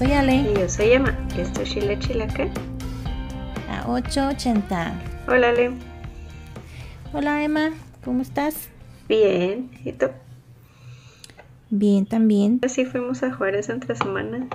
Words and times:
Soy 0.00 0.12
Ale. 0.12 0.34
Y 0.34 0.54
yo 0.54 0.66
soy 0.66 0.92
Emma. 0.92 1.14
Y 1.36 1.40
esto 1.42 1.60
es 1.60 1.68
Chile 1.68 1.98
Chilaca. 1.98 2.48
A 3.68 3.86
880. 3.86 4.94
Hola 5.28 5.50
Ale. 5.50 5.72
Hola 7.12 7.44
Emma, 7.44 7.72
¿cómo 8.02 8.22
estás? 8.22 8.70
Bien. 9.10 9.70
¿Y 9.84 9.92
tú? 9.92 10.06
Bien, 11.68 12.06
también. 12.06 12.60
Así 12.62 12.86
fuimos 12.86 13.22
a 13.22 13.30
Juárez 13.30 13.68
entre 13.68 13.94
semana. 13.94 14.48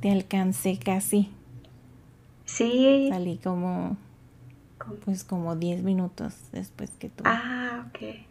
Te 0.00 0.10
alcancé 0.10 0.78
casi. 0.78 1.30
Sí. 2.46 3.08
Salí 3.10 3.36
como, 3.36 3.98
pues 5.04 5.24
como 5.24 5.56
10 5.56 5.82
minutos 5.82 6.38
después 6.52 6.88
que 6.98 7.10
tú. 7.10 7.22
Ah, 7.26 7.84
ok. 7.90 8.25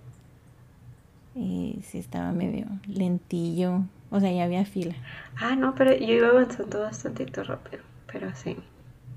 Y 1.35 1.81
sí 1.85 1.99
estaba 1.99 2.31
medio 2.31 2.65
lentillo. 2.87 3.81
O 4.09 4.19
sea, 4.19 4.31
ya 4.31 4.45
había 4.45 4.65
fila. 4.65 4.95
Ah, 5.37 5.55
no, 5.55 5.75
pero 5.75 5.93
yo 5.93 6.13
iba 6.13 6.29
avanzando 6.29 6.79
bastante 6.79 7.25
rápido. 7.43 7.83
Pero 8.11 8.33
sí. 8.35 8.55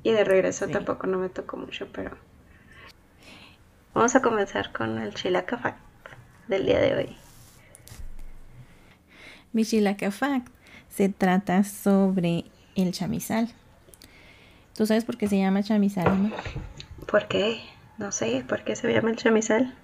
Y 0.03 0.11
de 0.13 0.25
regreso 0.25 0.67
Sí. 0.67 0.73
tampoco 0.73 1.07
no 1.07 1.19
me 1.19 1.29
tocó 1.29 1.57
mucho, 1.57 1.87
pero... 1.93 2.17
Vamos 3.95 4.15
a 4.17 4.23
comenzar 4.23 4.73
con 4.73 4.99
el 4.99 5.15
Chilaca 5.15 5.59
Fact 5.59 5.79
del 6.49 6.67
día 6.67 6.81
de 6.81 6.95
hoy. 6.97 7.17
Mi 9.53 9.65
Chilaca 9.65 10.11
Fact 10.11 10.49
se 10.89 11.09
trata 11.09 11.65
sobre 11.65 12.45
el 12.75 12.93
chamizal. 12.93 13.49
¿Tú 14.77 14.87
sabes 14.87 15.05
por 15.05 15.17
qué 15.17 15.27
se 15.29 15.39
llama 15.39 15.63
chamizal, 15.63 16.07
Emma? 16.07 16.31
¿Por 17.11 17.27
qué? 17.29 17.61
No 17.99 18.13
sé, 18.13 18.45
¿por 18.49 18.63
qué 18.65 18.77
se 18.77 18.93
llama 18.93 19.11
el 19.11 19.17
chamizal? 19.17 19.75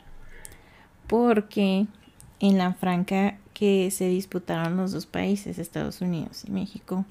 Porque 1.08 1.86
en 2.40 2.58
la 2.58 2.74
franca 2.74 3.36
que 3.54 3.90
se 3.90 4.08
disputaron 4.08 4.76
los 4.76 4.92
dos 4.92 5.06
países, 5.06 5.58
Estados 5.58 6.00
Unidos 6.00 6.44
y 6.46 6.50
México, 6.50 7.04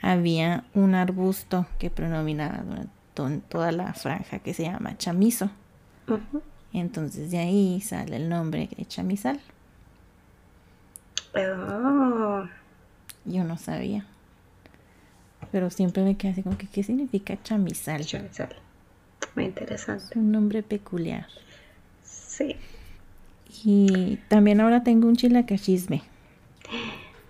había 0.00 0.64
un 0.74 0.94
arbusto 0.94 1.66
que 1.78 1.90
predominaba 1.90 2.58
durante 2.58 2.90
to- 3.14 3.40
toda 3.48 3.72
la 3.72 3.92
franja 3.94 4.38
que 4.38 4.54
se 4.54 4.64
llama 4.64 4.96
chamizo. 4.98 5.50
Entonces 6.72 7.30
de 7.30 7.38
ahí 7.38 7.80
sale 7.80 8.16
el 8.16 8.28
nombre 8.28 8.68
de 8.76 8.84
chamizal. 8.86 9.40
Oh, 11.34 12.44
Yo 13.24 13.44
no 13.44 13.56
sabía. 13.58 14.06
Pero 15.52 15.70
siempre 15.70 16.02
me 16.04 16.16
quedé 16.16 16.32
así 16.32 16.42
como 16.42 16.58
que, 16.58 16.66
¿qué 16.66 16.82
significa 16.82 17.40
chamizal? 17.42 18.04
chamizal. 18.04 18.54
Muy 19.34 19.46
interesante. 19.46 20.04
Es 20.10 20.16
un 20.16 20.32
nombre 20.32 20.62
peculiar. 20.62 21.26
Sí. 22.04 22.56
Y 23.64 24.18
también 24.28 24.60
ahora 24.60 24.82
tengo 24.84 25.08
un 25.08 25.16
chilacachisme. 25.16 26.02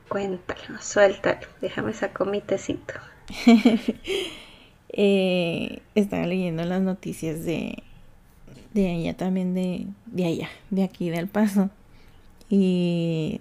Cuéntalo, 0.08 0.80
suéltalo. 0.80 1.46
Déjame 1.60 1.92
sacar 1.92 2.26
mi 2.26 2.40
tecito. 2.40 2.94
Eh, 5.00 5.82
estaba 5.94 6.26
leyendo 6.26 6.64
las 6.64 6.80
noticias 6.80 7.44
de, 7.44 7.82
de 8.72 8.90
allá 8.90 9.16
también, 9.16 9.54
de, 9.54 9.86
de 10.06 10.24
allá, 10.24 10.48
de 10.70 10.82
aquí 10.82 11.10
del 11.10 11.28
Paso. 11.28 11.70
Y 12.48 13.40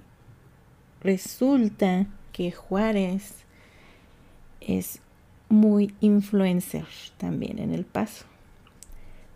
resulta 1.02 2.06
que 2.34 2.52
Juárez 2.52 3.46
es 4.62 5.00
muy 5.50 5.94
influencer 6.02 6.86
también 7.18 7.60
en 7.60 7.74
el 7.74 7.86
Paso. 7.86 8.26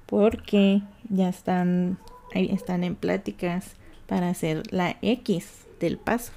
Porque 0.05 0.81
ya 1.09 1.29
están, 1.29 1.97
ahí 2.33 2.49
están 2.51 2.83
en 2.83 2.95
pláticas 2.95 3.75
para 4.07 4.29
hacer 4.29 4.63
la 4.71 4.97
X 5.01 5.65
del 5.79 5.97
Paso. 5.97 6.33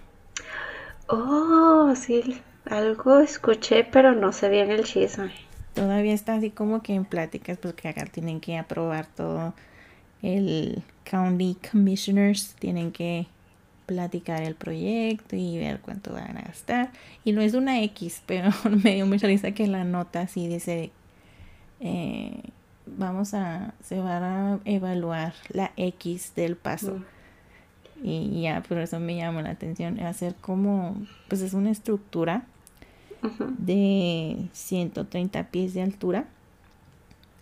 Oh, 1.08 1.92
sí. 1.96 2.40
Algo 2.64 3.20
escuché, 3.20 3.84
pero 3.84 4.14
no 4.14 4.32
sé 4.32 4.48
bien 4.48 4.70
el 4.70 4.84
chisme. 4.84 5.32
Todavía 5.74 6.14
está 6.14 6.34
así 6.34 6.50
como 6.50 6.82
que 6.82 6.94
en 6.94 7.04
pláticas 7.04 7.58
porque 7.58 7.88
acá 7.88 8.06
tienen 8.06 8.40
que 8.40 8.56
aprobar 8.56 9.06
todo. 9.06 9.54
El 10.22 10.82
county 11.04 11.58
commissioners 11.70 12.54
tienen 12.54 12.90
que 12.92 13.26
platicar 13.86 14.42
el 14.42 14.54
proyecto 14.54 15.36
y 15.36 15.58
ver 15.58 15.80
cuánto 15.80 16.12
van 16.12 16.38
a 16.38 16.42
gastar. 16.42 16.90
Y 17.24 17.32
no 17.32 17.42
es 17.42 17.54
una 17.54 17.82
X, 17.82 18.22
pero 18.26 18.50
me 18.82 18.94
dio 18.94 19.06
mucha 19.06 19.26
risa 19.26 19.52
que 19.52 19.66
la 19.66 19.84
nota 19.84 20.22
así 20.22 20.46
dice, 20.46 20.90
eh, 21.80 22.40
vamos 22.86 23.34
a, 23.34 23.74
se 23.82 23.98
va 24.00 24.18
a 24.54 24.58
evaluar 24.64 25.34
la 25.50 25.72
X 25.76 26.32
del 26.36 26.56
paso. 26.56 26.96
Mm. 26.96 27.04
Y 28.06 28.42
ya, 28.42 28.62
por 28.62 28.78
eso 28.78 29.00
me 29.00 29.16
llamó 29.16 29.40
la 29.40 29.50
atención. 29.50 29.98
Hacer 30.00 30.34
como, 30.34 30.96
pues 31.28 31.40
es 31.40 31.54
una 31.54 31.70
estructura 31.70 32.44
Ujú. 33.22 33.54
de 33.56 34.48
130 34.52 35.44
pies 35.44 35.72
de 35.72 35.82
altura 35.82 36.26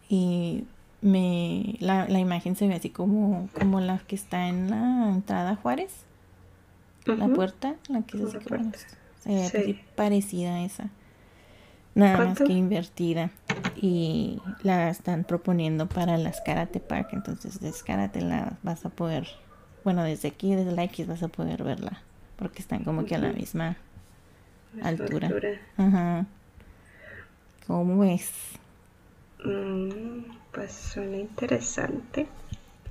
y 0.08 0.64
me 1.00 1.74
la, 1.80 2.06
la 2.06 2.20
imagen 2.20 2.54
se 2.54 2.68
ve 2.68 2.74
así 2.74 2.90
como 2.90 3.48
como 3.58 3.80
la 3.80 3.98
que 4.06 4.14
está 4.14 4.46
en 4.46 4.70
la 4.70 5.08
entrada 5.08 5.56
Juárez 5.56 5.90
la 7.06 7.26
puerta 7.26 7.74
la 7.88 8.02
que 8.02 8.18
es 8.18 8.34
así 8.34 8.38
como 8.46 8.70
se 9.24 9.28
ve 9.28 9.48
Sí. 9.64 9.80
parecida 9.96 10.54
a 10.54 10.64
esa 10.64 10.90
nada 11.94 12.24
más 12.24 12.38
que 12.38 12.52
invertida 12.52 13.30
y 13.76 14.40
la 14.62 14.88
están 14.88 15.24
proponiendo 15.24 15.88
para 15.88 16.16
las 16.16 16.40
Karate 16.40 16.80
Park 16.80 17.08
entonces 17.12 17.60
desde 17.60 17.84
Karate 17.84 18.20
la 18.20 18.54
vas 18.62 18.84
a 18.86 18.88
poder 18.88 19.28
bueno 19.84 20.02
desde 20.02 20.28
aquí 20.28 20.54
desde 20.54 20.72
la 20.72 20.84
X 20.84 21.06
vas 21.06 21.22
a 21.22 21.28
poder 21.28 21.62
verla 21.62 22.02
porque 22.36 22.60
están 22.60 22.84
como 22.84 23.04
que 23.04 23.14
a 23.14 23.18
la 23.18 23.32
misma 23.32 23.76
Esta 24.76 24.88
altura. 24.88 25.30
Ajá. 25.76 26.26
¿Cómo 27.66 28.02
es? 28.04 28.32
Mm, 29.44 30.24
pues 30.50 30.72
suena 30.72 31.18
interesante. 31.18 32.26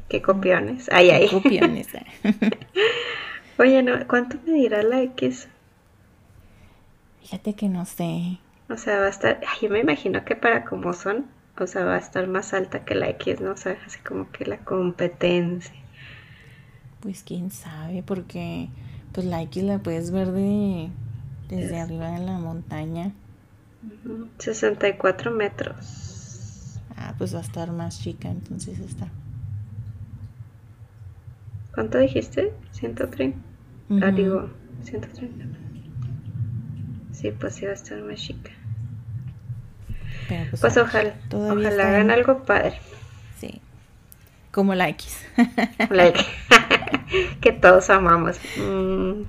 Qué 0.07 0.21
copiones. 0.21 0.89
Ay, 0.91 1.09
ay. 1.09 1.27
Copiones. 1.29 1.89
Oye, 3.59 3.83
no, 3.83 4.07
¿cuánto 4.07 4.37
medirá 4.45 4.83
la 4.83 5.01
X? 5.01 5.47
Fíjate 7.21 7.53
que 7.53 7.69
no 7.69 7.85
sé. 7.85 8.39
O 8.71 8.77
sea, 8.77 8.99
va 8.99 9.05
a 9.05 9.09
estar. 9.09 9.39
Ay, 9.47 9.59
yo 9.67 9.69
me 9.69 9.79
imagino 9.79 10.25
que 10.25 10.35
para 10.35 10.65
como 10.65 10.93
son, 10.93 11.27
o 11.59 11.67
sea, 11.67 11.85
va 11.85 11.95
a 11.95 11.99
estar 11.99 12.27
más 12.27 12.53
alta 12.55 12.83
que 12.85 12.95
la 12.95 13.09
X, 13.09 13.39
¿no? 13.41 13.51
O 13.51 13.57
sea, 13.57 13.77
así 13.85 13.99
como 13.99 14.31
que 14.31 14.45
la 14.45 14.57
competencia. 14.65 15.75
Pues 17.01 17.23
quién 17.23 17.51
sabe, 17.51 18.03
porque 18.03 18.69
pues 19.11 19.25
la 19.25 19.41
X 19.43 19.63
la 19.63 19.79
puedes 19.79 20.11
ver 20.11 20.31
de 20.31 20.89
desde 21.49 21.75
Es- 21.75 21.81
arriba 21.81 22.11
de 22.11 22.19
la 22.25 22.37
montaña. 22.39 23.11
Ujú. 23.83 24.27
64 24.39 25.29
metros. 25.31 26.79
Ah, 26.95 27.15
pues 27.17 27.33
va 27.33 27.39
a 27.39 27.41
estar 27.41 27.71
más 27.71 27.99
chica, 28.01 28.29
entonces 28.29 28.79
está. 28.79 29.09
¿Cuánto 31.73 31.97
dijiste? 31.97 32.53
130. 32.71 33.39
Ah, 33.99 34.11
Ujú. 34.11 34.15
digo, 34.15 34.49
130. 34.83 35.45
Sí, 37.11 37.31
pues 37.31 37.53
sí 37.55 37.65
va 37.65 37.71
a 37.71 37.75
estar 37.75 38.01
más 38.01 38.19
chica. 38.19 38.51
Pero 40.31 40.49
pues, 40.49 40.61
Pues 40.61 40.77
ojalá, 40.77 41.13
todavía 41.29 41.53
ojalá 41.53 41.69
está 41.69 41.87
hagan 41.89 42.01
en- 42.03 42.11
algo 42.11 42.43
padre. 42.43 42.79
Sí. 43.37 43.59
Como 44.51 44.73
la 44.75 44.87
X. 44.89 45.25
La 45.89 46.13
que, 46.13 46.25
que 47.41 47.51
todos 47.51 47.89
amamos. 47.89 48.37
Mm. 48.57 49.23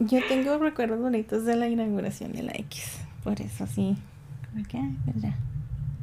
Yo 0.00 0.18
tengo 0.28 0.58
recuerdos 0.58 1.00
bonitos 1.00 1.44
de 1.46 1.56
la 1.56 1.68
inauguración 1.68 2.32
de 2.32 2.42
la 2.42 2.52
X. 2.52 2.98
Por 3.24 3.40
eso 3.40 3.66
sí. 3.66 3.96
Pues 4.52 4.66
ya. 5.22 5.34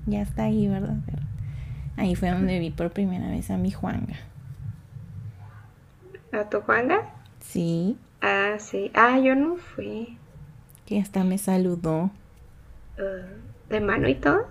Ya 0.08 0.22
está 0.22 0.44
ahí, 0.46 0.68
¿verdad? 0.68 0.96
Pero 1.06 1.22
ahí 1.98 2.16
fue 2.16 2.32
donde 2.32 2.58
vi 2.60 2.72
por 2.72 2.90
primera 2.92 3.28
vez 3.30 3.52
a 3.52 3.58
mi 3.58 3.70
Juanga. 3.72 4.16
¿A 6.32 6.50
tu 6.50 6.62
Juanga? 6.62 7.02
Sí, 7.42 7.98
Ah, 8.22 8.56
sí. 8.58 8.90
Ah, 8.96 9.20
yo 9.20 9.36
no 9.36 9.58
fui. 9.58 10.18
que 10.88 11.00
hasta 11.00 11.24
me 11.24 11.38
saludó. 11.38 12.10
Uh, 12.98 13.70
¿De 13.70 13.80
mano 13.80 14.08
y 14.08 14.16
todo? 14.16 14.46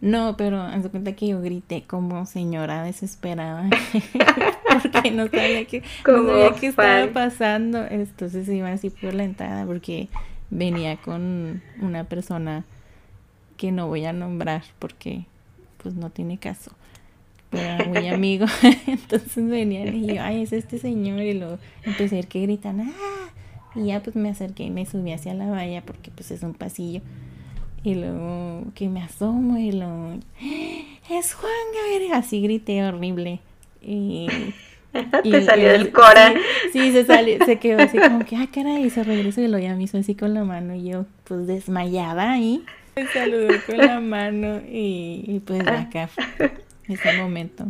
No, 0.00 0.36
pero 0.36 0.60
haz 0.60 0.86
cuenta 0.88 1.14
que 1.14 1.28
yo 1.28 1.40
grité 1.40 1.84
como 1.86 2.26
señora 2.26 2.82
desesperada 2.82 3.70
porque 4.82 5.10
no 5.10 5.28
sabía 5.28 5.64
qué, 5.64 5.80
no 5.80 5.86
Como 6.04 6.28
sabía 6.28 6.52
qué 6.60 6.66
estaba 6.66 7.12
pasando. 7.12 7.86
Entonces 7.86 8.46
iba 8.48 8.70
así 8.70 8.90
por 8.90 9.14
la 9.14 9.24
entrada 9.24 9.64
porque 9.64 10.08
venía 10.50 10.98
con 10.98 11.62
una 11.80 12.04
persona 12.04 12.64
que 13.56 13.72
no 13.72 13.88
voy 13.88 14.04
a 14.04 14.12
nombrar 14.12 14.62
porque 14.78 15.24
pues 15.82 15.94
no 15.94 16.10
tiene 16.10 16.36
caso. 16.36 16.72
Pero 17.48 17.62
era 17.62 17.84
muy 17.86 18.08
amigo. 18.12 18.44
Entonces 18.86 19.48
venían 19.48 19.94
y 19.94 20.14
yo, 20.14 20.22
ay, 20.22 20.42
es 20.42 20.52
este 20.52 20.78
señor. 20.78 21.22
Y 21.22 21.32
luego 21.32 21.58
empecé 21.82 22.16
a 22.16 22.18
ver 22.18 22.26
que 22.26 22.42
gritan, 22.42 22.80
¡ah! 22.80 23.30
Y 23.74 23.86
ya 23.86 24.02
pues 24.02 24.16
me 24.16 24.28
acerqué 24.28 24.64
y 24.64 24.70
me 24.70 24.84
subí 24.84 25.12
hacia 25.12 25.32
la 25.32 25.48
valla 25.48 25.82
porque 25.82 26.10
pues 26.10 26.30
es 26.30 26.42
un 26.42 26.52
pasillo. 26.52 27.00
Y 27.84 27.94
luego 27.94 28.64
que 28.74 28.88
me 28.88 29.02
asomo 29.02 29.58
y 29.58 29.70
lo 29.70 30.14
es 31.10 31.34
Juan 31.34 31.52
Gabriel. 31.74 32.12
Así 32.14 32.40
grité 32.40 32.82
horrible. 32.82 33.40
Y 33.82 34.26
Te 35.22 35.42
salió 35.42 35.72
del 35.72 35.92
cora. 35.92 36.34
Sí, 36.72 36.92
se 36.92 37.04
salió, 37.04 37.44
se 37.44 37.58
quedó 37.58 37.82
así 37.82 37.98
como 37.98 38.24
que, 38.24 38.36
ah, 38.36 38.46
caray, 38.52 38.84
y 38.84 38.90
se 38.90 39.02
regresó 39.02 39.40
y 39.40 39.48
lo 39.48 39.58
ya 39.58 39.74
me 39.74 39.84
hizo 39.84 39.98
así 39.98 40.14
con 40.14 40.34
la 40.34 40.44
mano 40.44 40.74
y 40.74 40.84
yo, 40.84 41.06
pues 41.24 41.46
desmayada 41.46 42.32
ahí. 42.32 42.64
Me 42.94 43.06
saludó 43.08 43.48
con 43.66 43.78
la 43.78 44.00
mano 44.00 44.60
y, 44.68 45.42
pues 45.44 45.66
ah. 45.66 45.80
acá, 45.80 46.08
ese 46.86 47.12
momento, 47.18 47.66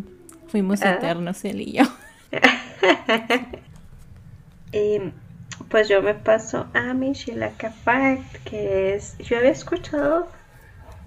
fuimos 0.48 0.82
ah. 0.82 0.94
eternos 0.94 1.44
él 1.44 1.62
y 1.62 1.72
yo. 1.72 1.84
y 4.72 5.00
pues 5.68 5.88
yo 5.88 6.02
me 6.02 6.14
paso 6.14 6.66
a 6.74 6.94
mi 6.94 7.12
Shilaka 7.12 7.70
Fact, 7.70 8.44
que 8.44 8.94
es, 8.94 9.16
yo 9.18 9.38
había 9.38 9.50
escuchado 9.50 10.28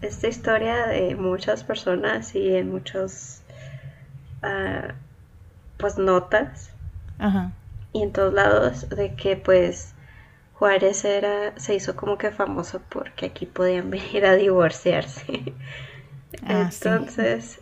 esta 0.01 0.27
historia 0.27 0.87
de 0.87 1.15
muchas 1.15 1.63
personas 1.63 2.35
y 2.35 2.55
en 2.55 2.71
muchos 2.71 3.41
uh, 4.43 4.91
pues 5.77 5.97
notas 5.97 6.71
y 7.93 8.03
en 8.03 8.11
todos 8.11 8.33
lados 8.33 8.89
de 8.89 9.15
que 9.15 9.37
pues 9.37 9.93
Juárez 10.53 11.03
era 11.05 11.57
se 11.57 11.75
hizo 11.75 11.95
como 11.95 12.17
que 12.17 12.31
famoso 12.31 12.81
porque 12.89 13.27
aquí 13.27 13.45
podían 13.45 13.89
venir 13.91 14.25
a 14.25 14.35
divorciarse. 14.35 15.53
Ah, 16.45 16.69
entonces 16.71 17.59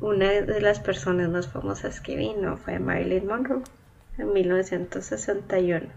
una 0.00 0.28
de 0.28 0.60
las 0.60 0.80
personas 0.80 1.28
más 1.28 1.48
famosas 1.48 2.00
que 2.00 2.16
vino 2.16 2.56
fue 2.56 2.78
Marilyn 2.78 3.26
Monroe 3.26 3.62
en 4.20 4.32
1961 4.32 5.88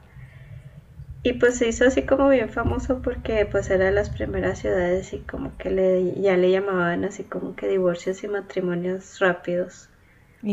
y 1.25 1.34
pues 1.34 1.58
se 1.58 1.70
hizo 1.70 1.86
así 1.86 2.04
como 2.04 2.28
bien 2.28 2.50
famoso 2.50 3.02
porque 3.02 3.46
pues 3.46 3.70
era 3.70 3.86
de 3.86 3.92
las 3.92 4.10
primeras 4.10 4.60
ciudades 4.60 5.14
y 5.14 5.20
como 5.20 5.58
que 5.58 5.72
le, 5.72 6.20
ya 6.20 6.36
le 6.36 6.52
llamaban 6.52 7.06
así 7.06 7.24
como 7.24 7.56
que 7.56 7.70
divorcios 7.70 8.22
y 8.25 8.28
matrimonios 8.28 9.20
rápidos. 9.20 9.90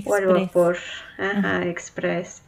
O 0.05 0.15
al 0.15 0.27
vapor, 0.27 0.77
ajá, 1.19 1.67
express. 1.67 2.45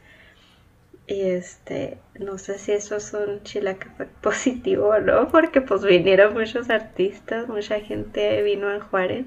Y 1.08 1.22
este, 1.22 1.98
no 2.20 2.38
sé 2.38 2.58
si 2.58 2.70
eso 2.70 2.94
es 2.94 3.12
un 3.12 3.42
chilaca 3.42 3.92
positivo 4.22 4.90
o 4.90 5.00
no, 5.00 5.26
porque 5.28 5.60
pues 5.60 5.84
vinieron 5.84 6.32
muchos 6.34 6.70
artistas, 6.70 7.48
mucha 7.48 7.80
gente 7.80 8.40
vino 8.44 8.68
a 8.68 8.80
Juárez, 8.80 9.26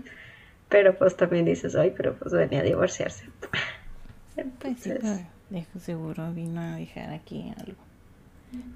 pero 0.70 0.98
pues 0.98 1.18
también 1.18 1.44
dices, 1.44 1.76
ay, 1.76 1.94
pero 1.98 2.16
pues 2.16 2.34
venía 2.34 2.62
a 2.62 2.64
divorciarse. 2.64 3.26
Pues 4.60 4.86
seguro 5.80 6.34
vino 6.34 6.62
a 6.62 6.76
dejar 6.76 7.14
aquí 7.14 7.54
algo. 7.58 7.78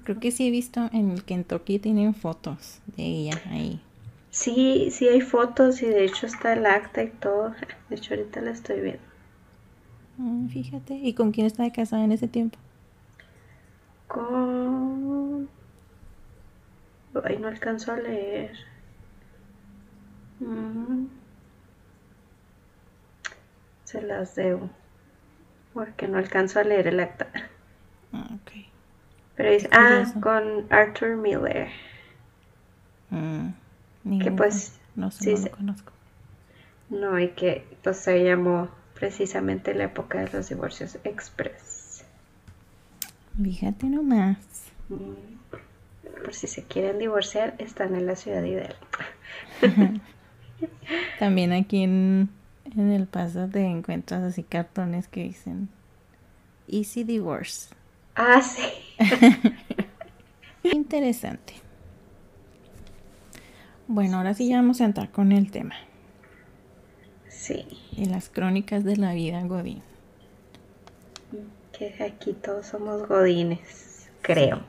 Creo 0.04 0.20
que 0.20 0.30
sí 0.30 0.48
he 0.48 0.50
visto 0.50 0.88
en 0.92 1.10
el 1.10 1.24
Kentucky 1.24 1.78
tienen 1.78 2.14
fotos 2.14 2.80
de 2.96 3.04
ella 3.04 3.40
ahí. 3.50 3.80
Sí, 4.30 4.90
sí 4.90 5.08
hay 5.08 5.20
fotos 5.20 5.82
y 5.82 5.86
de 5.86 6.04
hecho 6.04 6.26
está 6.26 6.52
el 6.52 6.66
acta 6.66 7.02
y 7.02 7.08
todo. 7.08 7.54
De 7.88 7.96
hecho 7.96 8.14
ahorita 8.14 8.40
la 8.40 8.52
estoy 8.52 8.80
viendo. 8.80 9.02
Mm, 10.18 10.48
fíjate, 10.48 10.94
¿y 10.94 11.14
con 11.14 11.32
quién 11.32 11.46
estaba 11.46 11.70
casada 11.72 12.04
en 12.04 12.12
ese 12.12 12.28
tiempo? 12.28 12.58
Con... 14.06 15.48
Ay, 17.24 17.38
no 17.38 17.48
alcanzo 17.48 17.92
a 17.92 17.96
leer. 17.96 18.52
Mm. 20.40 21.06
Se 23.84 24.00
las 24.02 24.34
debo. 24.36 24.70
Porque 25.74 26.08
no 26.08 26.18
alcanzo 26.18 26.60
a 26.60 26.64
leer 26.64 26.88
el 26.88 27.00
acta. 27.00 27.28
Ah, 28.12 28.28
ok. 28.34 28.52
Pero 29.36 29.50
dice, 29.52 29.68
ah, 29.72 30.04
con 30.20 30.66
Arthur 30.70 31.16
Miller. 31.16 31.68
Mm, 33.10 34.20
que 34.20 34.30
pues, 34.30 34.80
no 34.96 35.10
sé, 35.10 35.34
no 35.34 35.40
lo 35.40 35.50
conozco. 35.50 35.92
No, 36.90 37.18
y 37.18 37.28
que 37.28 37.64
pues 37.82 37.98
se 37.98 38.22
llamó 38.24 38.68
precisamente 38.94 39.74
la 39.74 39.84
época 39.84 40.18
de 40.20 40.30
los 40.30 40.48
divorcios 40.48 40.98
express. 41.04 42.04
Fíjate 43.40 43.86
nomás. 43.86 44.38
Mm, 44.88 45.14
por 46.22 46.34
si 46.34 46.46
se 46.46 46.64
quieren 46.64 46.98
divorciar, 46.98 47.54
están 47.58 47.94
en 47.94 48.06
la 48.06 48.16
ciudad 48.16 48.42
ideal. 48.42 48.76
También 51.18 51.52
aquí 51.52 51.84
en, 51.84 52.28
en 52.76 52.92
el 52.92 53.06
paso 53.06 53.48
te 53.48 53.64
encuentras 53.64 54.22
así 54.22 54.42
cartones 54.42 55.08
que 55.08 55.24
dicen 55.24 55.68
Easy 56.68 57.04
Divorce. 57.04 57.74
Ah, 58.14 58.42
sí. 58.42 58.62
Interesante. 60.62 61.54
Bueno, 63.88 64.18
ahora 64.18 64.34
sí 64.34 64.48
ya 64.48 64.56
vamos 64.56 64.80
a 64.80 64.84
entrar 64.84 65.10
con 65.10 65.32
el 65.32 65.50
tema. 65.50 65.74
Sí. 67.28 67.66
Y 67.92 68.04
las 68.04 68.28
crónicas 68.28 68.84
de 68.84 68.96
la 68.96 69.14
vida 69.14 69.42
Godín. 69.44 69.82
Que 71.72 71.96
aquí 72.04 72.34
todos 72.34 72.66
somos 72.66 73.08
Godines, 73.08 74.10
creo. 74.20 74.62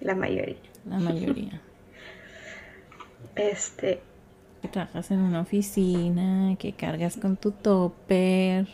La 0.00 0.14
mayoría. 0.14 0.56
La 0.84 0.98
mayoría. 0.98 1.60
este. 3.36 4.02
Que 4.62 4.68
trabajas 4.68 5.10
en 5.10 5.20
una 5.20 5.40
oficina, 5.40 6.56
que 6.58 6.72
cargas 6.72 7.16
con 7.16 7.36
tu 7.36 7.50
topper 7.52 8.66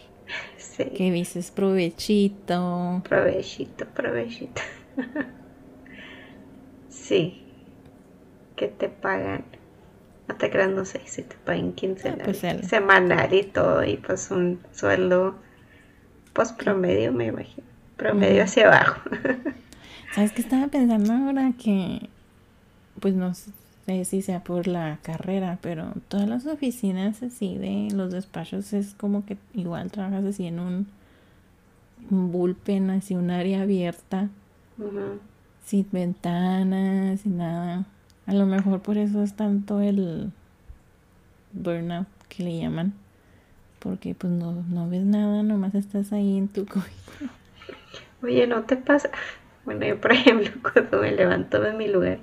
que 0.77 1.11
dices 1.11 1.51
provechito. 1.51 3.03
Provechito, 3.09 3.87
provechito. 3.87 4.63
sí. 6.89 7.43
Que 8.57 8.69
te 8.69 8.89
pagan. 8.89 9.45
No 10.29 10.37
te 10.37 10.51
creas, 10.51 10.71
no 10.71 10.85
sé 10.85 11.01
si 11.05 11.23
te 11.23 11.37
pagan 11.37 11.73
quincenal, 11.73 12.21
ah, 12.21 12.25
pues 12.25 12.69
semanal 12.69 13.33
y 13.33 13.45
todo. 13.45 13.85
Y 13.85 13.97
pues 13.97 14.31
un 14.31 14.61
sueldo, 14.73 15.37
pues 16.33 16.53
promedio, 16.53 17.13
me 17.13 17.27
imagino. 17.27 17.67
Promedio 17.97 18.43
hacia 18.43 18.67
abajo. 18.67 19.03
¿Sabes 20.15 20.33
qué 20.33 20.43
estaba 20.43 20.67
pensando 20.69 21.13
ahora? 21.13 21.53
Que, 21.63 22.09
pues 23.01 23.15
no 23.15 23.33
sé 23.87 24.05
si 24.05 24.23
sea 24.23 24.43
por 24.43 24.67
la 24.67 24.99
carrera, 25.03 25.59
pero 25.63 25.93
todas 26.09 26.29
las 26.29 26.47
oficinas 26.47 27.23
así 27.23 27.57
de 27.57 27.89
los 27.95 28.11
despachos 28.11 28.73
es 28.73 28.95
como 28.95 29.25
que 29.25 29.37
igual 29.55 29.93
trabajas 29.93 30.25
así 30.25 30.47
en 30.47 30.59
un, 30.59 30.87
bullpen, 32.11 32.91
así 32.91 33.15
un 33.15 33.31
área 33.31 33.63
abierta, 33.63 34.29
sin 35.65 35.87
ventanas, 35.91 37.21
sin 37.21 37.39
nada. 37.39 37.87
A 38.27 38.35
lo 38.35 38.47
mejor 38.47 38.81
por 38.81 38.99
eso 38.99 39.23
es 39.23 39.35
tanto 39.35 39.81
el 39.81 40.33
burnout 41.53 42.09
que 42.29 42.43
le 42.43 42.59
llaman, 42.59 42.93
porque 43.79 44.15
pues 44.15 44.33
no, 44.33 44.65
no 44.69 44.89
ves 44.89 45.05
nada, 45.05 45.43
nomás 45.43 45.75
estás 45.75 46.13
ahí 46.13 46.37
en 46.37 46.49
tu 46.49 46.67
cubículo. 46.67 47.31
Oye, 48.23 48.47
¿no 48.47 48.65
te 48.65 48.77
pasa? 48.77 49.11
Bueno, 49.65 49.87
yo 49.87 50.01
por 50.01 50.13
ejemplo 50.13 50.51
cuando 50.73 50.99
me 51.01 51.13
levanto 51.13 51.61
de 51.61 51.73
mi 51.73 51.89
lugar, 51.89 52.19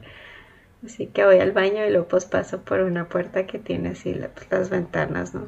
Así 0.85 1.07
que 1.07 1.25
voy 1.25 1.39
al 1.39 1.51
baño 1.53 1.85
y 1.85 1.91
luego 1.91 2.07
pues 2.07 2.25
paso 2.25 2.61
por 2.61 2.81
una 2.81 3.07
puerta 3.07 3.45
que 3.45 3.57
tiene 3.59 3.89
así 3.89 4.13
pues, 4.33 4.47
las 4.51 4.69
ventanas, 4.69 5.33
¿no? 5.33 5.47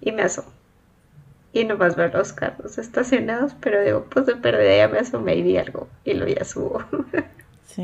Y 0.00 0.12
me 0.12 0.22
asomo. 0.22 0.48
Y 1.52 1.64
no 1.64 1.76
vas 1.78 1.94
a 1.94 2.02
ver 2.02 2.14
los 2.14 2.32
carros 2.32 2.76
estacionados, 2.76 3.54
pero 3.60 3.82
digo, 3.82 4.06
pues 4.10 4.26
de 4.26 4.36
perdida 4.36 4.76
ya 4.76 4.88
me 4.88 4.98
asomé 4.98 5.36
y 5.36 5.42
vi 5.42 5.56
algo 5.56 5.88
y 6.04 6.14
lo 6.14 6.26
ya 6.26 6.44
subo. 6.44 6.84
sí, 7.66 7.82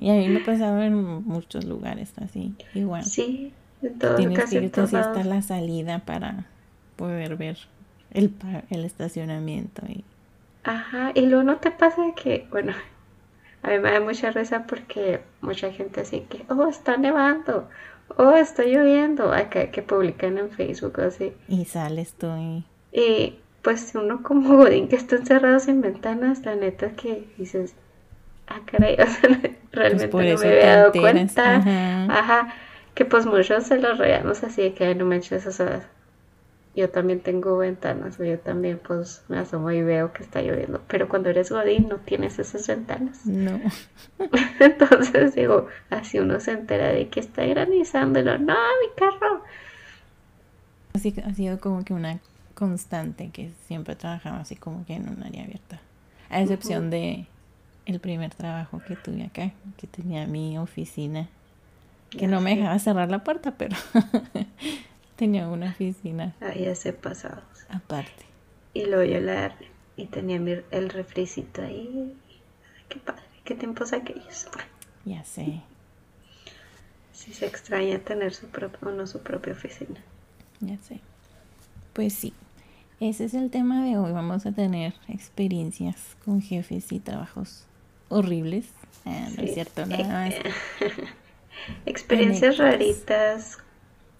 y 0.00 0.10
a 0.10 0.14
mí 0.14 0.28
me 0.28 0.40
ha 0.40 0.44
pasado 0.44 0.82
en 0.82 0.94
muchos 0.94 1.64
lugares 1.64 2.12
así, 2.18 2.54
igual. 2.74 3.04
Sí, 3.04 3.52
en 3.82 3.98
todo 3.98 4.16
Tienes 4.16 4.44
que 4.46 4.56
irte 4.56 4.80
así 4.80 4.96
hasta 4.96 5.24
la 5.24 5.42
salida 5.42 6.00
para 6.00 6.46
poder 6.96 7.36
ver 7.36 7.58
el, 8.10 8.34
el 8.70 8.84
estacionamiento. 8.84 9.82
Y... 9.86 10.04
Ajá, 10.64 11.12
y 11.14 11.26
luego 11.26 11.44
no 11.44 11.58
te 11.58 11.70
pasa 11.70 12.02
que, 12.16 12.46
bueno, 12.50 12.72
a 13.62 13.70
mí 13.70 13.78
me 13.78 13.92
da 13.92 14.00
mucha 14.00 14.30
risa 14.30 14.64
porque 14.66 15.20
mucha 15.40 15.70
gente 15.70 16.00
así 16.00 16.26
que, 16.28 16.44
oh, 16.48 16.68
está 16.68 16.96
nevando, 16.96 17.68
oh, 18.16 18.32
está 18.32 18.64
lloviendo, 18.64 19.32
acá 19.32 19.70
que 19.70 19.82
publican 19.82 20.38
en 20.38 20.50
Facebook 20.50 21.00
así. 21.00 21.32
Y 21.48 21.64
sales 21.64 22.14
tú 22.14 22.28
y... 22.92 23.38
pues 23.62 23.94
uno 23.94 24.22
como 24.22 24.56
Godín 24.56 24.88
que 24.88 24.96
está 24.96 25.16
encerrado 25.16 25.60
sin 25.60 25.80
ventanas, 25.80 26.44
la 26.44 26.56
neta 26.56 26.90
que 26.90 27.28
dices, 27.38 27.74
ah, 28.48 28.60
caray, 28.66 28.96
o 29.00 29.06
sea, 29.06 29.40
realmente 29.70 30.08
pues 30.08 30.34
no 30.34 30.40
me 30.40 30.48
había 30.48 30.76
dado 30.76 30.92
cuenta. 30.92 31.56
Ajá. 31.56 32.54
Que 32.94 33.04
pues 33.04 33.24
muchos 33.24 33.64
se 33.64 33.78
los 33.78 33.96
reíamos 33.96 34.42
así 34.42 34.62
de 34.62 34.74
que 34.74 34.94
no 34.94 35.06
manches, 35.06 35.46
o 35.46 35.52
sea, 35.52 35.88
yo 36.74 36.88
también 36.88 37.20
tengo 37.20 37.58
ventanas, 37.58 38.18
o 38.18 38.24
yo 38.24 38.38
también 38.38 38.80
pues 38.86 39.22
me 39.28 39.38
asomo 39.38 39.70
y 39.70 39.82
veo 39.82 40.12
que 40.12 40.22
está 40.22 40.40
lloviendo, 40.40 40.80
pero 40.88 41.08
cuando 41.08 41.28
eres 41.28 41.50
godín 41.50 41.88
no 41.88 41.96
tienes 41.96 42.38
esas 42.38 42.66
ventanas. 42.66 43.26
No. 43.26 43.60
Entonces 44.60 45.34
digo, 45.34 45.68
así 45.90 46.18
uno 46.18 46.40
se 46.40 46.52
entera 46.52 46.88
de 46.88 47.08
que 47.08 47.20
está 47.20 47.44
granizando 47.44 48.20
y 48.20 48.22
lo, 48.22 48.38
no, 48.38 48.54
mi 48.54 48.94
carro. 48.96 49.42
Así 50.94 51.14
ha 51.24 51.34
sido 51.34 51.60
como 51.60 51.84
que 51.84 51.92
una 51.92 52.20
constante 52.54 53.30
que 53.30 53.50
siempre 53.66 53.96
trabajaba 53.96 54.38
así 54.38 54.56
como 54.56 54.86
que 54.86 54.94
en 54.94 55.08
un 55.08 55.22
área 55.22 55.44
abierta. 55.44 55.80
A 56.30 56.40
excepción 56.40 56.88
de 56.88 57.26
el 57.84 58.00
primer 58.00 58.34
trabajo 58.34 58.80
que 58.86 58.96
tuve 58.96 59.24
acá, 59.24 59.52
que 59.76 59.86
tenía 59.86 60.26
mi 60.26 60.56
oficina, 60.56 61.28
que 62.10 62.26
no 62.26 62.40
me 62.40 62.56
dejaba 62.56 62.78
cerrar 62.78 63.10
la 63.10 63.24
puerta, 63.24 63.52
pero 63.58 63.76
Tenía 65.16 65.48
una 65.48 65.70
oficina. 65.70 66.34
Ahí 66.40 66.66
hace 66.66 66.92
pasados. 66.92 67.44
Aparte. 67.68 68.24
Y 68.74 68.86
luego 68.86 69.04
yo 69.04 69.20
la 69.20 69.54
y 69.96 70.06
tenía 70.06 70.36
el 70.70 70.88
refricito 70.90 71.62
ahí. 71.62 72.14
qué 72.88 72.98
padre, 72.98 73.22
qué 73.44 73.54
tiempos 73.54 73.92
aquellos. 73.92 74.48
Ya 75.04 75.22
sé. 75.24 75.60
Sí 77.12 77.34
se 77.34 77.46
extraña 77.46 77.98
tener 77.98 78.32
su 78.34 78.46
propio, 78.48 78.90
no 78.90 79.06
su 79.06 79.20
propia 79.20 79.52
oficina. 79.52 80.00
Ya 80.60 80.78
sé. 80.78 81.00
Pues 81.92 82.14
sí. 82.14 82.32
Ese 83.00 83.24
es 83.24 83.34
el 83.34 83.50
tema 83.50 83.84
de 83.84 83.98
hoy. 83.98 84.12
Vamos 84.12 84.46
a 84.46 84.52
tener 84.52 84.94
experiencias 85.08 86.16
con 86.24 86.40
jefes 86.40 86.90
y 86.92 87.00
trabajos 87.00 87.66
horribles. 88.08 88.66
Ah, 89.04 89.28
no 89.36 89.42
es 89.42 89.54
cierto, 89.54 89.84
nada 89.86 90.04
más. 90.04 90.34
experiencias 91.86 92.58
raritas, 92.58 93.58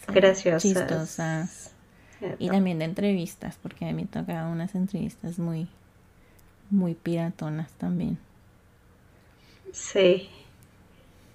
graciosas. 0.06 0.62
Chistosas. 0.62 1.74
Y 2.38 2.48
también 2.48 2.78
de 2.78 2.84
entrevistas, 2.84 3.58
porque 3.60 3.84
a 3.84 3.88
mí 3.88 3.94
me 3.94 4.06
tocaban 4.06 4.52
unas 4.52 4.74
entrevistas 4.74 5.38
muy, 5.38 5.68
muy 6.70 6.94
piratonas 6.94 7.72
también. 7.72 8.18
Sí. 9.72 10.28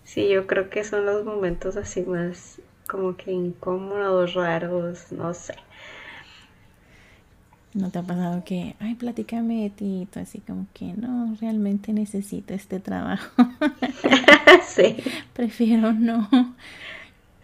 Sí, 0.06 0.30
yo 0.30 0.48
creo 0.48 0.70
que 0.70 0.86
son 0.86 1.06
los 1.06 1.26
momentos 1.26 1.76
así 1.76 2.02
más 2.04 2.62
como 2.88 3.18
que 3.18 3.32
incómodos, 3.32 4.34
raros, 4.34 5.12
no 5.12 5.34
sé. 5.34 5.56
¿No 7.74 7.92
te 7.92 8.00
ha 8.00 8.04
pasado 8.04 8.44
que, 8.44 8.76
ay, 8.80 8.96
platícame 8.96 9.64
de 9.64 9.70
ti? 9.70 10.08
tú 10.12 10.20
así 10.20 10.40
como 10.40 10.66
que, 10.74 10.94
no, 10.94 11.36
realmente 11.40 11.94
necesito 11.94 12.54
este 12.54 12.80
trabajo. 12.80 13.30
sí. 14.68 14.98
Prefiero 15.34 15.92
no. 15.92 16.28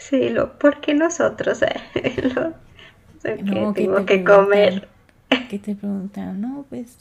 Sí, 0.10 0.30
lo, 0.30 0.60
porque 0.60 0.94
nosotros, 0.94 1.62
eh? 1.62 1.76
lo, 2.36 2.54
no, 3.44 3.74
tengo 3.74 4.06
que 4.06 4.24
comer. 4.24 4.90
Que 5.50 5.58
te 5.58 5.76
preguntan, 5.76 6.42
no, 6.42 6.66
pues, 6.70 6.98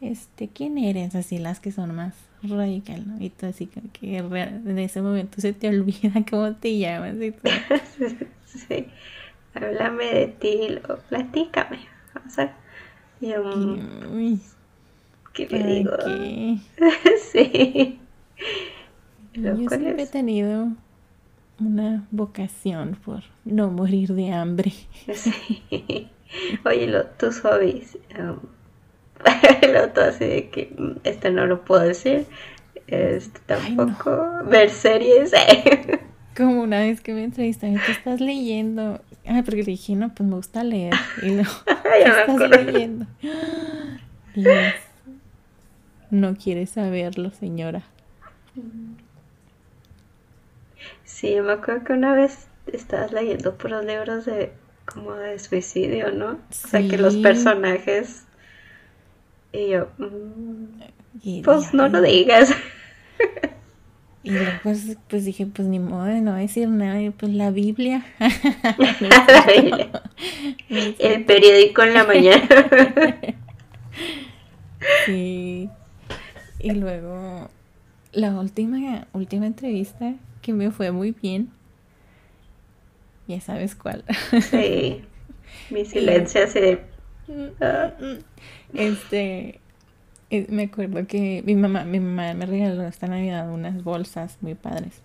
este, 0.00 0.48
¿quién 0.48 0.76
eres? 0.76 1.14
Así 1.14 1.38
las 1.38 1.60
que 1.60 1.70
son 1.70 1.94
más 1.94 2.14
radical, 2.42 3.04
¿no? 3.06 3.24
Y 3.24 3.30
tú 3.30 3.46
así 3.46 3.66
como 3.66 3.86
que 3.92 4.18
en 4.18 4.78
ese 4.78 5.00
momento 5.00 5.40
se 5.40 5.52
te 5.52 5.68
olvida 5.68 6.12
cómo 6.30 6.56
te 6.56 6.76
llamas 6.76 7.14
y 7.14 7.32
sí, 8.44 8.86
háblame 9.54 10.04
de 10.06 10.26
ti, 10.26 10.68
lo, 10.70 10.98
platícame. 10.98 11.78
O 12.26 12.30
sea, 12.30 12.56
yo, 13.20 13.44
¿qué 15.32 15.46
le 15.48 15.66
digo? 15.66 15.92
Qué? 16.04 16.58
sí. 17.32 18.00
Yo 19.34 19.56
siempre 19.56 20.02
he 20.02 20.06
tenido 20.06 20.72
una 21.60 22.06
vocación 22.10 22.98
por 23.04 23.22
no 23.44 23.70
morir 23.70 24.14
de 24.14 24.32
hambre. 24.32 24.72
Sí. 25.12 26.08
Oye, 26.64 26.86
lo, 26.86 27.06
tus 27.06 27.40
hobbies. 27.40 27.98
Um, 28.18 28.40
lo 29.72 29.88
todo 29.90 30.06
así 30.06 30.24
de 30.24 30.50
que 30.50 30.74
mm, 30.76 30.98
esto 31.04 31.30
no 31.30 31.46
lo 31.46 31.64
puedo 31.64 31.82
decir. 31.82 32.26
Este 32.86 33.40
tampoco. 33.46 34.44
Ver 34.44 34.70
series. 34.70 35.32
Como 36.36 36.62
una 36.62 36.80
vez 36.80 37.00
que 37.00 37.14
me 37.14 37.22
entrevistaron, 37.22 37.78
¿qué 37.86 37.92
estás 37.92 38.20
leyendo? 38.20 39.00
Ay, 39.24 39.42
porque 39.42 39.62
le 39.62 39.70
dije, 39.70 39.94
no, 39.94 40.12
pues 40.12 40.28
me 40.28 40.34
gusta 40.34 40.64
leer. 40.64 40.92
Y 41.22 41.30
luego, 41.30 41.50
¿qué 41.66 42.02
estás 42.02 42.50
leyendo? 42.50 43.06
no 46.10 46.36
quiere 46.36 46.66
saberlo, 46.66 47.30
señora. 47.30 47.84
Sí, 51.14 51.32
yo 51.32 51.44
me 51.44 51.52
acuerdo 51.52 51.84
que 51.84 51.92
una 51.92 52.12
vez 52.12 52.48
estabas 52.72 53.12
leyendo 53.12 53.56
puros 53.56 53.84
libros 53.84 54.24
de 54.24 54.52
como 54.84 55.12
de 55.12 55.38
suicidio, 55.38 56.10
¿no? 56.10 56.32
O 56.32 56.38
sea, 56.50 56.80
que 56.80 56.98
los 56.98 57.14
personajes... 57.18 58.24
Y 59.52 59.68
yo, 59.68 59.90
mm, 59.98 61.44
pues 61.44 61.72
no 61.72 61.88
lo 61.88 62.02
digas. 62.02 62.50
Y 64.24 64.32
después 64.32 64.96
pues 65.08 65.24
dije, 65.24 65.46
pues 65.46 65.68
ni 65.68 65.78
modo 65.78 66.06
de 66.06 66.20
no 66.20 66.34
decir 66.34 66.68
nada, 66.68 67.00
y 67.00 67.10
pues 67.10 67.32
la 67.32 67.52
Biblia. 67.52 68.04
El 70.98 71.24
periódico 71.26 71.84
en 71.84 71.94
la 71.94 72.02
mañana. 72.02 72.48
sí. 75.06 75.70
Y 76.58 76.70
luego 76.72 77.50
la 78.14 78.38
última, 78.38 79.06
última 79.12 79.46
entrevista 79.46 80.14
que 80.42 80.52
me 80.52 80.70
fue 80.70 80.90
muy 80.92 81.12
bien. 81.12 81.50
Ya 83.26 83.40
sabes 83.40 83.74
cuál. 83.74 84.04
Sí. 84.50 85.02
Mi 85.70 85.84
silencio 85.84 86.44
así 86.44 86.78
Este 88.74 89.60
eh, 90.30 90.46
me 90.48 90.64
acuerdo 90.64 91.06
que 91.06 91.42
mi 91.46 91.54
mamá, 91.54 91.84
mi 91.84 92.00
mamá 92.00 92.34
me 92.34 92.46
regaló 92.46 92.86
esta 92.86 93.06
Navidad 93.06 93.50
unas 93.50 93.84
bolsas 93.84 94.38
muy 94.40 94.54
padres. 94.54 95.00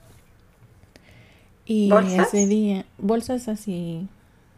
Y 1.66 1.92
ese 1.94 2.48
día, 2.48 2.86
bolsas 2.98 3.48
así 3.48 4.08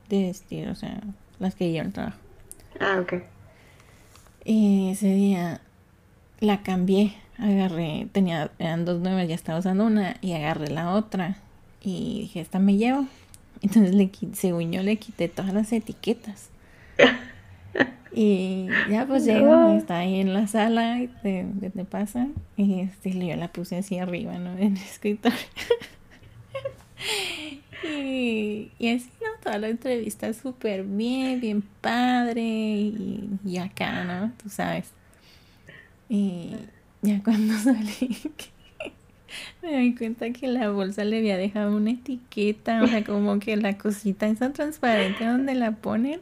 de 0.07 0.29
estilo, 0.29 0.71
o 0.71 0.75
sea, 0.75 1.01
las 1.39 1.55
que 1.55 1.69
llevo 1.69 1.87
al 1.87 1.91
trabajo. 1.91 2.17
Ah, 2.79 3.01
ok. 3.01 3.15
Y 4.45 4.91
ese 4.91 5.13
día 5.13 5.59
la 6.39 6.63
cambié, 6.63 7.13
agarré, 7.41 8.07
tenía, 8.11 8.51
eran 8.59 8.85
dos 8.85 8.99
nuevas, 8.99 9.27
ya 9.27 9.35
estaba 9.35 9.59
usando 9.59 9.85
una 9.85 10.17
y 10.21 10.33
agarré 10.33 10.69
la 10.69 10.93
otra 10.93 11.37
y 11.81 12.21
dije, 12.21 12.41
esta 12.41 12.59
me 12.59 12.77
llevo. 12.77 13.07
Entonces, 13.61 13.93
le, 13.93 14.09
según 14.33 14.71
yo, 14.71 14.83
le 14.83 14.97
quité 14.97 15.27
todas 15.27 15.53
las 15.53 15.71
etiquetas. 15.73 16.49
Y 18.13 18.67
ya 18.89 19.05
pues 19.05 19.23
llega, 19.23 19.73
está 19.77 19.99
ahí 19.99 20.19
en 20.19 20.33
la 20.33 20.45
sala 20.45 20.99
de, 21.23 21.45
te 21.73 21.85
pasa 21.85 22.27
y 22.57 22.81
este, 22.81 23.11
yo 23.25 23.37
la 23.37 23.47
puse 23.47 23.77
así 23.77 23.99
arriba, 23.99 24.37
¿no? 24.37 24.51
En 24.57 24.75
el 24.75 24.83
escritorio. 24.83 25.37
y, 27.89 28.69
y, 28.77 28.89
así, 28.89 29.09
¿no? 29.21 29.27
Toda 29.41 29.59
la 29.59 29.69
entrevista 29.69 30.33
súper 30.33 30.83
bien, 30.83 31.39
bien 31.39 31.61
padre 31.79 32.41
y, 32.41 33.29
y, 33.45 33.57
acá, 33.59 34.03
¿no? 34.03 34.33
Tú 34.43 34.49
sabes. 34.49 34.91
Y 36.09 36.57
ya 37.01 37.21
cuando 37.23 37.53
salí, 37.57 38.17
me 39.61 39.73
doy 39.73 39.95
cuenta 39.95 40.29
que 40.31 40.47
la 40.47 40.69
bolsa 40.69 41.03
le 41.03 41.19
había 41.19 41.37
dejado 41.37 41.75
una 41.75 41.91
etiqueta, 41.91 42.83
o 42.83 42.87
sea, 42.87 43.03
como 43.03 43.39
que 43.39 43.55
la 43.57 43.77
cosita 43.77 44.27
esa 44.27 44.51
transparente 44.51 45.25
donde 45.25 45.55
la 45.55 45.71
ponen 45.71 46.19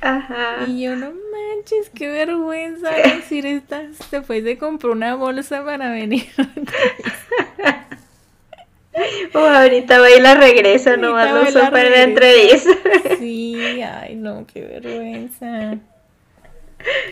Ajá. 0.00 0.64
Y 0.66 0.82
yo, 0.82 0.96
no 0.96 1.10
manches, 1.10 1.90
qué 1.90 2.08
vergüenza 2.08 2.90
decir 2.90 3.46
estas. 3.46 4.10
Después 4.10 4.42
de 4.44 4.58
comprar 4.58 4.92
una 4.92 5.14
bolsa 5.14 5.64
para 5.64 5.90
venir. 5.90 6.26
o 9.34 9.38
ahorita 9.38 10.00
va 10.00 10.10
y 10.10 10.20
la 10.20 10.34
regresa, 10.34 10.96
no 10.96 11.12
va 11.12 11.24
a 11.24 11.50
super 11.50 11.90
de 11.90 12.02
entrevista. 12.02 12.70
sí, 13.18 13.82
ay, 13.82 14.16
no, 14.16 14.46
qué 14.46 14.62
vergüenza. 14.62 15.78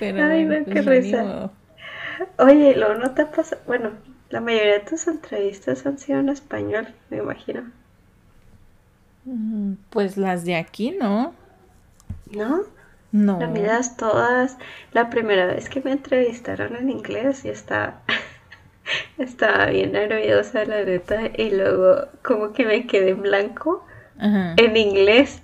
Pero 0.01 0.25
ay, 0.25 0.45
no, 0.45 0.65
qué 0.65 0.83
pues, 0.83 0.87
risa. 0.87 1.51
Oye, 2.39 2.77
lo 2.77 2.95
no 2.99 3.13
te 3.13 3.27
pasa. 3.27 3.59
Bueno, 3.67 3.93
la 4.31 4.41
mayoría 4.41 4.75
de 4.75 4.81
tus 4.81 5.07
entrevistas 5.07 5.87
han 5.87 5.99
sido 5.99 6.21
en 6.21 6.29
español, 6.29 6.89
me 7.11 7.19
imagino. 7.19 7.71
Mm, 9.25 9.75
pues 9.91 10.17
las 10.17 10.45
de 10.45 10.57
aquí, 10.57 10.91
¿no? 10.91 11.35
¿No? 12.31 12.63
No. 13.11 13.41
Las 13.41 13.51
miras 13.51 13.97
todas. 13.97 14.59
La 14.93 15.11
primera 15.11 15.47
vez 15.47 15.69
que 15.69 15.81
me 15.81 15.93
entrevistaron 15.93 16.77
en 16.77 16.91
inglés 16.91 17.45
y 17.45 17.49
estaba, 17.49 18.01
estaba 19.19 19.67
bien 19.67 19.93
nerviosa, 19.93 20.65
la 20.65 20.85
neta. 20.85 21.31
Y 21.37 21.51
luego, 21.51 22.09
como 22.23 22.53
que 22.53 22.67
me 22.67 22.87
quedé 22.87 23.11
en 23.11 23.23
blanco 23.23 23.85
en 24.21 24.77
inglés. 24.77 25.43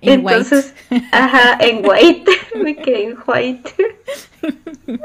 Entonces, 0.00 0.74
ajá, 1.12 1.58
en 1.60 1.86
white. 1.86 2.30
me 2.62 2.76
quedé 2.76 3.04
en 3.04 3.18
white. 3.26 3.74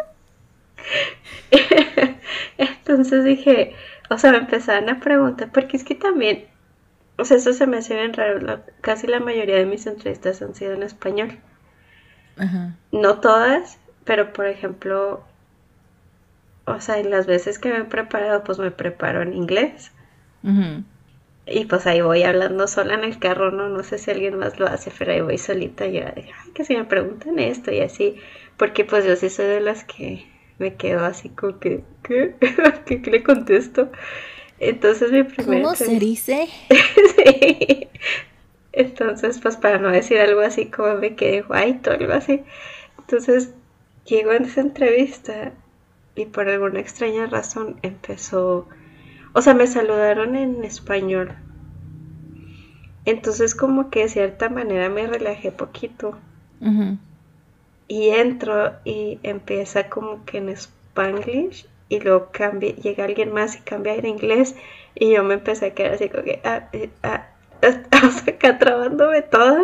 Entonces 2.58 3.24
dije, 3.24 3.76
o 4.10 4.18
sea, 4.18 4.32
me 4.32 4.40
empezaron 4.40 4.90
a 4.90 5.00
preguntar, 5.00 5.52
porque 5.52 5.78
es 5.78 5.84
que 5.84 5.96
también, 5.96 6.46
o 7.18 7.26
sea, 7.26 7.38
eso 7.38 7.54
se 7.54 7.68
me 7.68 7.78
hace 7.78 7.96
bien 7.96 8.14
raro. 8.14 8.64
casi 8.82 9.08
la 9.08 9.20
mayoría 9.20 9.56
de 9.56 9.66
mis 9.66 9.88
entrevistas 9.88 10.42
han 10.42 10.56
sido 10.56 10.74
en 10.74 10.84
español. 10.84 11.40
No 12.92 13.20
todas, 13.20 13.80
pero 14.06 14.34
por 14.34 14.48
ejemplo, 14.48 15.24
o 16.66 16.82
sea, 16.82 17.00
en 17.00 17.10
las 17.12 17.28
veces 17.28 17.60
que 17.60 17.70
me 17.70 17.80
he 17.80 17.84
preparado, 17.86 18.44
pues 18.44 18.60
me 18.60 18.72
preparo 18.72 19.22
en 19.22 19.34
inglés. 19.34 19.92
Y 21.46 21.66
pues 21.66 21.86
ahí 21.88 22.02
voy 22.02 22.24
hablando 22.24 22.68
sola 22.68 22.94
en 22.94 23.04
el 23.04 23.20
carro, 23.20 23.52
¿no? 23.52 23.68
No 23.70 23.84
sé 23.84 23.98
si 23.98 24.12
alguien 24.12 24.38
más 24.38 24.60
lo 24.60 24.68
hace, 24.68 24.92
pero 24.98 25.12
ahí 25.12 25.22
voy 25.22 25.38
solita 25.38 25.86
y 25.88 25.94
yo 25.94 26.04
ay, 26.16 26.30
que 26.54 26.64
si 26.66 26.76
me 26.76 26.86
preguntan 26.86 27.40
esto 27.40 27.72
y 27.72 27.82
así. 27.82 28.18
Porque 28.58 28.86
pues 28.86 29.06
yo 29.06 29.16
sí 29.16 29.30
soy 29.30 29.46
de 29.48 29.62
las 29.62 29.84
que 29.84 30.28
me 30.62 30.76
quedo 30.76 31.04
así 31.04 31.30
como 31.30 31.60
que, 31.60 31.84
¿qué? 32.04 32.36
¿Qué, 32.86 33.02
le 33.12 33.24
contesto? 33.24 33.92
Entonces 34.60 35.12
mi 35.12 35.24
primera... 35.24 35.64
¿Cómo 35.64 35.76
se 35.76 36.00
dice? 36.00 36.48
sí. 37.16 37.88
Entonces, 38.72 39.40
pues 39.42 39.58
para 39.58 39.80
no 39.80 39.90
decir 39.90 40.20
algo 40.20 40.42
así 40.42 40.68
como 40.68 40.96
me 40.96 41.16
quedé 41.16 41.44
white 41.50 41.90
o 41.90 41.94
algo 41.94 42.14
así. 42.14 42.44
Entonces, 43.00 43.54
llegó 44.06 44.32
en 44.34 44.46
esa 44.46 44.62
entrevista 44.62 45.52
y 46.16 46.28
por 46.28 46.48
alguna 46.48 46.80
extraña 46.80 47.26
razón 47.26 47.78
empezó, 47.82 48.70
o 49.34 49.42
sea, 49.42 49.56
me 49.56 49.66
saludaron 49.66 50.36
en 50.36 50.64
español. 50.64 51.36
Entonces 53.04 53.56
como 53.56 53.90
que 53.90 54.02
de 54.02 54.10
cierta 54.10 54.50
manera 54.50 54.90
me 54.90 55.08
relajé 55.08 55.52
poquito. 55.52 56.20
Y 57.92 58.08
entro 58.12 58.72
y 58.86 59.20
empieza 59.22 59.90
como 59.90 60.24
que 60.24 60.38
en 60.38 60.48
spanglish 60.48 61.68
y 61.90 62.00
luego 62.00 62.30
cambia, 62.32 62.74
llega 62.74 63.04
alguien 63.04 63.34
más 63.34 63.58
y 63.58 63.60
cambia 63.60 63.96
en 63.96 64.06
inglés 64.06 64.56
y 64.96 65.12
yo 65.12 65.26
me 65.26 65.34
empecé 65.34 65.66
a 65.66 65.74
quedar 65.74 65.96
así 65.96 66.08
como 66.08 66.24
que, 66.24 66.40
ah, 66.46 66.70
eh, 66.72 66.90
ah, 67.04 67.28
ah, 67.92 68.12
acá 68.26 68.58
trabándome 68.60 69.24
toda. 69.24 69.64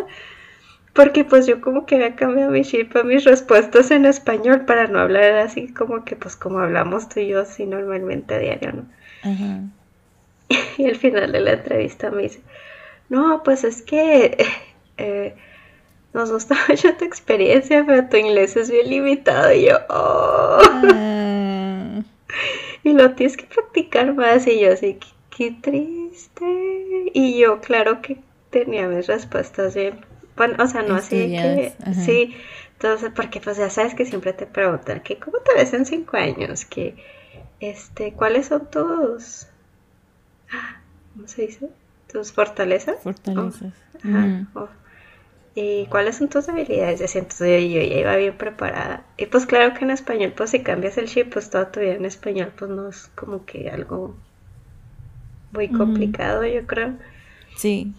Porque 0.92 1.24
pues 1.24 1.48
yo 1.48 1.62
como 1.62 1.86
que 1.86 1.96
había 1.96 2.18
cambiado 2.18 2.52
mi 2.52 2.64
chip 2.64 2.94
a 2.98 3.04
mis 3.04 3.24
respuestas 3.24 3.92
en 3.92 4.06
español 4.06 4.66
para 4.66 4.88
no 4.88 5.00
hablar 5.00 5.36
así 5.36 5.74
como 5.74 6.04
que 6.04 6.18
pues 6.18 6.36
como 6.36 6.60
hablamos 6.60 7.08
tú 7.08 7.22
y 7.22 7.28
yo 7.30 7.40
así 7.40 7.66
normalmente 7.66 8.34
a 8.34 8.40
diario, 8.40 8.74
¿no? 8.74 8.86
Y 10.78 10.86
al 10.86 10.98
final 10.98 11.32
de 11.32 11.40
la 11.40 11.54
entrevista 11.54 12.12
me 12.12 12.24
dice, 12.24 12.42
no, 13.08 13.42
pues 13.44 13.64
es 13.64 13.82
que 13.84 14.38
eh, 14.98 15.34
nos 16.18 16.32
gusta 16.32 16.56
mucho 16.68 16.94
tu 16.96 17.06
experiencia, 17.06 17.84
pero 17.86 18.10
tu 18.10 18.18
inglés 18.18 18.58
es 18.58 18.70
bien 18.70 18.90
limitado. 18.90 19.54
Y 19.54 19.66
yo, 19.68 19.78
oh. 19.90 20.60
Ah. 20.94 22.02
Y 22.84 22.94
lo 22.94 23.12
tienes 23.16 23.36
que 23.36 23.46
practicar 23.46 24.14
más. 24.14 24.48
Y 24.48 24.62
yo 24.62 24.72
así, 24.72 24.98
qué 25.30 25.52
triste. 25.62 26.46
Y 27.14 27.38
yo, 27.38 27.60
claro 27.60 28.02
que 28.02 28.18
tenía 28.50 28.88
mis 28.88 29.08
respuestas 29.08 29.76
bien 29.76 30.00
bueno, 30.38 30.64
o 30.64 30.68
sea, 30.68 30.84
no 30.84 30.96
así 30.96 31.32
que, 31.32 31.74
sí, 31.94 32.36
entonces, 32.74 33.12
porque 33.14 33.42
pues 33.42 33.58
ya 33.58 33.72
sabes 33.72 33.96
que 33.96 34.06
siempre 34.06 34.34
te 34.34 34.46
preguntan 34.46 35.00
que 35.02 35.18
cómo 35.18 35.40
te 35.40 35.56
ves 35.56 35.74
en 35.74 35.86
cinco 35.88 36.16
años, 36.16 36.64
que, 36.64 36.96
este, 37.60 38.14
¿cuáles 38.14 38.46
son 38.46 38.70
tus, 38.70 39.48
¿cómo 41.16 41.28
se 41.28 41.42
dice? 41.42 41.70
¿Tus 42.12 42.32
fortalezas? 42.32 42.98
Fortalezas. 43.02 43.74
Oh, 44.54 44.70
¿Y 45.60 45.88
cuáles 45.88 46.18
son 46.18 46.30
tus 46.30 46.48
habilidades? 46.50 47.16
Entonces 47.16 47.64
yo, 47.64 47.82
ya 47.82 48.00
iba 48.00 48.16
bien 48.16 48.38
preparada. 48.38 49.04
Y 49.18 49.26
pues 49.26 49.48
claro 49.48 49.74
que 49.74 49.86
en 49.86 49.90
español, 49.90 50.32
pues 50.38 50.52
si 50.52 50.60
cambias 50.60 51.00
el 51.00 51.08
chip, 51.08 51.34
pues 51.34 51.50
toda 51.50 51.72
tu 51.72 51.80
vida 51.80 51.96
en 51.96 52.06
español, 52.06 52.54
pues 52.56 52.70
no 52.70 52.88
es 52.90 53.10
como 53.16 53.44
que 53.44 53.68
algo 53.72 54.16
muy 55.54 55.68
complicado, 55.70 56.46
yo 56.46 56.68
creo. 56.68 56.94
Sí. 57.56 57.92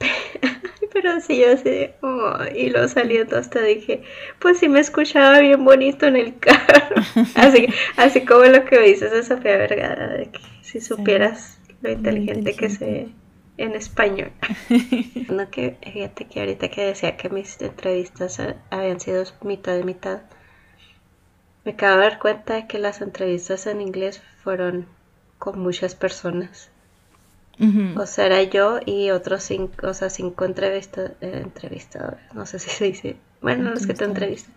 Pero 0.92 1.12
así 1.12 1.38
yo 1.38 1.52
así, 1.52 1.90
oh, 2.00 2.38
y 2.52 2.70
lo 2.70 2.88
saliendo 2.88 3.38
hasta 3.38 3.62
dije, 3.62 4.02
pues 4.40 4.58
sí 4.58 4.68
me 4.68 4.80
escuchaba 4.80 5.38
bien 5.38 5.64
bonito 5.64 6.06
en 6.06 6.16
el 6.16 6.36
carro. 6.40 6.96
así, 7.36 7.68
así 7.96 8.24
como 8.24 8.46
lo 8.46 8.64
que 8.64 8.80
me 8.80 8.86
dices 8.86 9.12
de 9.12 9.22
Sofía 9.22 9.58
Vergara, 9.58 10.08
de 10.08 10.32
que 10.32 10.40
si 10.62 10.80
supieras 10.80 11.60
lo 11.82 11.92
inteligente, 11.92 12.56
que 12.56 12.68
sé 12.68 13.08
en 13.58 13.74
español. 13.74 14.32
no 15.28 15.50
que, 15.50 15.76
fíjate 15.82 16.26
que 16.26 16.40
ahorita 16.40 16.68
que 16.68 16.86
decía 16.86 17.16
que 17.16 17.28
mis 17.28 17.60
entrevistas 17.60 18.40
habían 18.70 19.00
sido 19.00 19.24
mitad 19.42 19.74
de 19.74 19.84
mitad, 19.84 20.22
me 21.64 21.72
acabo 21.72 21.96
de 21.96 22.02
dar 22.02 22.18
cuenta 22.18 22.54
de 22.54 22.66
que 22.66 22.78
las 22.78 23.00
entrevistas 23.00 23.66
en 23.66 23.80
inglés 23.80 24.22
fueron 24.42 24.86
con 25.38 25.58
muchas 25.58 25.94
personas. 25.94 26.70
O 27.96 28.04
sea, 28.04 28.26
era 28.26 28.42
yo 28.42 28.80
y 28.84 29.10
otros 29.10 29.42
cinco, 29.42 29.88
o 29.88 29.94
sea, 29.94 30.10
cinco 30.10 30.44
entrevista, 30.44 31.12
eh, 31.22 31.40
entrevistadores, 31.42 32.20
no 32.34 32.44
sé 32.44 32.58
si 32.58 32.68
se 32.68 32.84
dice, 32.84 33.16
bueno, 33.40 33.70
los 33.70 33.86
que 33.86 33.94
te 33.94 34.04
entrevistan. 34.04 34.54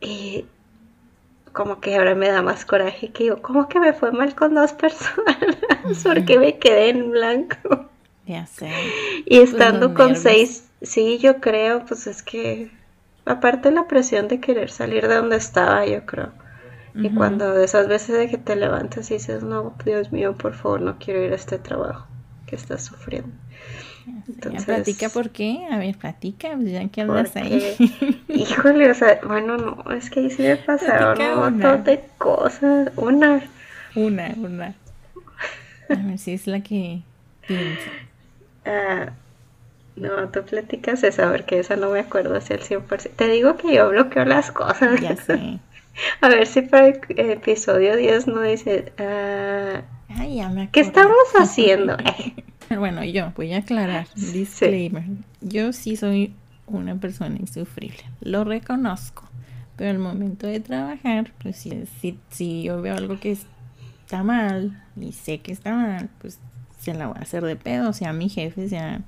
Y 0.00 0.46
como 1.58 1.80
que 1.80 1.96
ahora 1.96 2.14
me 2.14 2.28
da 2.28 2.40
más 2.40 2.64
coraje 2.64 3.10
que 3.10 3.24
digo, 3.24 3.42
¿cómo 3.42 3.68
que 3.68 3.80
me 3.80 3.92
fue 3.92 4.12
mal 4.12 4.36
con 4.36 4.54
dos 4.54 4.74
personas? 4.74 5.36
Porque 6.04 6.38
me 6.38 6.56
quedé 6.56 6.90
en 6.90 7.10
blanco. 7.10 7.88
Ya 8.26 8.46
sé. 8.46 8.70
Y 9.26 9.38
pues 9.38 9.50
estando 9.50 9.92
con 9.92 10.14
seis, 10.14 10.68
sí, 10.82 11.18
yo 11.18 11.40
creo, 11.40 11.84
pues 11.84 12.06
es 12.06 12.22
que, 12.22 12.70
aparte 13.26 13.72
la 13.72 13.88
presión 13.88 14.28
de 14.28 14.38
querer 14.38 14.70
salir 14.70 15.08
de 15.08 15.16
donde 15.16 15.34
estaba, 15.34 15.84
yo 15.84 16.06
creo. 16.06 16.30
Y 16.94 17.10
cuando 17.10 17.52
de 17.52 17.64
esas 17.64 17.88
veces 17.88 18.16
de 18.16 18.28
que 18.28 18.38
te 18.38 18.54
levantas 18.54 19.10
y 19.10 19.14
dices, 19.14 19.42
no, 19.42 19.74
Dios 19.84 20.12
mío, 20.12 20.36
por 20.36 20.54
favor, 20.54 20.80
no 20.80 20.96
quiero 21.00 21.24
ir 21.24 21.32
a 21.32 21.36
este 21.36 21.58
trabajo 21.58 22.06
que 22.46 22.54
estás 22.54 22.84
sufriendo. 22.84 23.32
Entonces, 24.28 24.64
platica 24.64 25.08
por 25.08 25.30
qué, 25.30 25.66
a 25.70 25.78
ver, 25.78 25.96
platica, 25.96 26.50
pues 26.54 26.70
ya 26.70 26.88
que 26.88 27.02
hablas 27.02 27.34
ahí. 27.36 27.76
Híjole, 28.28 28.90
o 28.90 28.94
sea, 28.94 29.20
bueno, 29.26 29.56
no, 29.56 29.90
es 29.92 30.10
que 30.10 30.20
ahí 30.20 30.30
sí 30.30 30.42
me 30.42 30.56
pasaron 30.56 31.20
un 31.20 31.38
montón 31.38 31.84
de 31.84 32.04
cosas. 32.18 32.90
Una. 32.96 33.42
Una, 33.94 34.34
una. 34.36 34.74
A 35.88 35.94
ver 35.94 36.18
si 36.18 36.32
es 36.32 36.46
la 36.46 36.60
que 36.60 37.00
piensa. 37.46 37.90
Ah, 38.64 39.12
no, 39.96 40.28
tú 40.28 40.42
platicas 40.42 41.02
esa, 41.02 41.30
porque 41.30 41.58
esa 41.58 41.76
no 41.76 41.90
me 41.90 42.00
acuerdo 42.00 42.36
hacia 42.36 42.56
el 42.56 42.62
100%. 42.62 43.10
Te 43.16 43.28
digo 43.28 43.56
que 43.56 43.74
yo 43.74 43.88
bloqueo 43.88 44.24
las 44.24 44.52
cosas. 44.52 45.00
Ya 45.00 45.16
sé. 45.16 45.58
A 46.20 46.28
ver 46.28 46.46
si 46.46 46.62
para 46.62 46.86
el 46.86 47.00
episodio 47.30 47.96
10 47.96 48.28
no 48.28 48.42
dice, 48.42 48.92
ah, 48.98 49.82
Ay, 50.10 50.36
ya 50.36 50.48
me 50.48 50.70
¿qué 50.70 50.80
estamos 50.80 51.16
haciendo? 51.36 51.96
bueno, 52.78 53.04
yo 53.04 53.32
voy 53.36 53.52
a 53.52 53.58
aclarar, 53.58 54.06
disclaimer, 54.14 55.04
yo 55.40 55.72
sí 55.72 55.96
soy 55.96 56.34
una 56.66 56.96
persona 56.96 57.36
insufrible, 57.38 58.02
lo 58.20 58.44
reconozco, 58.44 59.24
pero 59.76 59.90
al 59.90 59.98
momento 59.98 60.46
de 60.46 60.60
trabajar, 60.60 61.32
pues 61.42 61.56
si, 61.56 61.84
si, 62.30 62.62
yo 62.62 62.82
veo 62.82 62.96
algo 62.96 63.18
que 63.20 63.32
está 63.32 64.22
mal 64.22 64.82
y 64.96 65.12
sé 65.12 65.38
que 65.38 65.52
está 65.52 65.74
mal, 65.74 66.10
pues 66.20 66.38
se 66.80 66.94
la 66.94 67.06
voy 67.06 67.16
a 67.18 67.22
hacer 67.22 67.44
de 67.44 67.56
pedo, 67.56 67.92
sea 67.92 68.12
mi 68.12 68.28
jefe, 68.28 68.68
sea... 68.68 69.02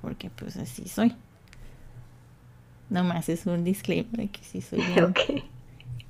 Porque 0.00 0.30
pues 0.30 0.56
así 0.56 0.88
soy. 0.88 1.14
Nomás 2.90 3.28
es 3.28 3.46
un 3.46 3.62
disclaimer 3.62 4.28
que 4.30 4.42
sí 4.42 4.60
soy 4.60 4.80
bien 4.94 5.14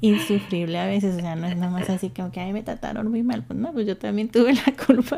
insufrible 0.03 0.79
a 0.79 0.87
veces, 0.87 1.17
o 1.17 1.21
sea, 1.21 1.37
no 1.37 1.47
es 1.47 1.57
nada 1.57 1.71
más 1.73 1.89
así 1.89 2.11
como 2.11 2.33
que, 2.33 2.41
ay, 2.41 2.53
me 2.53 2.63
trataron 2.63 3.09
muy 3.09 3.23
mal, 3.23 3.45
pues 3.45 3.59
no, 3.59 3.73
pues 3.73 3.87
yo 3.87 3.97
también 3.97 4.29
tuve 4.29 4.53
la 4.53 4.75
culpa. 4.87 5.17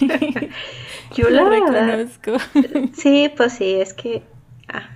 yo 1.16 1.30
la 1.30 1.48
reconozco. 1.48 2.32
sí, 2.92 3.32
pues 3.34 3.52
sí, 3.52 3.74
es 3.74 3.94
que, 3.94 4.24
ah, 4.68 4.90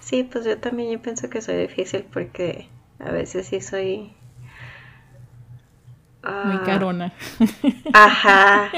sí, 0.00 0.24
pues 0.24 0.46
yo 0.46 0.58
también 0.58 0.90
yo 0.90 1.02
pienso 1.02 1.28
que 1.28 1.42
soy 1.42 1.56
difícil 1.56 2.06
porque 2.10 2.68
a 2.98 3.10
veces 3.10 3.46
sí 3.46 3.60
soy... 3.60 4.14
muy 6.22 6.56
ah, 6.56 6.62
carona. 6.64 7.12
Ajá. 7.92 8.70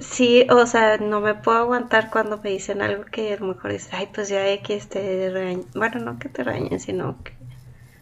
Sí, 0.00 0.46
o 0.50 0.66
sea, 0.66 0.96
no 0.96 1.20
me 1.20 1.34
puedo 1.34 1.58
aguantar 1.58 2.10
cuando 2.10 2.38
me 2.38 2.48
dicen 2.48 2.80
algo 2.80 3.04
que 3.04 3.34
a 3.34 3.36
lo 3.36 3.48
mejor 3.48 3.72
es, 3.72 3.92
ay, 3.92 4.08
pues 4.12 4.30
ya 4.30 4.40
que 4.62 4.74
este 4.74 5.30
bueno, 5.74 6.00
no 6.00 6.18
que 6.18 6.30
te 6.30 6.42
regañen, 6.42 6.80
sino 6.80 7.22
que 7.22 7.43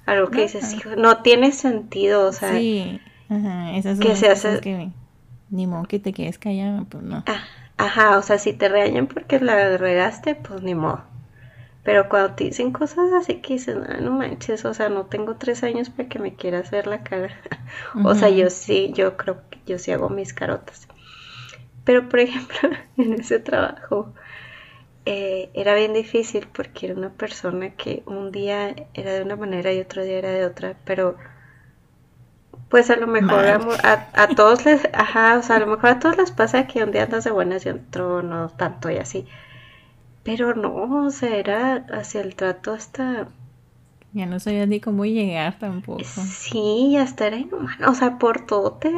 algo 0.06 0.30
que 0.30 0.42
dices, 0.42 0.74
hijo, 0.74 0.96
no 0.96 1.22
tiene 1.22 1.52
sentido, 1.52 2.28
o 2.28 2.32
sea. 2.32 2.52
Sí, 2.52 3.00
ajá, 3.28 3.76
esas 3.76 3.98
son 3.98 4.06
que 4.06 4.16
se 4.16 4.28
hace... 4.28 4.60
que 4.60 4.90
ni 5.50 5.66
modo 5.66 5.84
que 5.84 5.98
te 5.98 6.12
quedes 6.12 6.38
callado, 6.38 6.84
pues 6.86 7.02
no. 7.04 7.22
Ah, 7.26 7.44
ajá, 7.76 8.18
o 8.18 8.22
sea, 8.22 8.38
si 8.38 8.52
te 8.52 8.68
regañan 8.68 9.06
porque 9.06 9.38
la 9.38 9.76
regaste, 9.76 10.34
pues 10.34 10.62
ni 10.62 10.74
modo. 10.74 11.04
Pero 11.84 12.08
cuando 12.08 12.34
te 12.34 12.44
dicen 12.44 12.72
cosas 12.72 13.12
así 13.12 13.36
que 13.40 13.54
dices, 13.54 13.76
no, 13.76 14.00
no 14.00 14.12
manches, 14.12 14.64
o 14.64 14.72
sea, 14.72 14.88
no 14.88 15.06
tengo 15.06 15.36
tres 15.36 15.62
años 15.64 15.90
para 15.90 16.08
que 16.08 16.18
me 16.18 16.34
quieras 16.34 16.70
ver 16.70 16.86
la 16.86 17.02
cara. 17.02 17.34
o 18.04 18.14
sea, 18.14 18.30
yo 18.30 18.50
sí, 18.50 18.92
yo 18.94 19.16
creo 19.16 19.42
que 19.50 19.58
yo 19.66 19.78
sí 19.78 19.90
hago 19.90 20.08
mis 20.08 20.32
carotas. 20.32 20.88
Pero, 21.84 22.08
por 22.08 22.20
ejemplo, 22.20 22.70
en 22.96 23.14
ese 23.14 23.40
trabajo, 23.40 24.14
eh, 25.04 25.50
era 25.54 25.74
bien 25.74 25.94
difícil 25.94 26.46
porque 26.52 26.86
era 26.86 26.94
una 26.94 27.10
persona 27.10 27.70
que 27.70 28.02
un 28.06 28.30
día 28.30 28.74
era 28.94 29.12
de 29.12 29.22
una 29.22 29.36
manera 29.36 29.72
y 29.72 29.80
otro 29.80 30.04
día 30.04 30.18
era 30.18 30.30
de 30.30 30.46
otra, 30.46 30.76
pero 30.84 31.16
pues 32.68 32.88
a 32.90 32.96
lo 32.96 33.06
mejor 33.06 33.44
a, 33.44 34.08
a, 34.14 34.28
todos 34.28 34.64
les, 34.64 34.88
ajá, 34.94 35.38
o 35.38 35.42
sea, 35.42 35.56
a 35.56 35.58
lo 35.58 35.66
mejor 35.66 35.90
a 35.90 35.98
todos 35.98 36.16
les 36.16 36.30
pasa 36.30 36.66
que 36.66 36.82
un 36.82 36.90
día 36.90 37.02
andas 37.02 37.24
de 37.24 37.30
buenas 37.30 37.66
y 37.66 37.68
otro 37.68 38.22
no 38.22 38.48
tanto 38.48 38.90
y 38.90 38.96
así. 38.96 39.26
Pero 40.22 40.54
no, 40.54 41.04
o 41.04 41.10
sea, 41.10 41.36
era 41.36 41.84
hacia 41.92 42.20
el 42.20 42.34
trato 42.36 42.72
hasta... 42.72 43.28
Ya 44.12 44.26
no 44.26 44.40
sabía 44.40 44.66
ni 44.66 44.80
cómo 44.80 45.04
llegar 45.04 45.58
tampoco. 45.58 46.02
Sí, 46.04 46.96
hasta 46.96 47.26
era 47.26 47.36
inhumano, 47.36 47.90
o 47.90 47.94
sea, 47.94 48.18
por 48.18 48.46
todo 48.46 48.72
te 48.74 48.90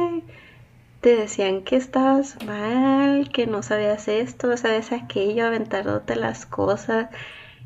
te 1.05 1.15
decían 1.15 1.61
que 1.61 1.75
estabas 1.75 2.43
mal, 2.47 3.29
que 3.31 3.45
no 3.45 3.61
sabías 3.61 4.07
esto, 4.07 4.57
sabes 4.57 4.91
aquello, 4.91 5.45
aventándote 5.45 6.15
las 6.15 6.47
cosas. 6.47 7.09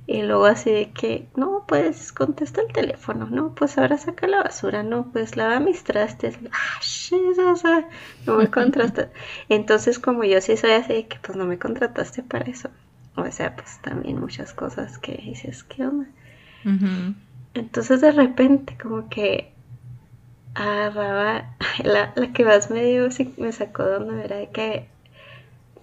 Y 0.06 0.24
luego 0.24 0.44
así 0.44 0.70
de 0.70 0.92
que, 0.92 1.30
no, 1.38 1.64
pues 1.66 2.12
contesta 2.12 2.60
el 2.60 2.74
teléfono, 2.74 3.28
no, 3.28 3.56
pues 3.56 3.78
ahora 3.78 3.98
saca 3.98 4.28
la 4.28 4.44
basura, 4.44 4.84
no, 4.84 5.10
pues 5.14 5.38
lava 5.38 5.62
mis 5.62 5.86
trastes. 5.86 6.38
manches, 6.42 7.40
o 7.40 7.56
sea, 7.56 7.88
no 8.26 8.36
me 8.36 8.50
contrataste. 8.50 9.10
Entonces, 9.48 10.00
como 10.00 10.26
yo 10.26 10.42
sí 10.42 10.58
soy 10.58 10.72
así, 10.72 11.04
que 11.04 11.18
pues 11.20 11.38
no 11.38 11.46
me 11.46 11.58
contrataste 11.58 12.24
para 12.24 12.44
eso. 12.44 12.70
O 13.16 13.32
sea, 13.32 13.56
pues 13.56 13.80
también 13.82 14.20
muchas 14.20 14.54
cosas 14.54 14.98
que 14.98 15.14
dices, 15.14 15.64
¿qué 15.64 15.88
onda? 15.88 16.08
Entonces, 17.54 18.02
de 18.02 18.12
repente, 18.12 18.78
como 18.78 19.08
que 19.08 19.54
agarraba, 20.56 21.56
la, 21.84 22.14
la 22.16 22.34
que 22.34 22.46
más 22.46 22.70
me 22.72 22.84
dio, 22.86 23.10
me 23.38 23.52
sacó 23.52 23.84
de 23.86 23.92
donde 23.94 24.26
era 24.26 24.38
de 24.38 24.50
que 24.52 24.90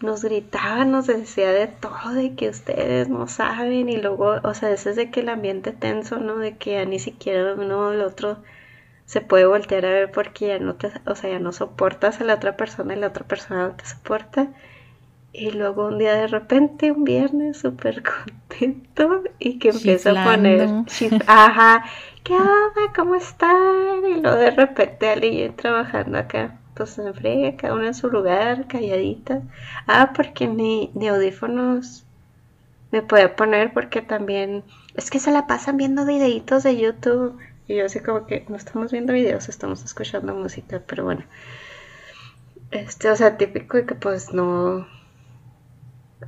nos 0.01 0.23
gritaba, 0.25 0.85
nos 0.85 1.07
decía 1.07 1.53
de 1.53 1.67
todo, 1.69 2.13
de 2.15 2.35
que 2.35 2.49
ustedes 2.51 3.09
no 3.09 3.29
saben 3.29 3.89
y 3.89 3.97
luego, 3.97 4.37
o 4.43 4.55
sea, 4.55 4.71
eso 4.71 4.91
es 4.91 4.97
de 4.97 5.11
que 5.11 5.21
el 5.21 5.29
ambiente 5.29 5.73
tenso, 5.73 6.19
¿no? 6.19 6.37
De 6.39 6.57
que 6.59 6.73
ya 6.73 6.85
ni 6.85 6.99
siquiera 6.99 7.55
uno 7.55 7.93
el 7.93 8.03
otro 8.03 8.39
se 9.07 9.21
puede 9.23 9.47
voltear 9.47 9.87
a 9.87 9.91
ver 9.91 10.13
porque 10.13 10.49
ya 10.49 10.59
no 10.61 10.77
te, 10.77 10.91
o 11.07 11.15
sea, 11.17 11.31
ya 11.31 11.39
no 11.41 11.53
soportas 11.53 12.21
a 12.21 12.25
la 12.25 12.35
otra 12.37 12.57
persona 12.57 12.95
y 12.97 13.01
la 13.01 13.09
otra 13.09 13.27
persona 13.27 13.69
no 13.69 13.77
te 13.77 13.87
soporta. 13.87 14.49
Y 15.33 15.51
luego 15.51 15.89
un 15.89 15.99
día 15.99 16.15
de 16.15 16.29
repente, 16.29 16.93
un 16.93 17.05
viernes, 17.05 17.59
súper 17.59 18.03
contento 18.03 19.23
y 19.39 19.59
que 19.59 19.69
empieza 19.71 20.11
a 20.11 20.25
poner, 20.25 20.69
ajá, 21.27 21.85
¿qué 22.25 22.33
onda? 22.33 22.93
¿Cómo 22.95 23.15
están? 23.15 24.05
Y 24.07 24.21
luego 24.21 24.37
de 24.39 24.51
repente 24.51 25.11
alguien 25.11 25.55
trabajando 25.55 26.19
acá 26.19 26.59
pues 26.77 26.99
en 26.99 27.15
frega, 27.15 27.57
cada 27.57 27.75
una 27.75 27.89
en 27.89 27.95
su 27.95 28.09
lugar, 28.09 28.67
calladita. 28.69 29.43
Ah, 29.87 30.13
porque 30.15 30.47
ni, 30.47 30.91
ni 30.95 31.09
audífonos 31.09 32.05
me 32.93 33.03
puede 33.03 33.29
poner 33.29 33.73
porque 33.73 34.03
también 34.03 34.63
es 34.95 35.11
que 35.11 35.19
se 35.19 35.33
la 35.33 35.47
pasan 35.47 35.77
viendo 35.77 36.05
videitos 36.07 36.63
de 36.63 36.77
YouTube. 36.77 37.39
Y 37.67 37.77
yo 37.77 37.87
así 37.87 38.01
como 38.01 38.27
que 38.27 38.45
no 38.49 38.57
estamos 38.57 38.93
viendo 38.93 39.13
videos, 39.13 39.49
estamos 39.49 39.85
escuchando 39.85 40.35
música, 40.35 40.83
pero 40.87 41.05
bueno. 41.05 41.25
Este, 42.71 43.11
o 43.11 43.17
sea, 43.17 43.37
típico 43.37 43.77
de 43.77 43.87
que 43.87 43.95
pues 43.95 44.33
no. 44.33 44.87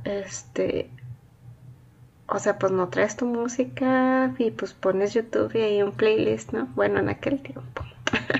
Este. 0.03 0.89
O 2.27 2.37
sea, 2.37 2.59
pues 2.59 2.71
no 2.71 2.89
traes 2.89 3.17
tu 3.17 3.25
música 3.25 4.33
y 4.37 4.51
pues 4.51 4.73
pones 4.73 5.13
YouTube 5.13 5.55
y 5.55 5.61
hay 5.61 5.81
un 5.81 5.91
playlist, 5.91 6.53
¿no? 6.53 6.67
Bueno, 6.75 6.99
en 6.99 7.09
aquel 7.09 7.41
tiempo. 7.41 7.83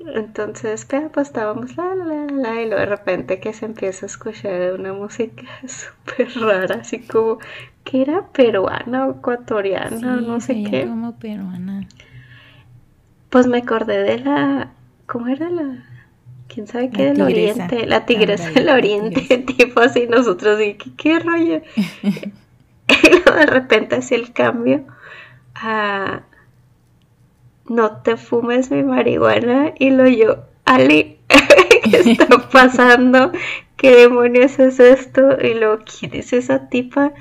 Entonces, 0.00 0.84
pero 0.84 1.10
pues 1.10 1.28
estábamos 1.28 1.76
la, 1.76 1.94
la, 1.94 2.26
la, 2.26 2.60
y 2.60 2.66
luego 2.66 2.80
de 2.80 2.86
repente 2.86 3.38
que 3.38 3.52
se 3.52 3.66
empieza 3.66 4.06
a 4.06 4.08
escuchar 4.08 4.72
una 4.72 4.92
música 4.92 5.44
súper 5.66 6.28
rara, 6.40 6.80
así 6.80 7.00
como 7.00 7.38
que 7.84 8.02
era 8.02 8.26
peruana 8.28 9.06
o 9.06 9.12
ecuatoriana, 9.12 10.16
no 10.16 10.40
sé 10.40 10.64
qué. 10.68 10.86
como 10.86 11.12
peruana. 11.16 11.86
Pues 13.30 13.46
me 13.46 13.58
acordé 13.58 14.02
de 14.02 14.18
la, 14.18 14.72
¿cómo 15.06 15.28
era 15.28 15.48
la? 15.48 15.84
¿Quién 16.52 16.66
sabe 16.66 16.90
qué 16.90 17.06
del 17.06 17.22
oriente? 17.22 17.86
La 17.86 18.04
tigresa 18.04 18.50
del 18.50 18.68
oriente, 18.68 19.38
tipo 19.56 19.80
así, 19.80 20.06
nosotros, 20.06 20.60
y 20.60 20.74
¿qué, 20.74 20.90
qué 20.96 21.18
rollo? 21.18 21.62
y 21.76 23.10
luego 23.10 23.34
de 23.34 23.46
repente 23.46 23.96
hacía 23.96 24.18
el 24.18 24.32
cambio 24.32 24.84
a 25.54 26.22
no 27.68 28.02
te 28.02 28.16
fumes 28.16 28.70
mi 28.70 28.82
marihuana 28.82 29.72
y 29.78 29.90
lo 29.90 30.06
yo, 30.06 30.44
Ali, 30.64 31.18
¿qué 31.84 31.96
está 32.10 32.26
pasando? 32.50 33.32
¿Qué 33.76 33.92
demonios 33.96 34.58
es 34.58 34.78
esto? 34.78 35.38
Y 35.40 35.54
luego, 35.54 35.78
¿quién 35.84 36.14
es 36.14 36.32
esa 36.32 36.68
tipa? 36.68 37.12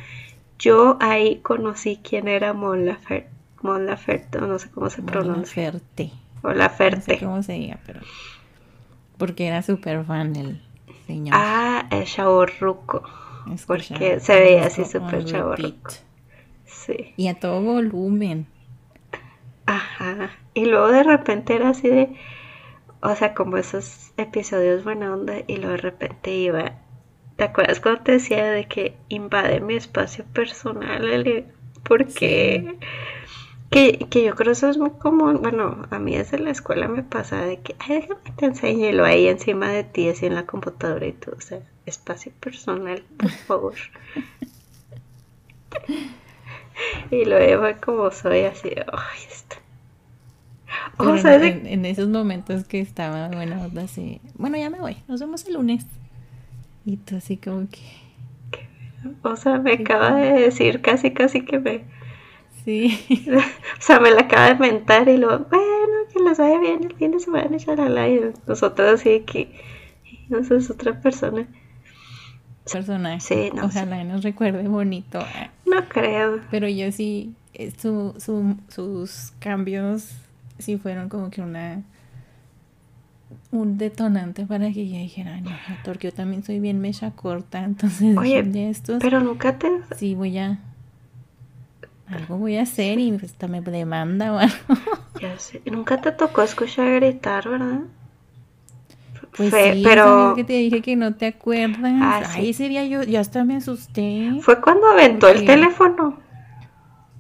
Yo 0.60 0.98
ahí 1.00 1.38
conocí 1.38 2.00
quién 2.04 2.28
era 2.28 2.54
Mon 2.54 2.86
Laferte, 2.86 3.30
Mon 3.62 3.86
Laferte 3.86 4.42
no 4.42 4.60
sé 4.60 4.70
cómo 4.70 4.90
se 4.90 5.02
pronuncia. 5.02 5.64
Laferte. 5.66 6.12
O 6.44 6.52
Laferte. 6.52 7.14
No 7.14 7.20
sé 7.20 7.26
cómo 7.26 7.44
se 7.44 7.54
diga, 7.54 7.80
pero... 7.86 8.02
Porque 9.22 9.46
era 9.46 9.62
súper 9.62 10.04
fan 10.04 10.34
del 10.34 10.60
señor. 11.06 11.36
Ah, 11.38 11.88
el 11.92 12.06
chaborruco. 12.06 13.04
Porque 13.68 14.20
se 14.20 14.34
veía 14.34 14.66
así 14.66 14.84
súper 14.84 15.26
chaborruco. 15.26 15.92
Sí. 16.66 17.14
Y 17.18 17.28
a 17.28 17.36
todo 17.36 17.62
volumen. 17.62 18.48
Ajá. 19.68 20.32
Y 20.56 20.66
luego 20.66 20.88
de 20.88 21.04
repente 21.04 21.54
era 21.54 21.70
así 21.70 21.88
de, 21.88 22.16
o 23.02 23.14
sea, 23.14 23.36
como 23.36 23.58
esos 23.58 24.12
episodios 24.18 24.84
buena 24.84 25.14
onda 25.14 25.36
y 25.46 25.58
luego 25.58 25.74
de 25.74 25.78
repente 25.78 26.32
iba, 26.32 26.80
¿te 27.36 27.44
acuerdas 27.44 27.80
cuando 27.80 28.02
te 28.02 28.14
decía 28.14 28.44
de 28.46 28.68
que 28.68 28.96
invade 29.08 29.60
mi 29.60 29.76
espacio 29.76 30.26
personal? 30.34 31.46
Porque 31.84 32.76
que, 33.72 34.08
que 34.10 34.24
yo 34.24 34.36
creo 34.36 34.46
que 34.46 34.52
eso 34.52 34.70
es 34.70 34.78
muy 34.78 34.92
común, 34.92 35.40
bueno, 35.42 35.88
a 35.90 35.98
mí 35.98 36.16
desde 36.16 36.38
la 36.38 36.52
escuela 36.52 36.88
me 36.88 37.02
pasa 37.02 37.42
de 37.42 37.60
que, 37.60 37.76
ay, 37.80 38.02
déjame 38.02 38.32
te 38.38 38.46
enseño 38.46 39.04
ahí 39.04 39.28
encima 39.28 39.70
de 39.70 39.84
ti, 39.84 40.10
así 40.10 40.28
en 40.28 40.36
la 40.36 40.46
computadora 40.46 41.08
y 41.08 41.14
todo, 41.14 41.36
o 41.38 41.42
sea, 41.42 41.60
espacio 41.88 42.32
personal, 42.40 43.04
por 43.18 43.32
favor. 43.32 43.76
y 47.12 47.26
luego 47.26 47.66
como 47.84 48.12
soy 48.12 48.42
así, 48.42 48.70
ay, 48.76 49.20
esto 49.28 49.58
en, 51.00 51.86
esos 51.86 52.08
momentos 52.10 52.66
que 52.66 52.80
estaba 52.80 53.30
bueno, 53.30 53.70
así, 53.82 54.22
bueno, 54.36 54.58
ya 54.58 54.70
me 54.70 54.80
voy, 54.80 54.98
nos 55.08 55.20
vemos 55.20 55.46
el 55.46 55.54
lunes. 55.54 55.86
Y 56.86 56.98
tú 56.98 57.16
así 57.16 57.38
como 57.38 57.68
que... 57.70 57.80
O 59.24 59.36
sea, 59.36 59.58
me 59.58 59.74
acaba 59.74 60.16
de 60.16 60.34
decir 60.34 60.82
casi, 60.82 61.12
casi 61.12 61.44
que 61.46 61.60
me... 61.60 61.84
Sí. 62.66 63.26
o 63.30 63.82
sea, 63.82 64.00
me 64.00 64.12
la 64.12 64.22
acaba 64.22 64.54
de 64.54 64.56
mentar 64.56 65.08
y 65.10 65.18
luego, 65.18 65.46
bueno, 65.50 66.08
que 66.12 66.20
les 66.20 66.38
vaya 66.38 66.60
bien 66.60 66.84
el 66.84 66.94
fin 66.96 67.12
de 67.12 67.20
semana, 67.20 67.58
chalala. 67.58 68.08
Y 68.08 68.32
nosotros 68.48 69.00
así 69.00 69.22
que, 69.22 69.52
no 70.30 70.44
sé, 70.44 70.58
es 70.58 70.70
otra 70.70 71.00
persona. 71.02 71.48
Personaje. 72.72 73.20
Sí, 73.20 73.52
no 73.56 73.66
Ojalá 73.66 74.04
nos 74.04 74.24
recuerde 74.24 74.68
bonito. 74.68 75.20
No 75.66 75.88
creo. 75.90 76.42
Pero 76.52 76.68
yo 76.68 76.92
sí, 76.92 77.34
eh, 77.54 77.72
su, 77.78 78.14
su, 78.18 78.56
sus 78.70 79.34
cambios 79.40 80.10
sí 80.60 80.78
fueron 80.78 81.10
como 81.10 81.32
que 81.32 81.42
una 81.42 81.84
un 83.52 83.78
detonante 83.78 84.46
para 84.46 84.72
que 84.72 84.88
yo 84.88 84.98
dijera, 84.98 85.40
no, 85.42 85.52
porque 85.84 86.08
yo 86.08 86.14
también 86.14 86.44
soy 86.44 86.60
bien 86.60 86.80
mecha 86.80 87.12
corta, 87.12 87.64
entonces 87.64 88.18
Oye, 88.18 88.44
de 88.44 88.70
estos, 88.70 89.02
pero 89.02 89.20
nunca 89.22 89.58
te... 89.58 89.70
Sí, 89.98 90.16
voy 90.16 90.38
a... 90.38 90.60
Algo 92.12 92.38
voy 92.38 92.58
a 92.58 92.64
hacer 92.64 93.00
y 93.00 93.14
hasta 93.24 93.48
me 93.48 93.62
demanda 93.62 94.34
o 94.34 94.38
algo. 94.38 94.56
Ya 95.22 95.38
sé. 95.38 95.62
Nunca 95.66 96.02
te 96.02 96.12
tocó 96.12 96.42
escuchar 96.42 96.96
gritar, 96.96 97.48
¿verdad? 97.48 97.82
Pues 99.38 99.54
sí, 99.54 99.82
pero 99.84 100.34
que 100.36 100.44
te 100.44 100.54
dije 100.54 100.82
que 100.82 100.96
no 100.96 101.16
te 101.16 101.28
acuerdas. 101.28 101.94
Ah, 102.02 102.24
Ahí 102.34 102.54
sería 102.54 102.86
yo, 102.86 103.04
yo 103.04 103.20
hasta 103.20 103.44
me 103.44 103.56
asusté. 103.56 104.32
Fue 104.42 104.60
cuando 104.60 104.88
aventó 104.88 105.30
el 105.30 105.46
teléfono. 105.46 106.18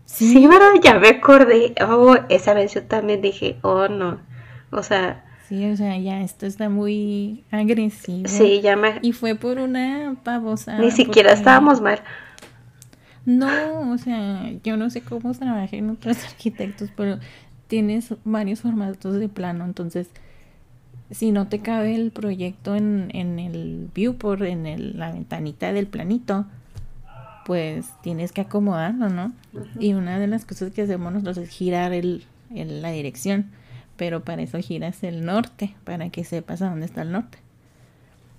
Sí, 0.05 0.45
¿verdad? 0.45 0.71
Ya 0.81 0.99
me 0.99 1.07
acordé. 1.09 1.73
Oh, 1.87 2.15
esa 2.27 2.53
vez 2.53 2.73
yo 2.73 2.83
también 2.83 3.21
dije, 3.21 3.57
oh, 3.61 3.87
no. 3.87 4.19
O 4.71 4.83
sea... 4.83 5.23
Sí, 5.47 5.69
o 5.69 5.75
sea, 5.75 5.97
ya 5.97 6.21
esto 6.21 6.45
está 6.45 6.69
muy 6.69 7.43
agresivo. 7.51 8.27
Sí, 8.27 8.61
ya 8.61 8.75
me... 8.75 8.99
Y 9.01 9.13
fue 9.13 9.35
por 9.35 9.57
una 9.59 10.15
pavosa. 10.23 10.77
Ni 10.79 10.91
siquiera 10.91 11.31
estábamos 11.33 11.81
mal. 11.81 12.01
No, 13.25 13.91
o 13.91 13.97
sea, 13.97 14.51
yo 14.63 14.77
no 14.77 14.89
sé 14.89 15.01
cómo 15.01 15.31
trabajé 15.33 15.77
en 15.77 15.91
otros 15.91 16.23
arquitectos, 16.29 16.89
pero 16.95 17.19
tienes 17.67 18.13
varios 18.23 18.61
formatos 18.61 19.15
de 19.15 19.29
plano, 19.29 19.63
entonces 19.65 20.09
si 21.11 21.31
no 21.31 21.47
te 21.47 21.59
cabe 21.59 21.95
el 21.95 22.11
proyecto 22.11 22.75
en, 22.75 23.09
en 23.13 23.37
el 23.37 23.89
viewport, 23.93 24.41
en 24.43 24.65
el, 24.65 24.97
la 24.97 25.11
ventanita 25.11 25.73
del 25.73 25.87
planito, 25.87 26.45
pues 27.45 27.89
tienes 28.01 28.31
que 28.31 28.41
acomodarlo, 28.41 29.09
¿no? 29.09 29.33
Y 29.79 29.93
una 29.93 30.19
de 30.19 30.27
las 30.27 30.45
cosas 30.45 30.71
que 30.71 30.83
hacemos 30.83 31.11
nosotros 31.11 31.37
es 31.37 31.49
girar 31.49 31.91
el, 31.91 32.23
la 32.49 32.91
dirección, 32.91 33.47
pero 33.97 34.23
para 34.23 34.41
eso 34.41 34.57
giras 34.59 35.03
el 35.03 35.25
norte, 35.25 35.75
para 35.83 36.09
que 36.09 36.23
sepas 36.23 36.61
a 36.61 36.69
dónde 36.69 36.85
está 36.85 37.01
el 37.01 37.11
norte. 37.11 37.39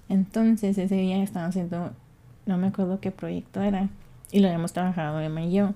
Entonces 0.08 0.78
ese 0.78 0.94
día 0.94 1.22
estábamos 1.22 1.54
haciendo, 1.54 1.92
no 2.46 2.56
me 2.56 2.68
acuerdo 2.68 3.00
qué 3.00 3.10
proyecto 3.10 3.60
era, 3.60 3.88
y 4.32 4.40
lo 4.40 4.48
habíamos 4.48 4.72
trabajado 4.72 5.20
Emma 5.20 5.42
y 5.42 5.52
yo. 5.52 5.74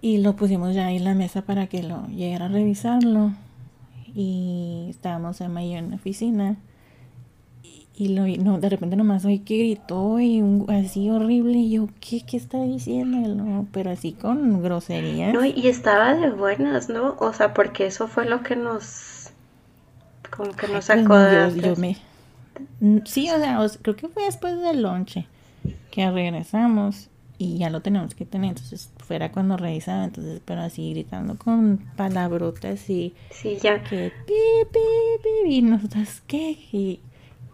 Y 0.00 0.18
lo 0.18 0.36
pusimos 0.36 0.74
ya 0.74 0.86
ahí 0.86 0.98
en 0.98 1.04
la 1.04 1.14
mesa 1.14 1.42
para 1.42 1.66
que 1.68 1.82
lo 1.82 2.06
llegara 2.08 2.46
a 2.46 2.48
revisarlo. 2.48 3.32
Y 4.14 4.86
estábamos 4.90 5.40
Emma 5.40 5.62
y 5.62 5.72
yo 5.72 5.78
en 5.78 5.90
la 5.90 5.96
oficina 5.96 6.56
y 8.00 8.10
lo, 8.10 8.28
no, 8.28 8.60
de 8.60 8.68
repente 8.68 8.94
nomás 8.94 9.24
oí 9.24 9.40
que 9.40 9.58
gritó 9.58 10.20
y 10.20 10.40
un, 10.40 10.70
así 10.70 11.10
horrible. 11.10 11.58
Y 11.58 11.70
yo, 11.70 11.88
¿qué, 12.00 12.20
qué 12.24 12.36
está 12.36 12.62
diciendo? 12.62 13.16
No, 13.34 13.66
pero 13.72 13.90
así 13.90 14.12
con 14.12 14.62
grosería. 14.62 15.32
No, 15.32 15.44
y 15.44 15.66
estaba 15.66 16.14
de 16.14 16.30
buenas, 16.30 16.88
¿no? 16.88 17.16
O 17.18 17.32
sea, 17.32 17.52
porque 17.54 17.86
eso 17.86 18.06
fue 18.06 18.24
lo 18.24 18.44
que 18.44 18.54
nos. 18.54 19.30
Como 20.30 20.52
que 20.52 20.68
nos 20.68 20.86
pues, 20.86 21.00
sacó. 21.00 21.58
Yo, 21.60 21.74
me. 21.74 21.96
Sí, 23.04 23.28
o 23.30 23.38
sea, 23.38 23.66
creo 23.82 23.96
que 23.96 24.06
fue 24.06 24.22
después 24.22 24.60
del 24.60 24.82
lonche 24.82 25.26
que 25.90 26.10
regresamos. 26.10 27.10
y 27.38 27.56
ya 27.58 27.70
lo 27.70 27.80
tenemos 27.80 28.14
que 28.14 28.24
tener. 28.26 28.50
Entonces, 28.50 28.90
fuera 28.98 29.30
cuando 29.30 29.56
revisaba, 29.56 30.04
entonces, 30.04 30.40
pero 30.44 30.60
así 30.62 30.90
gritando 30.92 31.38
con 31.38 31.78
palabrotas 31.96 32.90
y 32.90 33.14
sí, 33.30 33.56
ya. 33.62 33.82
que 33.84 34.12
pi, 34.26 34.34
pi, 34.72 34.80
pi, 35.22 35.54
y 35.54 35.62
nosotros, 35.62 36.20
¿qué? 36.26 36.58
Y 36.72 37.00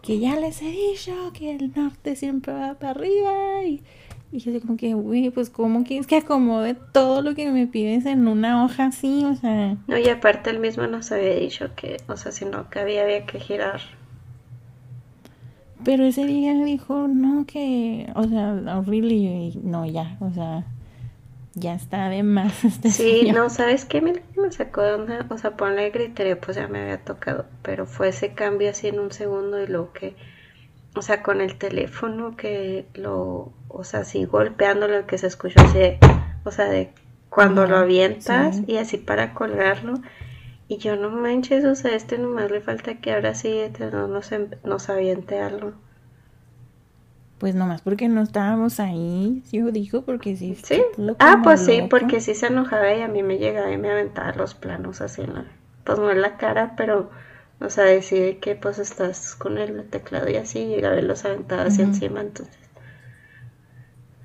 que 0.01 0.19
ya 0.19 0.35
les 0.35 0.61
he 0.61 0.71
dicho 0.71 1.13
que 1.33 1.55
el 1.55 1.71
norte 1.75 2.15
siempre 2.15 2.53
va 2.53 2.73
para 2.75 2.91
arriba 2.91 3.63
y, 3.63 3.81
y 4.31 4.39
yo 4.39 4.59
como 4.61 4.75
que, 4.75 4.93
güey, 4.95 5.29
pues 5.29 5.49
¿cómo 5.49 5.83
quieres 5.83 6.07
que 6.07 6.17
acomode 6.17 6.75
todo 6.91 7.21
lo 7.21 7.35
que 7.35 7.49
me 7.51 7.67
pides 7.67 8.05
en 8.05 8.27
una 8.27 8.65
hoja 8.65 8.87
así? 8.87 9.23
O 9.23 9.35
sea... 9.35 9.77
No, 9.87 9.97
y 9.97 10.07
aparte 10.09 10.49
él 10.49 10.59
mismo 10.59 10.85
nos 10.87 11.11
había 11.11 11.35
dicho 11.35 11.75
que, 11.75 11.97
o 12.07 12.17
sea, 12.17 12.31
si 12.31 12.45
no, 12.45 12.69
que 12.69 12.79
había, 12.79 13.03
había 13.03 13.25
que 13.25 13.39
girar 13.39 13.81
pero 15.85 16.03
ese 16.03 16.25
día 16.25 16.53
dijo, 16.53 17.07
no, 17.07 17.45
que, 17.45 18.11
o 18.15 18.23
sea, 18.25 18.81
really, 18.85 19.57
no, 19.63 19.85
ya, 19.85 20.17
o 20.19 20.31
sea, 20.31 20.65
ya 21.53 21.73
está 21.75 22.09
de 22.09 22.23
más 22.23 22.63
este 22.65 22.91
Sí, 22.91 23.31
no, 23.31 23.49
¿sabes 23.49 23.85
qué? 23.85 24.01
Me, 24.01 24.21
me 24.35 24.51
sacó 24.51 24.81
de 24.81 24.93
onda, 24.93 25.25
o 25.29 25.37
sea, 25.37 25.55
ponle 25.55 25.87
el 25.87 25.91
criterio, 25.91 26.39
pues 26.39 26.57
ya 26.57 26.67
me 26.67 26.81
había 26.81 27.03
tocado, 27.03 27.45
pero 27.61 27.85
fue 27.85 28.09
ese 28.09 28.33
cambio 28.33 28.71
así 28.71 28.87
en 28.87 28.99
un 28.99 29.11
segundo 29.11 29.61
y 29.61 29.67
luego 29.67 29.93
que, 29.93 30.15
o 30.95 31.01
sea, 31.01 31.23
con 31.23 31.39
el 31.39 31.57
teléfono 31.57 32.35
que 32.35 32.85
lo, 32.95 33.53
o 33.69 33.83
sea, 33.83 34.01
así 34.01 34.25
golpeándolo, 34.25 35.05
que 35.07 35.17
se 35.17 35.27
escuchó 35.27 35.61
así, 35.61 35.79
o 36.43 36.51
sea, 36.51 36.65
de 36.65 36.91
cuando 37.29 37.67
lo 37.67 37.77
avientas 37.77 38.61
y 38.65 38.77
así 38.77 38.97
para 38.97 39.33
colgarlo. 39.33 39.95
Y 40.67 40.77
yo 40.77 40.95
no 40.95 41.09
manches, 41.09 41.63
o 41.65 41.75
sea, 41.75 41.95
este 41.95 42.17
nomás 42.17 42.49
le 42.49 42.61
falta 42.61 42.95
que 42.95 43.13
ahora 43.13 43.35
sí 43.35 43.55
no 43.79 44.07
nos, 44.07 44.31
nos 44.63 44.89
aviente 44.89 45.39
algo. 45.39 45.73
Pues 47.37 47.53
nomás 47.53 47.81
porque 47.81 48.07
no 48.07 48.21
estábamos 48.21 48.79
ahí, 48.79 49.43
yo 49.51 49.71
digo, 49.71 50.03
porque 50.03 50.35
sí. 50.37 50.55
Sí. 50.63 50.81
Ah, 51.19 51.41
pues 51.43 51.65
sí, 51.65 51.83
porque 51.89 52.21
sí 52.21 52.33
se 52.33 52.47
enojaba 52.47 52.93
y 52.95 53.01
a 53.01 53.07
mí 53.07 53.23
me 53.23 53.37
llegaba 53.37 53.71
y 53.71 53.77
me 53.77 53.91
aventaba 53.91 54.31
los 54.33 54.55
planos 54.55 55.01
así 55.01 55.21
en 55.21 55.33
la, 55.33 55.45
pues 55.83 55.99
no 55.99 56.09
en 56.09 56.21
la 56.21 56.37
cara, 56.37 56.73
pero, 56.77 57.11
o 57.59 57.69
sea, 57.69 57.83
decide 57.83 58.37
que 58.39 58.55
pues 58.55 58.79
estás 58.79 59.35
con 59.35 59.57
el 59.57 59.87
teclado 59.89 60.29
y 60.29 60.37
así, 60.37 60.59
y 60.59 60.81
ver 60.81 61.03
los 61.03 61.25
aventaba 61.25 61.63
así 61.63 61.81
encima, 61.81 62.21
entonces. 62.21 62.57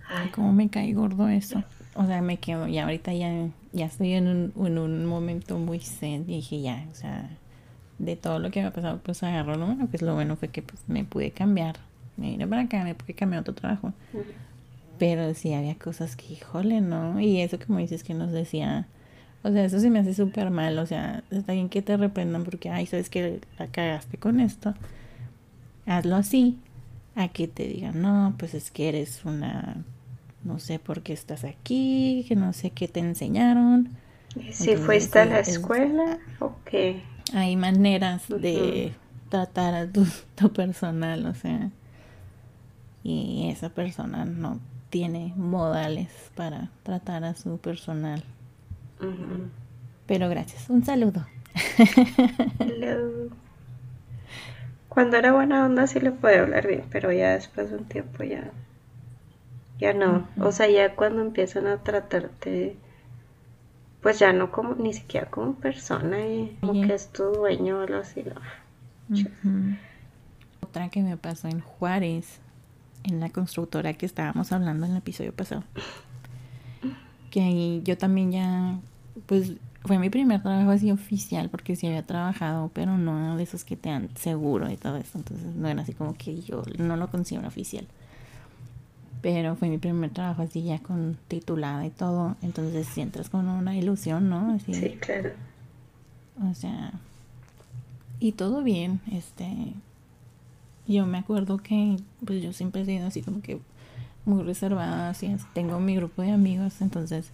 Ay, 0.09 0.31
cómo 0.31 0.53
me 0.53 0.71
cae 0.71 0.93
gordo 0.95 1.29
eso. 1.29 1.63
O 1.95 2.07
sea, 2.07 2.23
me 2.23 2.39
quedo, 2.39 2.69
y 2.69 2.79
ahorita 2.79 3.13
ya, 3.13 3.49
ya 3.73 3.87
estoy 3.87 4.13
en 4.13 4.29
un, 4.29 4.67
en 4.67 4.79
un 4.79 5.07
momento 5.07 5.59
muy 5.59 5.81
zen 5.81 6.23
y 6.23 6.37
dije 6.37 6.61
ya, 6.61 6.87
o 6.91 6.95
sea, 6.95 7.31
de 7.99 8.17
todo 8.17 8.39
lo 8.39 8.51
que 8.51 8.61
me 8.61 8.69
ha 8.69 8.73
pasado, 8.73 9.01
pues 9.03 9.23
agarro, 9.23 9.57
¿no? 9.57 9.87
Pues 9.89 10.03
lo 10.03 10.15
bueno 10.15 10.37
fue 10.37 10.49
que 10.49 10.63
pues 10.63 10.83
me 10.89 11.05
pude 11.05 11.31
cambiar 11.31 11.77
me 12.21 12.31
vine 12.31 12.47
para 12.47 12.63
acá, 12.63 12.85
me 12.85 12.95
pude 12.95 13.15
cambiar 13.15 13.41
otro 13.41 13.55
trabajo. 13.55 13.93
Pero 14.99 15.33
sí 15.35 15.55
había 15.55 15.75
cosas 15.77 16.15
que, 16.15 16.35
híjole, 16.35 16.83
¿no? 16.83 17.19
Y 17.19 17.41
eso 17.41 17.59
como 17.59 17.79
dices 17.79 18.05
que 18.05 18.13
nos 18.13 18.31
decía, 18.31 18.87
o 19.43 19.51
sea, 19.51 19.65
eso 19.65 19.81
sí 19.81 19.89
me 19.89 20.01
hace 20.01 20.13
súper 20.13 20.51
mal, 20.51 20.79
o 20.79 20.85
sea, 20.85 21.25
está 21.31 21.55
bien 21.55 21.71
que 21.71 21.81
te 21.81 21.97
reprendan 21.97 22.45
porque, 22.45 22.69
ay, 22.69 22.85
sabes 22.85 23.09
que 23.09 23.41
la 23.59 23.69
cagaste 23.69 24.19
con 24.19 24.41
esto, 24.41 24.75
hazlo 25.87 26.17
así, 26.17 26.59
a 27.15 27.29
que 27.29 27.49
te 27.49 27.67
digan, 27.67 28.03
no, 28.03 28.35
pues 28.39 28.53
es 28.53 28.71
que 28.71 28.91
eres 28.91 29.25
una, 29.25 29.83
no 30.45 30.59
sé 30.59 30.79
por 30.79 31.03
qué 31.03 31.13
estás 31.13 31.45
aquí, 31.45 32.25
que 32.29 32.37
no 32.37 32.53
sé 32.53 32.71
qué 32.71 32.89
te 32.89 33.01
enseñaron. 33.01 33.91
Si 34.53 34.77
fuiste 34.77 35.19
a 35.19 35.25
la 35.25 35.41
escuela, 35.41 36.19
o 36.39 36.55
qué. 36.65 37.03
Hay 37.35 37.57
maneras 37.57 38.29
de 38.29 38.93
tratar 39.29 39.75
a 39.75 39.87
tu, 39.87 40.07
tu 40.37 40.53
personal, 40.53 41.27
o 41.27 41.35
sea 41.35 41.71
y 43.03 43.49
esa 43.51 43.71
persona 43.71 44.25
no 44.25 44.61
tiene 44.91 45.33
modales 45.37 46.11
para 46.35 46.71
tratar 46.83 47.25
a 47.25 47.35
su 47.35 47.59
personal. 47.59 48.23
Pero 50.07 50.29
gracias. 50.29 50.69
Un 50.69 50.85
saludo. 50.85 51.27
Cuando 54.89 55.17
era 55.17 55.33
buena 55.33 55.65
onda 55.65 55.87
sí 55.87 56.01
le 56.01 56.11
puede 56.11 56.39
hablar 56.39 56.67
bien, 56.67 56.85
pero 56.91 57.13
ya 57.13 57.31
después 57.31 57.71
de 57.71 57.77
un 57.77 57.85
tiempo 57.85 58.25
ya 58.25 58.51
ya 59.81 59.93
no. 59.95 60.29
O 60.39 60.53
sea, 60.53 60.69
ya 60.69 60.95
cuando 60.95 61.23
empiezan 61.23 61.67
a 61.67 61.83
tratarte 61.83 62.77
pues 64.01 64.19
ya 64.19 64.33
no 64.33 64.51
como 64.51 64.75
ni 64.75 64.93
siquiera 64.93 65.29
como 65.29 65.55
persona 65.55 66.27
y 66.27 66.57
como 66.61 66.73
que 66.73 66.95
es 66.95 67.09
tu 67.09 67.25
dueño 67.25 67.79
o 67.79 67.81
algo 67.83 67.99
así. 67.99 68.25
Otra 70.61 70.89
que 70.89 71.03
me 71.03 71.17
pasó 71.17 71.49
en 71.49 71.61
Juárez 71.61 72.39
en 73.05 73.21
la 73.21 73.31
constructora 73.31 73.93
que 73.95 74.07
estábamos 74.07 74.53
hablando 74.53 74.87
en 74.87 74.93
el 74.93 74.99
episodio 74.99 75.33
pasado. 75.33 75.65
Que 77.31 77.43
ahí 77.43 77.83
yo 77.85 77.99
también 77.99 78.33
ya, 78.33 78.79
pues 79.27 79.53
fue 79.85 79.99
mi 79.99 80.11
primer 80.11 80.43
trabajo 80.43 80.71
así 80.71 80.91
oficial, 80.91 81.51
porque 81.51 81.77
sí 81.77 81.87
había 81.87 82.07
trabajado, 82.07 82.71
pero 82.73 82.97
no 82.97 83.37
de 83.37 83.43
esos 83.43 83.65
que 83.65 83.77
te 83.77 83.91
dan 83.91 84.09
seguro 84.17 84.71
y 84.71 84.77
todo 84.77 84.97
eso. 84.97 85.19
Entonces 85.19 85.55
no 85.55 85.69
era 85.69 85.83
así 85.83 85.93
como 85.93 86.15
que 86.15 86.41
yo 86.41 86.63
no 86.79 86.97
lo 86.97 87.11
considero 87.11 87.47
oficial. 87.49 87.87
Pero 89.23 89.57
fue 89.57 89.69
mi 89.69 89.79
primer 89.79 90.11
trabajo 90.11 90.43
así 90.43 90.63
ya 90.63 90.79
con 90.79 91.19
titulada 91.29 91.85
y 91.85 91.91
todo. 91.91 92.37
Entonces 92.43 92.87
si 92.87 93.01
entras 93.01 93.29
con 93.29 93.49
una 93.49 93.77
ilusión, 93.77 94.29
¿no? 94.29 94.53
Así, 94.55 94.75
sí, 94.75 94.91
claro. 95.01 95.31
O 96.51 96.55
sea, 96.55 96.93
y 98.19 98.33
todo 98.33 98.63
bien, 98.63 99.01
este, 99.13 99.75
yo 100.87 101.07
me 101.07 101.19
acuerdo 101.19 101.59
que 101.59 101.97
pues 102.25 102.43
yo 102.43 102.53
siempre 102.53 102.83
he 102.83 102.85
sido 102.87 103.07
así 103.07 103.23
como 103.23 103.43
que 103.43 103.61
muy 104.25 104.43
reservada, 104.43 105.11
así 105.11 105.35
tengo 105.55 105.81
mi 105.81 105.97
grupo 105.97 106.23
de 106.23 106.31
amigos, 106.31 106.81
entonces 106.81 107.31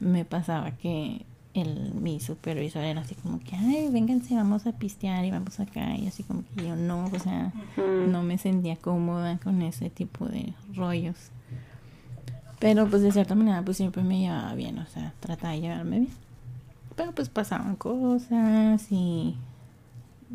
me 0.00 0.24
pasaba 0.24 0.72
que 0.72 1.24
el, 1.54 1.92
mi 1.94 2.20
supervisor 2.20 2.82
era 2.82 3.02
así 3.02 3.14
como 3.14 3.40
que, 3.40 3.54
ay, 3.56 3.88
vénganse, 3.90 4.34
vamos 4.34 4.66
a 4.66 4.72
pistear 4.72 5.24
y 5.24 5.30
vamos 5.30 5.60
acá, 5.60 5.94
y 5.96 6.06
así 6.06 6.22
como 6.22 6.44
que 6.54 6.66
yo 6.66 6.76
no, 6.76 7.06
o 7.06 7.18
sea, 7.18 7.52
no 7.76 8.22
me 8.22 8.38
sentía 8.38 8.76
cómoda 8.76 9.38
con 9.38 9.62
ese 9.62 9.90
tipo 9.90 10.26
de 10.26 10.54
rollos. 10.74 11.30
Pero 12.58 12.86
pues 12.88 13.02
de 13.02 13.10
cierta 13.10 13.34
manera 13.34 13.62
pues 13.62 13.76
siempre 13.76 14.02
me 14.02 14.20
llevaba 14.20 14.54
bien, 14.54 14.78
o 14.78 14.86
sea, 14.86 15.12
trataba 15.20 15.52
de 15.52 15.60
llevarme 15.60 16.00
bien. 16.00 16.12
Pero 16.96 17.12
pues 17.12 17.28
pasaban 17.28 17.76
cosas 17.76 18.86
y 18.90 19.36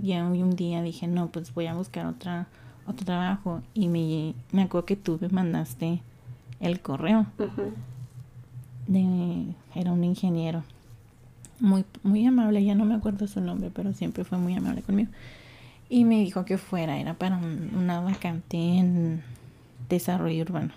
ya 0.01 0.23
un 0.23 0.55
día 0.55 0.81
dije, 0.81 1.07
no, 1.07 1.27
pues 1.27 1.53
voy 1.53 1.67
a 1.67 1.73
buscar 1.73 2.05
otra, 2.05 2.47
otro 2.85 3.05
trabajo. 3.05 3.61
Y 3.73 3.87
me, 3.87 4.33
me 4.51 4.63
acuerdo 4.63 4.85
que 4.85 4.95
tú 4.95 5.17
me 5.21 5.29
mandaste 5.29 6.01
el 6.59 6.81
correo. 6.81 7.27
de, 8.87 9.55
era 9.75 9.91
un 9.91 10.03
ingeniero. 10.03 10.63
Muy, 11.59 11.85
muy 12.03 12.25
amable, 12.25 12.63
ya 12.63 12.75
no 12.75 12.85
me 12.85 12.95
acuerdo 12.95 13.27
su 13.27 13.41
nombre, 13.41 13.71
pero 13.73 13.93
siempre 13.93 14.23
fue 14.23 14.37
muy 14.37 14.55
amable 14.55 14.81
conmigo. 14.81 15.09
Y 15.89 16.05
me 16.05 16.19
dijo 16.19 16.45
que 16.45 16.57
fuera, 16.57 16.99
era 16.99 17.13
para 17.15 17.37
una 17.37 18.01
vacante 18.01 18.57
en 18.57 19.23
desarrollo 19.89 20.43
urbano. 20.43 20.73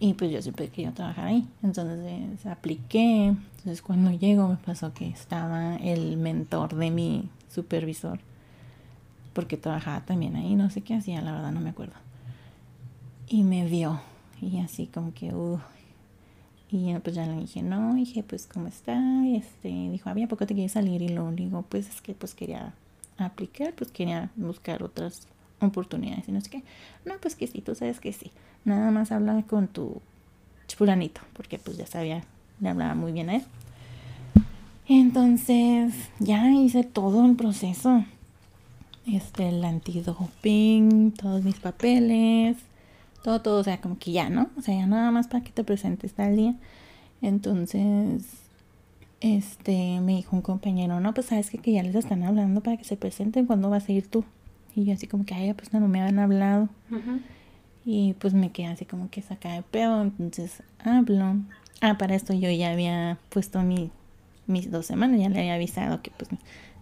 Y 0.00 0.14
pues 0.14 0.30
yo 0.30 0.42
siempre 0.42 0.68
quería 0.68 0.92
trabajar 0.92 1.26
ahí. 1.26 1.46
Entonces 1.62 2.44
apliqué. 2.46 3.26
Entonces 3.26 3.80
cuando 3.80 4.10
llego 4.10 4.48
me 4.48 4.56
pasó 4.56 4.92
que 4.92 5.08
estaba 5.08 5.76
el 5.76 6.16
mentor 6.16 6.74
de 6.74 6.90
mi 6.90 7.28
supervisor, 7.48 8.18
porque 9.32 9.56
trabajaba 9.56 10.00
también 10.04 10.36
ahí, 10.36 10.54
no 10.54 10.70
sé 10.70 10.80
qué 10.82 10.94
hacía, 10.94 11.22
la 11.22 11.32
verdad 11.32 11.52
no 11.52 11.60
me 11.60 11.70
acuerdo. 11.70 11.94
Y 13.28 13.42
me 13.42 13.66
vio, 13.66 14.00
y 14.40 14.58
así 14.58 14.86
como 14.86 15.14
que, 15.14 15.34
uh, 15.34 15.58
y 16.74 16.92
pues 16.98 17.14
ya 17.14 17.24
le 17.24 17.36
dije, 17.36 17.62
no, 17.62 17.94
dije, 17.94 18.24
pues, 18.24 18.48
¿cómo 18.52 18.66
está? 18.66 19.00
Y 19.24 19.36
este, 19.36 19.68
dijo, 19.68 20.10
había 20.10 20.26
poco 20.26 20.44
te 20.44 20.54
quería 20.54 20.68
salir, 20.68 21.02
y 21.02 21.08
lo 21.08 21.30
digo, 21.30 21.62
pues, 21.68 21.88
es 21.88 22.00
que, 22.00 22.14
pues, 22.14 22.34
quería 22.34 22.74
aplicar, 23.16 23.72
pues, 23.74 23.92
quería 23.92 24.30
buscar 24.34 24.82
otras 24.82 25.28
oportunidades, 25.60 26.28
y 26.28 26.32
no 26.32 26.40
sé 26.40 26.50
qué. 26.50 26.62
No, 27.04 27.14
pues, 27.20 27.36
que 27.36 27.46
sí, 27.46 27.60
tú 27.60 27.76
sabes 27.76 28.00
que 28.00 28.12
sí. 28.12 28.32
Nada 28.64 28.90
más 28.90 29.12
habla 29.12 29.40
con 29.44 29.68
tu 29.68 30.02
fulanito, 30.76 31.20
porque, 31.34 31.60
pues, 31.60 31.76
ya 31.76 31.86
sabía, 31.86 32.24
le 32.60 32.70
hablaba 32.70 32.96
muy 32.96 33.12
bien 33.12 33.30
a 33.30 33.36
él. 33.36 33.44
Entonces, 34.88 35.94
ya 36.18 36.50
hice 36.50 36.82
todo 36.82 37.24
el 37.24 37.36
proceso. 37.36 38.04
Este, 39.06 39.50
el 39.50 39.64
antidoping, 39.64 41.12
todos 41.12 41.44
mis 41.44 41.60
papeles, 41.60 42.56
todo, 43.24 43.40
todo, 43.40 43.60
o 43.60 43.64
sea, 43.64 43.80
como 43.80 43.98
que 43.98 44.12
ya, 44.12 44.28
¿no? 44.28 44.50
O 44.58 44.60
sea, 44.60 44.76
ya 44.76 44.86
nada 44.86 45.10
más 45.10 45.28
para 45.28 45.42
que 45.42 45.50
te 45.50 45.64
presentes 45.64 46.12
tal 46.12 46.36
día. 46.36 46.54
Entonces, 47.22 48.22
este, 49.22 50.00
me 50.02 50.16
dijo 50.16 50.36
un 50.36 50.42
compañero, 50.42 51.00
no, 51.00 51.14
pues 51.14 51.28
sabes 51.28 51.48
que, 51.48 51.56
que 51.56 51.72
ya 51.72 51.82
les 51.82 51.94
están 51.94 52.22
hablando 52.22 52.60
para 52.60 52.76
que 52.76 52.84
se 52.84 52.98
presenten, 52.98 53.46
¿cuándo 53.46 53.70
vas 53.70 53.88
a 53.88 53.92
ir 53.92 54.06
tú? 54.08 54.26
Y 54.76 54.84
yo 54.84 54.92
así 54.92 55.06
como 55.06 55.24
que, 55.24 55.32
ay, 55.32 55.54
pues 55.54 55.72
no, 55.72 55.80
no 55.80 55.88
me 55.88 56.02
han 56.02 56.18
hablado. 56.18 56.68
Y 57.86 58.12
pues 58.18 58.34
me 58.34 58.52
quedé 58.52 58.66
así 58.66 58.84
como 58.84 59.08
que 59.08 59.22
saca 59.22 59.54
de 59.54 59.62
pedo, 59.62 60.02
entonces 60.02 60.62
hablo. 60.84 61.36
Ah, 61.80 61.96
para 61.96 62.14
esto 62.14 62.34
yo 62.34 62.50
ya 62.50 62.72
había 62.72 63.18
puesto 63.30 63.62
mi 63.62 63.90
mis 64.46 64.70
dos 64.70 64.84
semanas, 64.84 65.18
ya 65.18 65.30
le 65.30 65.38
había 65.38 65.54
avisado 65.54 66.02
que 66.02 66.10
pues 66.10 66.28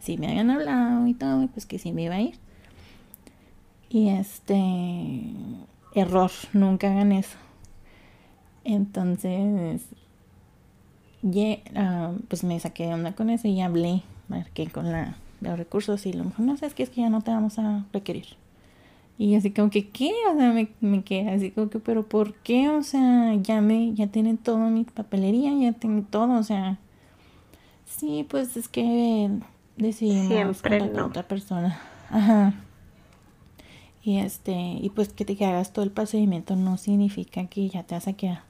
sí 0.00 0.18
me 0.18 0.26
habían 0.26 0.50
hablado 0.50 1.06
y 1.06 1.14
todo, 1.14 1.44
y 1.44 1.46
pues 1.46 1.66
que 1.66 1.78
sí 1.78 1.92
me 1.92 2.02
iba 2.02 2.16
a 2.16 2.20
ir. 2.20 2.34
Y 3.88 4.08
este 4.08 5.30
error, 5.94 6.30
nunca 6.52 6.90
hagan 6.90 7.12
eso. 7.12 7.36
Entonces, 8.64 9.82
ah, 11.74 12.12
pues 12.28 12.44
me 12.44 12.58
saqué 12.60 12.86
de 12.86 12.94
onda 12.94 13.12
con 13.12 13.30
eso 13.30 13.48
y 13.48 13.60
hablé, 13.60 14.02
marqué 14.28 14.68
con 14.68 14.90
la 14.90 15.16
los 15.42 15.58
recursos 15.58 16.06
y 16.06 16.12
lo 16.12 16.24
mejor, 16.24 16.46
no 16.46 16.56
sé, 16.56 16.66
es 16.66 16.74
que 16.74 16.82
es 16.82 16.90
que 16.90 17.00
ya 17.00 17.10
no 17.10 17.20
te 17.20 17.30
vamos 17.30 17.58
a 17.58 17.84
requerir. 17.92 18.26
Y 19.18 19.34
así 19.34 19.50
como 19.50 19.70
que, 19.70 19.88
¿qué? 19.88 20.12
O 20.32 20.36
sea, 20.36 20.52
me, 20.52 20.68
me 20.80 21.02
quedé 21.02 21.30
así 21.30 21.50
como 21.50 21.68
que, 21.68 21.78
¿pero 21.78 22.04
por 22.04 22.34
qué? 22.34 22.68
O 22.70 22.82
sea, 22.82 23.34
ya 23.34 23.60
me, 23.60 23.92
ya 23.94 24.06
tienen 24.06 24.38
todo 24.38 24.58
mi 24.58 24.84
papelería, 24.84 25.52
ya 25.54 25.72
tengo 25.72 26.06
todo, 26.08 26.38
o 26.38 26.42
sea, 26.42 26.78
sí, 27.84 28.26
pues 28.28 28.56
es 28.56 28.68
que 28.68 29.30
decidimos 29.76 30.58
Siempre 30.58 30.80
no. 30.90 31.06
otra 31.06 31.24
persona. 31.24 31.78
Ajá. 32.10 32.54
Y 34.04 34.18
este, 34.18 34.52
y 34.52 34.90
pues 34.94 35.10
que 35.12 35.24
te 35.24 35.44
hagas 35.44 35.72
todo 35.72 35.84
el 35.84 35.92
procedimiento 35.92 36.56
no 36.56 36.76
significa 36.76 37.46
que 37.46 37.68
ya 37.68 37.84
te 37.84 37.94
vas 37.94 38.08
a 38.08 38.14
quedar. 38.14 38.42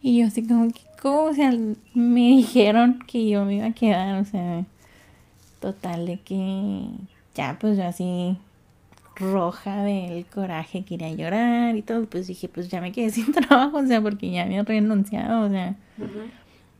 Y 0.00 0.20
yo 0.20 0.26
así 0.26 0.46
como 0.46 0.68
que, 0.68 0.80
¿cómo? 1.02 1.24
O 1.24 1.34
sea, 1.34 1.52
me 1.94 2.20
dijeron 2.20 3.00
que 3.06 3.28
yo 3.28 3.44
me 3.44 3.56
iba 3.56 3.66
a 3.66 3.72
quedar, 3.72 4.20
o 4.20 4.24
sea, 4.24 4.64
total 5.60 6.06
de 6.06 6.20
que 6.20 6.84
ya 7.34 7.58
pues 7.60 7.76
yo 7.76 7.84
así 7.84 8.38
roja 9.16 9.82
del 9.82 10.26
coraje, 10.26 10.84
quería 10.84 11.10
llorar 11.12 11.74
y 11.76 11.82
todo, 11.82 12.04
pues 12.06 12.26
dije, 12.26 12.48
pues 12.48 12.68
ya 12.68 12.80
me 12.80 12.92
quedé 12.92 13.10
sin 13.12 13.32
trabajo, 13.32 13.78
o 13.78 13.86
sea, 13.86 14.00
porque 14.00 14.30
ya 14.30 14.42
había 14.44 14.62
renunciado, 14.62 15.46
o 15.46 15.48
sea. 15.48 15.74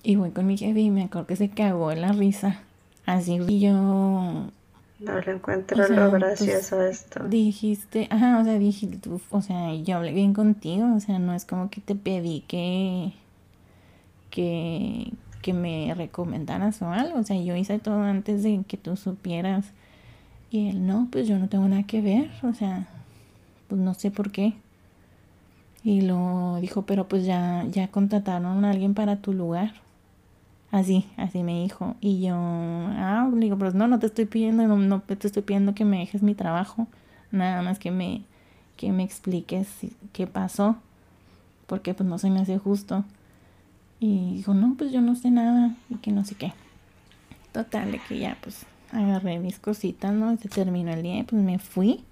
Y 0.02 0.16
voy 0.16 0.30
con 0.30 0.46
mi 0.46 0.56
jefe 0.56 0.80
y 0.80 0.90
me 0.90 1.04
acuerdo 1.04 1.26
que 1.26 1.36
se 1.36 1.48
cagó 1.48 1.90
en 1.90 2.02
la 2.02 2.12
risa. 2.12 2.60
Así, 3.06 3.38
y 3.48 3.60
yo 3.60 4.50
no 4.98 5.20
le 5.20 5.32
encuentro 5.32 5.88
lo 5.88 6.10
gracioso 6.10 6.76
pues, 6.76 7.02
esto. 7.02 7.24
Dijiste, 7.24 8.08
ajá, 8.10 8.38
o 8.40 8.44
sea, 8.44 8.58
dije, 8.58 8.88
o 9.30 9.42
sea, 9.42 9.74
yo 9.74 9.96
hablé 9.96 10.12
bien 10.12 10.32
contigo, 10.32 10.94
o 10.94 11.00
sea, 11.00 11.18
no 11.18 11.34
es 11.34 11.44
como 11.44 11.68
que 11.68 11.80
te 11.80 11.94
pedí 11.94 12.40
que, 12.48 13.12
que, 14.30 15.12
que 15.42 15.52
me 15.52 15.92
recomendaras 15.94 16.80
o 16.80 16.90
algo, 16.90 17.18
o 17.18 17.22
sea, 17.22 17.40
yo 17.40 17.56
hice 17.56 17.78
todo 17.78 18.00
antes 18.02 18.42
de 18.42 18.62
que 18.66 18.76
tú 18.76 18.96
supieras. 18.96 19.66
Y 20.50 20.70
él, 20.70 20.86
no, 20.86 21.08
pues 21.10 21.28
yo 21.28 21.38
no 21.38 21.48
tengo 21.48 21.68
nada 21.68 21.82
que 21.82 22.00
ver, 22.00 22.30
o 22.42 22.54
sea, 22.54 22.88
pues 23.68 23.80
no 23.80 23.94
sé 23.94 24.10
por 24.10 24.30
qué. 24.30 24.54
Y 25.82 26.00
lo 26.00 26.58
dijo, 26.60 26.82
pero 26.82 27.06
pues 27.06 27.24
ya, 27.24 27.64
ya 27.70 27.88
contrataron 27.88 28.64
a 28.64 28.70
alguien 28.70 28.94
para 28.94 29.16
tu 29.16 29.32
lugar. 29.32 29.74
Así, 30.76 31.06
así 31.16 31.42
me 31.42 31.62
dijo. 31.62 31.96
Y 32.02 32.20
yo, 32.20 32.34
ah, 32.36 33.30
digo, 33.32 33.56
pero 33.56 33.72
no, 33.72 33.88
no 33.88 33.98
te 33.98 34.08
estoy 34.08 34.26
pidiendo, 34.26 34.68
no, 34.68 34.76
no, 34.76 35.00
te 35.00 35.26
estoy 35.26 35.42
pidiendo 35.42 35.74
que 35.74 35.86
me 35.86 36.00
dejes 36.00 36.22
mi 36.22 36.34
trabajo. 36.34 36.86
Nada 37.30 37.62
más 37.62 37.78
que 37.78 37.90
me, 37.90 38.24
que 38.76 38.92
me 38.92 39.02
expliques 39.02 39.66
qué 40.12 40.26
pasó. 40.26 40.76
Porque 41.66 41.94
pues 41.94 42.06
no 42.06 42.18
se 42.18 42.28
me 42.28 42.40
hace 42.40 42.58
justo. 42.58 43.06
Y 44.00 44.34
dijo, 44.34 44.52
no, 44.52 44.74
pues 44.76 44.92
yo 44.92 45.00
no 45.00 45.14
sé 45.14 45.30
nada. 45.30 45.74
Y 45.88 45.94
que 45.94 46.12
no 46.12 46.26
sé 46.26 46.34
qué. 46.34 46.52
Total, 47.52 47.90
de 47.90 47.98
que 47.98 48.18
ya 48.18 48.36
pues 48.42 48.66
agarré 48.92 49.38
mis 49.38 49.58
cositas, 49.58 50.12
¿no? 50.12 50.36
Se 50.36 50.50
terminó 50.50 50.92
el 50.92 51.02
día 51.02 51.20
y 51.20 51.22
pues 51.22 51.40
me 51.40 51.58
fui. 51.58 52.04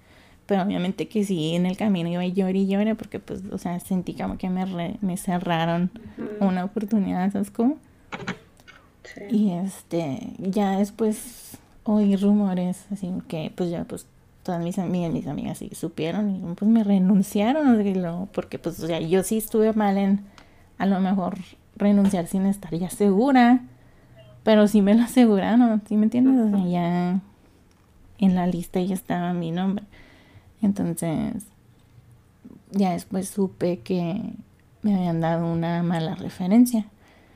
Pero 0.47 0.63
obviamente 0.63 1.07
que 1.07 1.23
sí, 1.23 1.53
en 1.53 1.67
el 1.67 1.77
camino 1.77 2.09
iba 2.09 2.23
a 2.23 2.25
llorar 2.25 2.55
y 2.55 2.65
llorar 2.65 2.95
porque 2.95 3.19
pues, 3.19 3.43
o 3.51 3.59
sea, 3.59 3.79
sentí 3.79 4.15
como 4.15 4.39
que 4.39 4.49
me, 4.49 4.97
me 5.01 5.17
cerraron 5.17 5.91
una 6.39 6.65
oportunidad, 6.65 7.31
¿sabes 7.31 7.51
cómo? 7.51 7.77
Y 9.29 9.51
este, 9.51 10.33
ya 10.39 10.77
después 10.77 11.57
oí 11.83 12.15
rumores, 12.15 12.85
así 12.91 13.11
que 13.27 13.51
pues 13.55 13.69
ya 13.69 13.83
pues 13.83 14.07
todas 14.43 14.63
mis 14.63 14.77
amigas, 14.79 15.11
mis 15.11 15.27
amigas 15.27 15.57
sí 15.57 15.69
supieron 15.73 16.35
y 16.35 16.39
pues 16.55 16.69
me 16.69 16.83
renunciaron, 16.83 18.27
porque 18.33 18.59
pues 18.59 18.79
o 18.79 18.87
sea, 18.87 18.99
yo 18.99 19.23
sí 19.23 19.37
estuve 19.37 19.73
mal 19.73 19.97
en 19.97 20.21
a 20.77 20.85
lo 20.85 20.99
mejor 20.99 21.37
renunciar 21.75 22.27
sin 22.27 22.45
estar 22.45 22.73
ya 22.75 22.89
segura, 22.89 23.61
pero 24.43 24.67
sí 24.67 24.81
me 24.81 24.93
lo 24.93 25.03
aseguraron, 25.03 25.81
¿sí 25.87 25.95
me 25.95 26.03
entiendes? 26.03 26.53
O 26.53 26.57
sea, 26.57 26.67
ya 26.67 27.21
en 28.19 28.35
la 28.35 28.47
lista 28.47 28.79
ya 28.79 28.93
estaba 28.93 29.33
mi 29.33 29.51
nombre. 29.51 29.85
Entonces, 30.61 31.45
ya 32.71 32.91
después 32.91 33.29
supe 33.29 33.79
que 33.79 34.33
me 34.81 34.95
habían 34.95 35.21
dado 35.21 35.51
una 35.51 35.81
mala 35.83 36.15
referencia. 36.15 36.85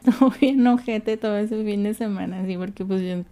Estuvo 0.04 0.30
bien 0.42 0.66
ojete 0.68 1.18
todo 1.18 1.38
ese 1.38 1.64
fin 1.64 1.84
de 1.84 1.94
semana, 1.94 2.42
así, 2.42 2.58
porque 2.58 2.86
pues 2.86 3.02
yo, 3.02 3.24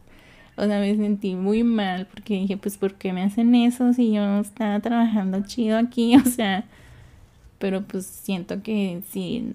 o 0.56 0.66
sea, 0.66 0.80
me 0.80 0.96
sentí 0.96 1.36
muy 1.36 1.64
mal, 1.64 2.08
porque 2.08 2.36
dije, 2.36 2.58
pues, 2.58 2.78
¿por 2.78 2.96
qué 2.96 3.14
me 3.14 3.24
hacen 3.24 3.54
eso 3.56 3.94
si 3.94 4.14
yo 4.14 4.40
estaba 4.40 4.80
trabajando 4.80 5.42
chido 5.46 5.78
aquí? 5.78 6.16
O 6.26 6.30
sea, 6.30 6.66
pero 7.60 7.82
pues 7.82 8.06
siento 8.06 8.62
que 8.62 9.02
si 9.10 9.54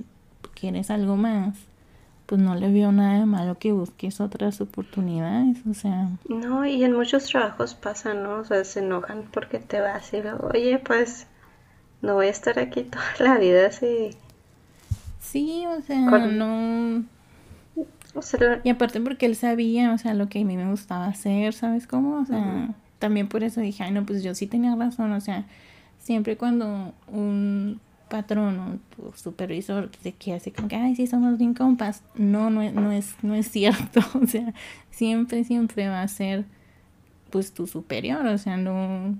quieres 0.55 0.91
algo 0.91 1.17
más, 1.17 1.57
pues 2.27 2.41
no 2.41 2.55
le 2.55 2.73
veo 2.73 2.93
nada 2.93 3.21
de 3.21 3.27
malo 3.27 3.59
que 3.59 3.73
busques 3.73 4.21
otras 4.21 4.61
oportunidades, 4.61 5.59
o 5.71 5.75
sea. 5.75 6.09
No, 6.29 6.65
y 6.65 6.83
en 6.85 6.95
muchos 6.95 7.25
trabajos 7.27 7.75
pasa, 7.75 8.15
¿no? 8.15 8.41
O 8.41 8.45
sea, 8.45 8.65
se 8.65 8.81
enojan 8.81 9.25
porque 9.33 9.59
te 9.59 9.81
vas 9.81 10.13
y 10.15 10.23
luego, 10.23 10.49
oye, 10.53 10.79
pues 10.79 11.27
no 12.01 12.15
voy 12.15 12.27
a 12.27 12.31
estar 12.31 12.59
aquí 12.59 12.83
toda 12.91 13.05
la 13.19 13.39
vida 13.39 13.67
así 13.67 14.17
Sí, 15.23 15.65
o 15.67 15.81
sea, 15.83 16.01
no... 16.01 17.05
Y 18.65 18.69
aparte 18.69 19.01
porque 19.01 19.25
él 19.25 19.37
sabía, 19.37 19.95
o 19.95 19.99
sea, 19.99 20.13
lo 20.13 20.29
que 20.29 20.41
a 20.41 20.45
mí 20.45 20.57
me 20.57 20.69
gustaba 20.69 21.07
hacer, 21.07 21.55
¿sabes 21.55 21.87
cómo? 21.87 22.21
O 22.21 22.27
sea, 22.27 22.75
también 22.99 23.29
por 23.29 23.43
eso 23.43 23.61
dije, 23.61 23.85
ay, 23.85 23.93
no, 23.93 24.05
pues 24.05 24.23
yo 24.23 24.35
sí 24.35 24.47
tenía 24.47 24.77
razón, 24.77 25.13
o 25.13 25.21
sea, 25.21 25.47
siempre 25.99 26.37
cuando 26.37 26.93
un 27.07 27.81
patrón 28.11 28.81
o 28.99 29.17
supervisor 29.17 29.91
se 30.03 30.13
queda 30.13 30.37
así 30.37 30.51
como 30.51 30.69
que, 30.69 30.77
ay, 30.77 30.95
sí, 30.97 31.07
somos 31.07 31.39
bien 31.39 31.55
compas, 31.55 32.03
no, 32.15 32.51
no, 32.51 32.71
no, 32.73 32.93
es, 32.93 33.15
no 33.23 33.35
es 33.35 33.51
cierto, 33.51 34.01
o 34.23 34.27
sea, 34.27 34.53
siempre, 34.91 35.45
siempre 35.45 35.89
va 35.89 36.03
a 36.03 36.09
ser, 36.09 36.45
pues, 37.31 37.55
tu 37.55 37.67
superior, 37.67 38.27
o 38.27 38.37
sea, 38.37 38.59
no, 38.59 39.17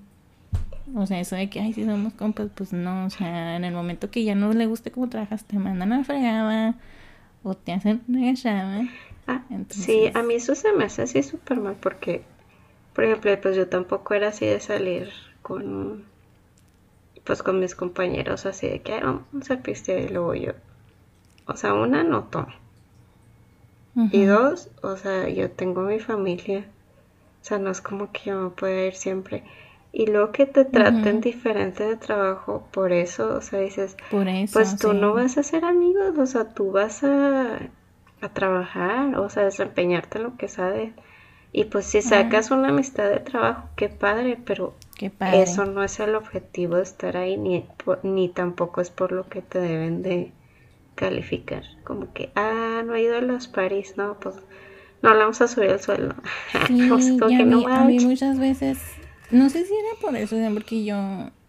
o 0.95 1.07
sea, 1.07 1.21
eso 1.21 1.37
de 1.37 1.49
que, 1.51 1.61
ay, 1.61 1.73
si 1.73 1.85
somos 1.85 2.13
compas, 2.15 2.49
pues 2.55 2.73
no, 2.73 3.07
o 3.07 3.11
sea, 3.11 3.57
en 3.57 3.65
el 3.65 3.75
momento 3.75 4.11
que 4.11 4.25
ya 4.25 4.35
no 4.35 4.53
le 4.53 4.67
guste 4.67 4.91
cómo 4.91 5.09
trabajas, 5.09 5.45
te 5.45 5.59
mandan 5.59 5.93
a 5.93 6.05
fregada 6.05 6.75
o 7.43 7.55
te 7.55 7.73
hacen 7.73 8.03
una. 8.09 8.91
Ah, 9.27 9.43
Sí, 9.69 10.11
a 10.15 10.23
mí 10.23 10.35
eso 10.35 10.55
se 10.55 10.73
me 10.73 10.85
hace 10.85 11.03
así 11.03 11.23
súper 11.23 11.59
mal 11.59 11.77
porque, 11.81 12.23
por 12.95 13.05
ejemplo, 13.05 13.41
pues 13.41 13.57
yo 13.57 13.69
tampoco 13.69 14.15
era 14.15 14.29
así 14.29 14.47
de 14.47 14.61
salir 14.61 15.11
con, 15.43 16.05
pues 17.25 17.43
con 17.43 17.61
mis 17.61 17.75
compañeros 17.75 18.47
así 18.47 18.69
de 18.69 18.81
que, 18.83 19.01
vamos 19.01 19.51
a 19.51 19.57
pistear 19.59 20.01
y 20.01 20.09
luego 20.09 20.35
yo. 20.35 20.53
O 21.47 21.57
sea, 21.57 21.75
una, 21.75 22.05
no 22.05 22.25
tomo. 22.25 22.49
Y 24.11 24.25
dos, 24.25 24.71
o 24.83 24.97
sea, 24.97 25.29
yo 25.29 25.51
tengo 25.51 25.83
mi 25.83 26.01
familia. 26.01 26.67
O 27.43 27.45
sea, 27.45 27.59
no 27.59 27.71
es 27.71 27.81
como 27.81 28.11
que 28.13 28.31
yo 28.31 28.41
me 28.41 28.51
pueda 28.51 28.87
ir 28.87 28.95
siempre 28.95 29.45
y 29.93 30.07
luego 30.07 30.33
que 30.33 30.47
te 30.47 30.65
traten 30.65 31.21
diferente 31.21 31.85
de 31.85 31.97
trabajo 31.97 32.67
por 32.73 32.93
eso, 32.93 33.37
o 33.37 33.43
sea, 33.43 33.61
dices, 33.61 33.97
pues 34.53 34.77
tú 34.79 34.95
no 34.95 35.13
vas 35.13 35.37
a 35.37 35.43
ser 35.43 35.67
amigos, 35.67 36.17
o 36.19 36.27
sea, 36.27 36.49
tú 36.55 36.73
vas 36.73 37.05
a, 37.05 37.59
a 38.23 38.29
trabajar, 38.33 39.19
o 39.19 39.29
sea, 39.29 39.45
desempeñarte 39.45 40.19
en 40.19 40.25
lo 40.25 40.37
que 40.39 40.49
sabes. 40.49 40.93
Y 41.53 41.65
pues 41.65 41.85
si 41.85 42.01
sacas 42.01 42.51
una 42.51 42.71
amistad 42.71 43.11
de 43.11 43.21
trabajo, 43.21 43.69
qué 43.77 43.91
padre, 43.91 44.39
pero 44.43 44.75
eso 45.35 45.67
no 45.67 45.85
es 45.85 46.01
el 46.01 46.15
objetivo 46.15 46.77
de 46.77 46.83
estar 46.85 47.19
ahí, 47.19 47.37
ni, 47.37 47.67
ni 48.03 48.31
tampoco 48.31 48.81
es 48.81 48.89
por 48.89 49.13
lo 49.13 49.29
que 49.29 49.43
te 49.43 49.61
deben 49.61 50.03
de 50.03 50.33
calificar. 50.95 51.65
Como 51.85 52.11
que, 52.15 52.31
ah, 52.35 52.83
no 52.87 52.95
ha 52.95 53.01
ido 53.01 53.19
a 53.19 53.21
los 53.21 53.49
París, 53.49 53.95
no, 53.99 54.15
pues 54.19 54.37
no 55.03 55.13
le 55.13 55.19
vamos 55.19 55.43
a 55.43 55.49
subir 55.49 55.69
el 55.69 55.81
sueldo. 55.81 56.15
Sí, 56.67 56.89
a 57.69 57.85
mí 57.85 57.99
muchas 58.01 58.39
veces 58.39 58.79
no 59.33 59.49
sé 59.49 59.65
si 59.65 59.73
era 59.73 60.01
por 60.01 60.17
eso, 60.17 60.37
porque 60.55 60.85
yo, 60.85 60.97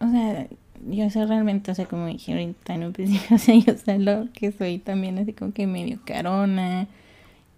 o 0.00 0.10
sea, 0.10 0.48
yo 0.88 1.10
sé 1.10 1.26
realmente, 1.26 1.70
o 1.70 1.74
sea, 1.74 1.86
como 1.86 2.06
dije 2.06 2.32
ahorita 2.32 2.74
en 2.74 2.84
un 2.84 2.92
principio, 2.92 3.36
o 3.36 3.38
sea, 3.38 3.54
yo 3.54 3.74
sé 3.74 3.98
lo 3.98 4.28
que 4.32 4.52
soy 4.52 4.78
también 4.78 5.18
así 5.18 5.32
como 5.32 5.52
que 5.52 5.66
medio 5.66 6.00
carona 6.04 6.88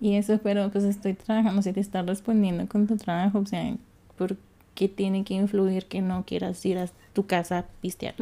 y 0.00 0.14
eso, 0.14 0.38
pero 0.42 0.70
pues 0.70 0.84
estoy 0.84 1.14
trabajando, 1.14 1.60
o 1.60 1.62
sea, 1.62 1.72
te 1.72 1.80
está 1.80 2.02
respondiendo 2.02 2.68
con 2.68 2.86
tu 2.86 2.96
trabajo, 2.96 3.38
o 3.38 3.46
sea, 3.46 3.74
¿por 4.18 4.36
qué 4.74 4.88
tiene 4.88 5.24
que 5.24 5.34
influir 5.34 5.86
que 5.86 6.02
no 6.02 6.24
quieras 6.26 6.64
ir 6.66 6.78
a 6.78 6.86
tu 7.12 7.26
casa 7.26 7.58
a 7.58 7.64
pistear? 7.80 8.14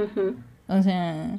O 0.68 0.82
sea, 0.82 1.38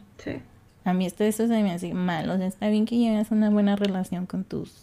a 0.83 0.93
mí 0.93 1.05
esto 1.05 1.23
eso 1.23 1.47
se 1.47 1.63
me 1.63 1.71
hace 1.71 1.93
mal, 1.93 2.29
o 2.29 2.37
sea, 2.37 2.47
está 2.47 2.69
bien 2.69 2.85
que 2.85 2.97
lleves 2.97 3.31
una 3.31 3.49
buena 3.49 3.75
relación 3.75 4.25
con 4.25 4.43
tus 4.43 4.73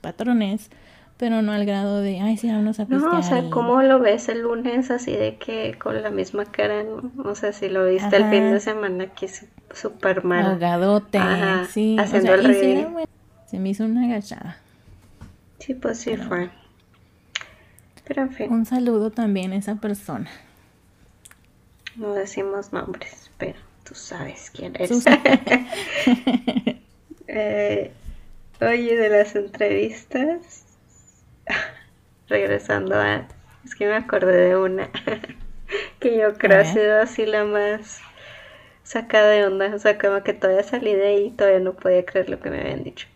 patrones, 0.00 0.70
pero 1.22 1.40
no 1.40 1.52
al 1.52 1.64
grado 1.64 2.00
de, 2.00 2.20
ay, 2.20 2.36
sí, 2.36 2.48
vamos 2.48 2.80
a 2.80 2.84
pistear. 2.84 3.12
No, 3.12 3.20
o 3.20 3.22
sea, 3.22 3.48
¿cómo 3.48 3.80
lo 3.80 4.00
ves 4.00 4.28
el 4.28 4.42
lunes 4.42 4.90
así 4.90 5.12
de 5.12 5.36
que 5.36 5.78
con 5.78 6.02
la 6.02 6.10
misma 6.10 6.46
cara, 6.46 6.82
¿no? 6.82 7.12
O 7.22 7.36
sea, 7.36 7.52
si 7.52 7.68
lo 7.68 7.86
viste 7.86 8.16
el 8.16 8.28
fin 8.28 8.50
de 8.50 8.58
semana 8.58 9.06
que 9.06 9.26
es 9.26 9.46
súper 9.72 10.24
mal. 10.24 10.46
Ahogadote, 10.46 11.20
sí. 11.70 11.96
Haciendo 11.96 12.34
el 12.34 12.42
ridículo. 12.42 13.04
se 13.46 13.60
me 13.60 13.68
hizo 13.68 13.84
una 13.84 14.06
agachada. 14.06 14.56
Sí, 15.60 15.74
pues 15.74 16.00
sí 16.00 16.16
fue. 16.16 16.50
Pero 18.02 18.22
en 18.22 18.32
fin. 18.32 18.52
Un 18.52 18.66
saludo 18.66 19.12
también 19.12 19.52
a 19.52 19.56
esa 19.58 19.76
persona. 19.76 20.28
No 21.94 22.14
decimos 22.14 22.72
nombres, 22.72 23.30
pero 23.38 23.60
tú 23.84 23.94
sabes 23.94 24.50
quién 24.50 24.74
eres. 24.74 24.90
Eh, 27.28 27.92
oye, 28.60 28.96
de 28.96 29.08
las 29.08 29.36
entrevistas, 29.36 30.71
regresando 32.28 32.96
a... 32.96 33.26
Es 33.64 33.74
que 33.74 33.86
me 33.86 33.94
acordé 33.94 34.48
de 34.48 34.56
una 34.56 34.90
que 36.00 36.18
yo 36.18 36.34
creo 36.34 36.60
ha 36.60 36.64
sido 36.64 37.00
así 37.00 37.26
la 37.26 37.44
más 37.44 38.00
sacada 38.82 39.30
de 39.30 39.46
onda. 39.46 39.74
O 39.74 39.78
sea, 39.78 39.98
como 39.98 40.22
que 40.22 40.32
todavía 40.32 40.62
salí 40.62 40.94
de 40.94 41.06
ahí 41.06 41.26
y 41.26 41.30
todavía 41.30 41.60
no 41.60 41.74
podía 41.74 42.04
creer 42.04 42.28
lo 42.28 42.40
que 42.40 42.50
me 42.50 42.60
habían 42.60 42.84
dicho. 42.84 43.06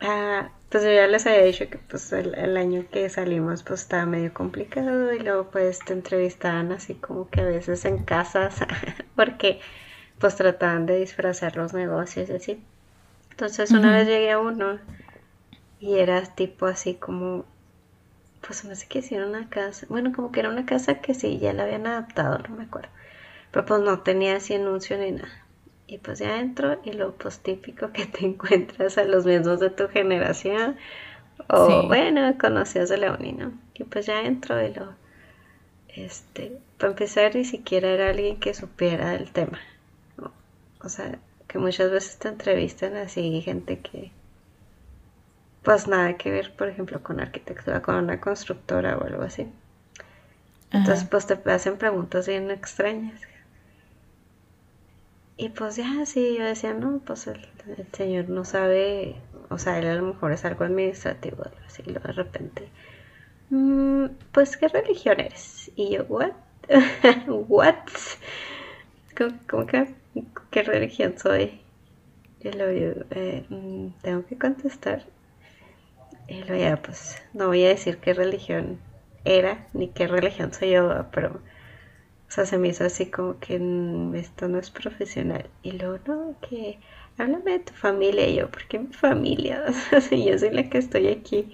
Ah, 0.00 0.50
pues 0.68 0.84
yo 0.84 0.92
ya 0.92 1.06
les 1.06 1.26
había 1.26 1.42
dicho 1.42 1.68
que 1.68 1.78
pues 1.78 2.12
el, 2.12 2.56
año 2.56 2.84
que 2.90 3.08
salimos 3.08 3.62
pues 3.62 3.80
estaba 3.82 4.06
medio 4.06 4.32
complicado 4.32 5.12
y 5.12 5.18
luego 5.18 5.50
pues 5.50 5.80
te 5.80 5.92
entrevistaban 5.92 6.70
así 6.72 6.94
como 6.94 7.28
que 7.28 7.40
a 7.40 7.44
veces 7.44 7.84
en 7.84 8.04
casas 8.04 8.60
porque 9.16 9.60
pues 10.20 10.36
trataban 10.36 10.86
de 10.86 10.98
disfrazar 10.98 11.56
los 11.56 11.72
negocios 11.72 12.28
y 12.28 12.32
así. 12.32 12.64
Entonces 13.30 13.70
una 13.70 13.92
vez 13.92 14.06
llegué 14.06 14.32
a 14.32 14.38
uno 14.38 14.78
y 15.80 15.98
era 15.98 16.22
tipo 16.34 16.66
así 16.66 16.94
como 16.94 17.44
pues 18.46 18.64
no 18.64 18.74
sé 18.74 18.86
qué 18.88 19.00
hicieron 19.00 19.30
una 19.30 19.48
casa, 19.48 19.86
bueno 19.88 20.12
como 20.12 20.32
que 20.32 20.40
era 20.40 20.48
una 20.48 20.66
casa 20.66 21.00
que 21.00 21.14
sí 21.14 21.38
ya 21.38 21.52
la 21.52 21.64
habían 21.64 21.86
adaptado, 21.86 22.38
no 22.38 22.56
me 22.56 22.64
acuerdo. 22.64 22.90
Pero 23.50 23.66
pues 23.66 23.80
no 23.80 24.00
tenía 24.00 24.36
así 24.36 24.54
anuncio 24.54 24.98
ni 24.98 25.12
nada. 25.12 25.44
Y 25.86 25.98
pues 25.98 26.18
ya 26.18 26.38
entro 26.38 26.78
y 26.84 26.92
lo 26.92 27.14
pues 27.14 27.40
típico 27.40 27.92
que 27.92 28.06
te 28.06 28.24
encuentras 28.26 28.98
a 28.98 29.04
los 29.04 29.24
mismos 29.26 29.60
de 29.60 29.70
tu 29.70 29.88
generación. 29.88 30.76
O 31.48 31.86
bueno, 31.86 32.36
conocidos 32.38 32.88
de 32.88 32.98
la 32.98 33.12
uni, 33.12 33.32
¿no? 33.32 33.52
Y 33.74 33.84
pues 33.84 34.06
ya 34.06 34.22
entro 34.22 34.62
y 34.62 34.74
lo... 34.74 34.94
Este, 35.88 36.58
para 36.78 36.92
empezar 36.92 37.34
ni 37.34 37.44
siquiera 37.44 37.88
era 37.88 38.10
alguien 38.10 38.38
que 38.38 38.54
supiera 38.54 39.10
del 39.10 39.32
tema. 39.32 39.58
O 40.82 40.88
sea, 40.88 41.18
que 41.48 41.58
muchas 41.58 41.90
veces 41.90 42.18
te 42.18 42.28
entrevistan 42.28 42.96
así 42.96 43.40
gente 43.40 43.80
que 43.80 44.12
pues 45.68 45.86
nada 45.86 46.16
que 46.16 46.30
ver, 46.30 46.56
por 46.56 46.68
ejemplo, 46.68 47.02
con 47.02 47.20
arquitectura, 47.20 47.82
con 47.82 47.96
una 47.96 48.22
constructora 48.22 48.96
o 48.96 49.04
algo 49.04 49.22
así. 49.22 49.52
Entonces, 50.70 51.06
pues 51.06 51.26
te 51.26 51.34
hacen 51.50 51.76
preguntas 51.76 52.26
bien 52.26 52.50
extrañas. 52.50 53.20
Y 55.36 55.50
pues 55.50 55.76
ya, 55.76 56.06
sí, 56.06 56.36
yo 56.38 56.44
decía, 56.46 56.72
no, 56.72 57.02
pues 57.04 57.26
el, 57.26 57.46
señor 57.92 58.30
no 58.30 58.46
sabe, 58.46 59.16
o 59.50 59.58
sea, 59.58 59.78
él 59.78 59.88
a 59.88 59.94
lo 59.96 60.06
mejor 60.06 60.32
es 60.32 60.46
algo 60.46 60.64
administrativo, 60.64 61.44
así, 61.66 61.82
y 61.84 61.90
luego 61.90 62.06
de 62.06 62.14
repente, 62.14 62.68
mm, 63.50 64.06
pues, 64.32 64.56
¿qué 64.56 64.68
religión 64.68 65.20
eres? 65.20 65.70
Y 65.76 65.90
yo, 65.90 66.04
¿what? 66.04 66.32
¿What? 67.26 67.74
¿Cómo, 69.46 69.66
que, 69.66 69.94
qué 70.50 70.62
religión 70.62 71.18
soy? 71.18 71.60
Y 72.40 72.52
luego 72.52 73.04
eh, 73.10 73.44
mm, 73.50 73.88
tengo 74.00 74.24
que 74.24 74.38
contestar. 74.38 75.04
Y 76.28 76.44
luego 76.44 76.56
ya, 76.56 76.82
pues, 76.82 77.20
no 77.32 77.48
voy 77.48 77.64
a 77.64 77.68
decir 77.68 77.98
qué 77.98 78.14
religión 78.14 78.78
era, 79.24 79.66
ni 79.72 79.88
qué 79.88 80.06
religión 80.06 80.52
soy 80.52 80.70
yo, 80.70 81.06
pero 81.10 81.40
o 82.28 82.30
sea, 82.30 82.44
se 82.44 82.58
me 82.58 82.68
hizo 82.68 82.84
así 82.84 83.06
como 83.06 83.38
que 83.38 83.54
esto 84.14 84.48
no 84.48 84.58
es 84.58 84.70
profesional. 84.70 85.48
Y 85.62 85.72
luego, 85.72 85.98
no, 86.06 86.34
que 86.46 86.78
háblame 87.16 87.52
de 87.52 87.58
tu 87.60 87.72
familia. 87.72 88.28
Y 88.28 88.36
yo, 88.36 88.50
¿por 88.50 88.66
qué 88.66 88.78
mi 88.78 88.92
familia? 88.92 89.64
O 89.96 90.00
sea, 90.00 90.18
yo 90.18 90.38
soy 90.38 90.50
la 90.50 90.68
que 90.68 90.78
estoy 90.78 91.08
aquí. 91.08 91.50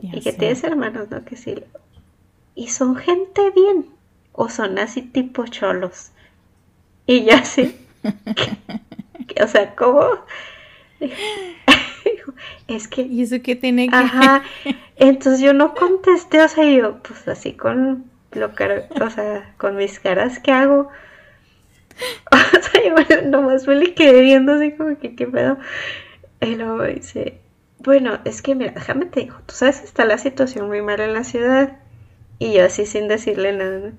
y 0.00 0.20
que 0.20 0.32
tienes 0.32 0.64
hermanos, 0.64 1.08
¿no? 1.10 1.24
Que 1.24 1.36
sí. 1.36 1.62
Y 2.56 2.68
son 2.68 2.96
gente 2.96 3.52
bien. 3.52 3.86
O 4.32 4.48
son 4.48 4.78
así 4.80 5.02
tipo 5.02 5.46
cholos. 5.46 6.10
Y 7.06 7.24
ya 7.24 7.44
sí. 7.44 7.78
o 9.40 9.46
sea, 9.46 9.76
¿cómo? 9.76 10.08
es 12.68 12.88
que... 12.88 13.02
¿Y 13.02 13.22
eso 13.22 13.36
qué 13.42 13.56
tiene 13.56 13.88
que 13.88 13.96
Ajá. 13.96 14.42
Entonces 14.96 15.40
yo 15.40 15.52
no 15.52 15.74
contesté, 15.74 16.42
o 16.42 16.48
sea, 16.48 16.64
yo, 16.64 17.02
pues 17.02 17.26
así 17.28 17.52
con 17.52 18.04
lo 18.32 18.50
o 19.00 19.10
sea, 19.10 19.54
con 19.56 19.76
mis 19.76 20.00
caras 20.00 20.38
que 20.38 20.52
hago. 20.52 20.88
O 22.30 22.62
sea, 22.62 23.08
yo 23.08 23.22
nomás 23.22 23.66
me 23.66 23.74
le 23.74 23.92
quedé 23.92 24.20
viendo 24.20 24.52
así 24.52 24.70
como 24.72 24.96
que 24.98 25.16
qué 25.16 25.26
pedo. 25.26 25.58
Y 26.40 26.54
luego 26.54 26.84
dice, 26.84 27.40
bueno, 27.80 28.20
es 28.24 28.40
que 28.40 28.54
mira, 28.54 28.72
déjame 28.72 29.06
te 29.06 29.20
digo, 29.20 29.36
tú 29.46 29.54
sabes 29.54 29.80
que 29.80 29.86
está 29.86 30.04
la 30.04 30.18
situación 30.18 30.68
muy 30.68 30.80
mal 30.80 31.00
en 31.00 31.14
la 31.14 31.24
ciudad. 31.24 31.78
Y 32.38 32.52
yo 32.52 32.64
así 32.64 32.86
sin 32.86 33.08
decirle 33.08 33.52
nada. 33.52 33.92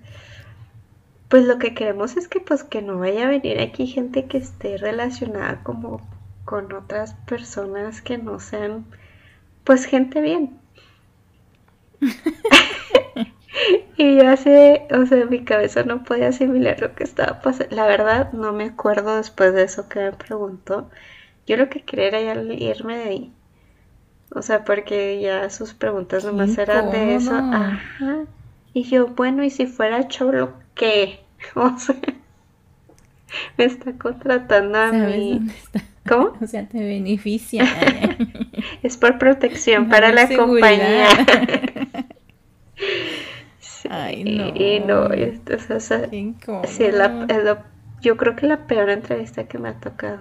Pues 1.28 1.46
lo 1.46 1.60
que 1.60 1.74
queremos 1.74 2.16
es 2.18 2.28
que 2.28 2.40
pues 2.40 2.64
que 2.64 2.82
no 2.82 2.98
vaya 2.98 3.26
a 3.26 3.30
venir 3.30 3.60
aquí 3.60 3.86
gente 3.86 4.26
que 4.26 4.38
esté 4.38 4.78
relacionada 4.78 5.62
como 5.64 6.02
con 6.50 6.74
otras 6.74 7.14
personas 7.28 8.02
que 8.02 8.18
no 8.18 8.40
sean 8.40 8.86
pues 9.64 9.86
gente 9.86 10.20
bien. 10.20 10.58
Y 13.98 14.18
yo 14.18 14.30
así, 14.30 14.50
o 14.92 15.06
sea, 15.06 15.26
mi 15.26 15.44
cabeza 15.44 15.84
no 15.84 16.04
podía 16.04 16.30
asimilar 16.30 16.80
lo 16.80 16.96
que 16.96 17.04
estaba 17.04 17.42
pasando. 17.42 17.76
La 17.76 17.86
verdad, 17.86 18.32
no 18.32 18.54
me 18.54 18.64
acuerdo 18.66 19.18
después 19.18 19.54
de 19.54 19.64
eso 19.64 19.90
que 19.90 20.00
me 20.00 20.12
preguntó. 20.14 20.90
Yo 21.46 21.58
lo 21.58 21.70
que 21.70 21.82
quería 21.82 22.08
era 22.08 22.22
ya 22.22 22.42
irme 22.42 22.98
de 22.98 23.04
ahí. 23.04 23.34
O 24.32 24.42
sea, 24.42 24.64
porque 24.64 25.20
ya 25.20 25.50
sus 25.50 25.74
preguntas 25.74 26.24
nomás 26.24 26.58
eran 26.58 26.92
de 26.92 27.16
eso. 27.16 27.36
Ajá. 27.36 28.26
Y 28.74 28.84
yo, 28.84 29.08
bueno, 29.08 29.44
¿y 29.44 29.50
si 29.50 29.68
fuera 29.68 30.08
cholo 30.08 30.54
qué? 30.76 31.22
O 31.56 31.78
sea, 31.78 31.96
me 33.58 33.66
está 33.66 33.94
contratando 33.94 34.78
a 34.78 34.92
mí. 34.92 35.48
¿Cómo? 36.10 36.34
O 36.42 36.48
sea, 36.48 36.68
te 36.68 36.80
beneficia. 36.80 37.64
es 38.84 38.98
por 38.98 39.20
protección 39.20 39.88
para 39.90 40.12
la 40.12 40.28
compañía. 40.28 41.08
Ay, 43.90 44.24
no. 44.24 44.48
Y, 44.56 44.82
no, 44.82 45.12
esto, 45.12 45.54
o 45.76 45.80
sea, 45.80 46.10
sí, 46.10 46.36
la, 46.92 47.66
yo 48.02 48.18
creo 48.18 48.36
que 48.36 48.46
la 48.46 48.68
peor 48.68 48.90
entrevista 48.90 49.46
que 49.46 49.58
me 49.58 49.70
ha 49.70 49.80
tocado. 49.80 50.20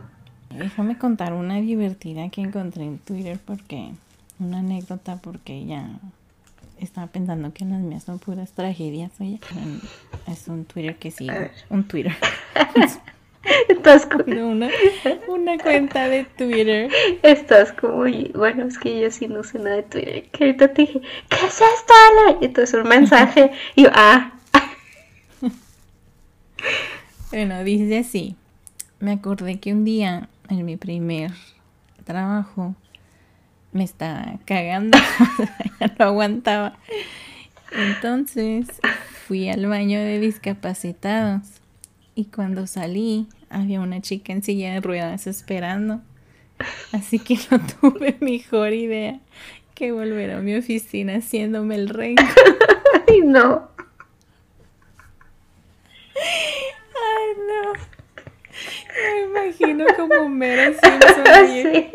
Déjame 0.50 0.96
contar 0.96 1.32
una 1.34 1.56
divertida 1.56 2.28
que 2.30 2.40
encontré 2.40 2.84
en 2.84 2.98
Twitter 2.98 3.38
porque, 3.44 3.90
una 4.38 4.60
anécdota 4.60 5.18
porque 5.22 5.66
ya 5.66 5.98
estaba 6.78 7.08
pensando 7.08 7.52
que 7.52 7.66
las 7.66 7.80
mías 7.80 8.04
son 8.04 8.18
puras 8.18 8.52
tragedias, 8.52 9.12
oye. 9.20 9.40
Es 10.26 10.48
un 10.48 10.64
Twitter 10.64 10.96
que 10.96 11.10
sí, 11.10 11.28
un 11.68 11.84
Twitter. 11.84 12.16
Estás 13.68 14.06
como... 14.06 14.24
una, 14.48 14.68
una 15.28 15.58
cuenta 15.58 16.08
de 16.08 16.24
Twitter. 16.24 16.90
Estás 17.22 17.72
como, 17.72 18.04
bueno, 18.34 18.66
es 18.66 18.78
que 18.78 19.00
yo 19.00 19.10
sí 19.10 19.28
no 19.28 19.42
sé 19.42 19.58
nada 19.58 19.76
de 19.76 19.82
Twitter. 19.84 20.28
Que 20.30 20.44
ahorita 20.44 20.68
te 20.72 20.82
dije, 20.82 21.00
¿qué 21.28 21.46
es 21.46 21.60
esto? 21.60 21.94
Y 22.40 22.46
entonces 22.46 22.74
un 22.74 22.88
mensaje. 22.88 23.50
Y 23.74 23.84
yo, 23.84 23.90
ah. 23.94 24.32
Bueno, 27.30 27.62
dice 27.64 27.98
así. 27.98 28.36
Me 29.00 29.12
acordé 29.12 29.60
que 29.60 29.72
un 29.72 29.84
día, 29.84 30.28
en 30.48 30.64
mi 30.64 30.76
primer 30.76 31.30
trabajo, 32.04 32.74
me 33.72 33.84
estaba 33.84 34.38
cagando. 34.44 34.98
ya 35.80 35.94
no 35.98 36.04
aguantaba. 36.06 36.76
Entonces 37.70 38.66
fui 39.26 39.48
al 39.50 39.66
baño 39.66 40.00
de 40.00 40.18
discapacitados 40.18 41.58
y 42.18 42.24
cuando 42.24 42.66
salí, 42.66 43.28
había 43.48 43.80
una 43.80 44.00
chica 44.00 44.32
en 44.32 44.42
silla 44.42 44.74
de 44.74 44.80
ruedas 44.80 45.28
esperando. 45.28 46.00
Así 46.90 47.20
que 47.20 47.38
no 47.48 47.60
tuve 47.80 48.16
mejor 48.18 48.72
idea 48.72 49.20
que 49.76 49.92
volver 49.92 50.32
a 50.32 50.40
mi 50.40 50.56
oficina 50.56 51.18
haciéndome 51.18 51.76
el 51.76 51.88
rey. 51.88 52.16
Ay, 53.08 53.20
no. 53.20 53.68
Ay, 56.16 57.36
no. 57.46 57.72
Me 58.96 59.44
imagino 59.44 59.84
como 59.96 60.28
Mera 60.28 60.72
Simpson. 60.72 61.24
Sí. 61.62 61.90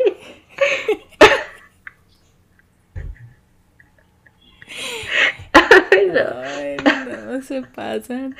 Ay, 5.94 6.76
no. 6.76 7.42
Se 7.42 7.62
pasan. 7.62 8.36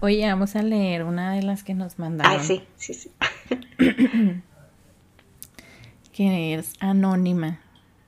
Oye, 0.00 0.26
vamos 0.26 0.56
a 0.56 0.62
leer 0.62 1.04
una 1.04 1.34
de 1.34 1.42
las 1.42 1.62
que 1.62 1.74
nos 1.74 1.98
mandaron. 1.98 2.40
Ah, 2.40 2.42
sí, 2.42 2.62
sí, 2.76 2.94
sí. 2.94 3.10
que 6.12 6.54
es 6.54 6.74
anónima. 6.80 7.60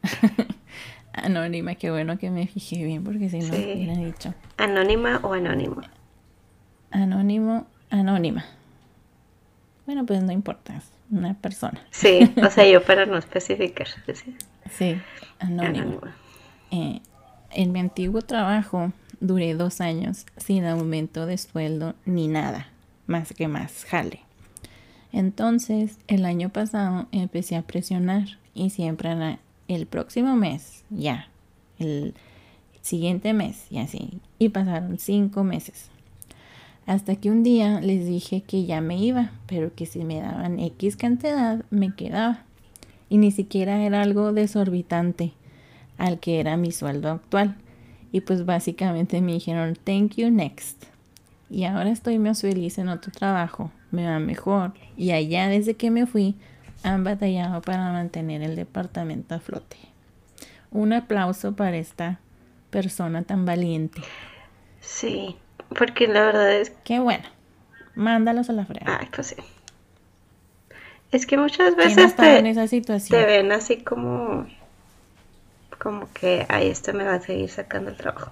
anónima, 1.13 1.75
qué 1.75 1.91
bueno 1.91 2.19
que 2.19 2.31
me 2.31 2.47
fijé 2.47 2.85
bien 2.85 3.05
porque 3.05 3.29
si 3.31 3.39
no 3.39 3.55
hubiera 3.55 3.95
dicho. 3.95 4.35
¿Anónima 4.57 5.21
o 5.23 5.33
anónimo? 5.33 5.83
Anónimo, 6.91 7.67
anónima. 7.91 8.45
Bueno, 9.87 10.07
pues 10.07 10.23
no 10.23 10.33
importa, 10.33 10.77
es 10.77 10.85
una 11.11 11.35
persona. 11.35 11.81
Sí, 11.91 12.33
o 12.43 12.51
sea, 12.51 12.67
yo 12.67 12.83
para 12.87 13.07
no 13.07 13.19
especificar. 13.19 13.89
Sí, 14.71 15.01
anónimo. 15.39 16.01
Eh, 16.71 17.01
en 17.55 17.73
mi 17.73 17.81
antiguo 17.81 18.23
trabajo 18.23 18.93
duré 19.21 19.55
dos 19.55 19.81
años 19.81 20.27
sin 20.37 20.65
aumento 20.65 21.27
de 21.27 21.39
sueldo 21.39 21.95
ni 22.05 22.29
nada, 22.29 22.69
más 23.07 23.33
que 23.33 23.49
más 23.49 23.85
jale. 23.85 24.21
Entonces, 25.13 25.99
el 26.09 26.25
año 26.25 26.49
pasado 26.49 27.07
empecé 27.13 27.57
a 27.57 27.63
presionar 27.63 28.39
y 28.55 28.71
siempre 28.71 29.11
era 29.11 29.39
el 29.69 29.87
próximo 29.87 30.35
mes, 30.37 30.85
ya, 30.91 31.29
el 31.79 32.15
siguiente 32.81 33.33
mes 33.33 33.67
y 33.71 33.79
así. 33.79 34.21
Y 34.39 34.49
pasaron 34.49 34.99
cinco 34.99 35.45
meses. 35.45 35.91
Hasta 36.87 37.15
que 37.15 37.31
un 37.31 37.43
día 37.43 37.81
les 37.81 38.07
dije 38.07 38.43
que 38.43 38.65
ya 38.65 38.81
me 38.81 38.99
iba, 38.99 39.31
pero 39.47 39.73
que 39.75 39.87
si 39.87 40.03
me 40.05 40.21
daban 40.21 40.59
X 40.59 40.97
cantidad 40.97 41.65
me 41.71 41.95
quedaba. 41.95 42.45
Y 43.09 43.19
ni 43.19 43.31
siquiera 43.31 43.85
era 43.85 44.03
algo 44.03 44.33
desorbitante 44.33 45.33
al 46.03 46.19
que 46.19 46.41
era 46.41 46.57
mi 46.57 46.73
sueldo 46.73 47.11
actual. 47.11 47.55
Y 48.11 48.23
pues 48.23 48.45
básicamente 48.45 49.21
me 49.21 49.33
dijeron, 49.33 49.79
thank 49.85 50.17
you, 50.17 50.31
next. 50.31 50.85
Y 51.49 51.65
ahora 51.65 51.91
estoy 51.91 52.19
más 52.19 52.41
feliz 52.41 52.79
en 52.79 52.89
otro 52.89 53.13
trabajo, 53.13 53.71
me 53.91 54.07
va 54.07 54.19
mejor. 54.19 54.73
Y 54.97 55.13
allá 55.13 55.47
desde 55.47 55.75
que 55.75 55.91
me 55.91 56.07
fui 56.07 56.35
han 56.83 57.05
batallado 57.05 57.63
para 57.63 57.93
mantener 57.93 58.43
el 58.43 58.57
departamento 58.57 59.37
a 59.37 59.39
flote. 59.39 59.77
Un 60.73 60.93
aplauso 60.93 61.55
para 61.55 61.77
esta 61.77 62.19
persona 62.71 63.23
tan 63.23 63.47
valiente. 63.47 64.03
Sí, 64.81 65.37
porque 65.79 66.09
la 66.09 66.23
verdad 66.23 66.53
es... 66.53 66.71
Qué 66.85 66.99
bueno. 66.99 67.25
Mándalos 67.95 68.51
a 68.51 68.55
la 68.55 68.67
frega. 68.67 68.99
Ay, 68.99 69.09
pues 69.15 69.29
sí. 69.29 69.37
Es 71.13 71.27
que 71.27 71.39
muchas 71.39 71.77
veces 71.77 72.17
te, 72.17 72.39
en 72.39 72.47
esa 72.47 72.67
situación? 72.67 73.21
te 73.21 73.27
ven 73.27 73.53
así 73.53 73.77
como... 73.83 74.47
Como 75.83 76.09
que, 76.13 76.47
ay, 76.49 76.69
esto 76.69 76.93
me 76.93 77.03
va 77.03 77.15
a 77.15 77.21
seguir 77.21 77.51
sacando 77.51 77.91
el 77.91 77.97
trabajo. 77.97 78.31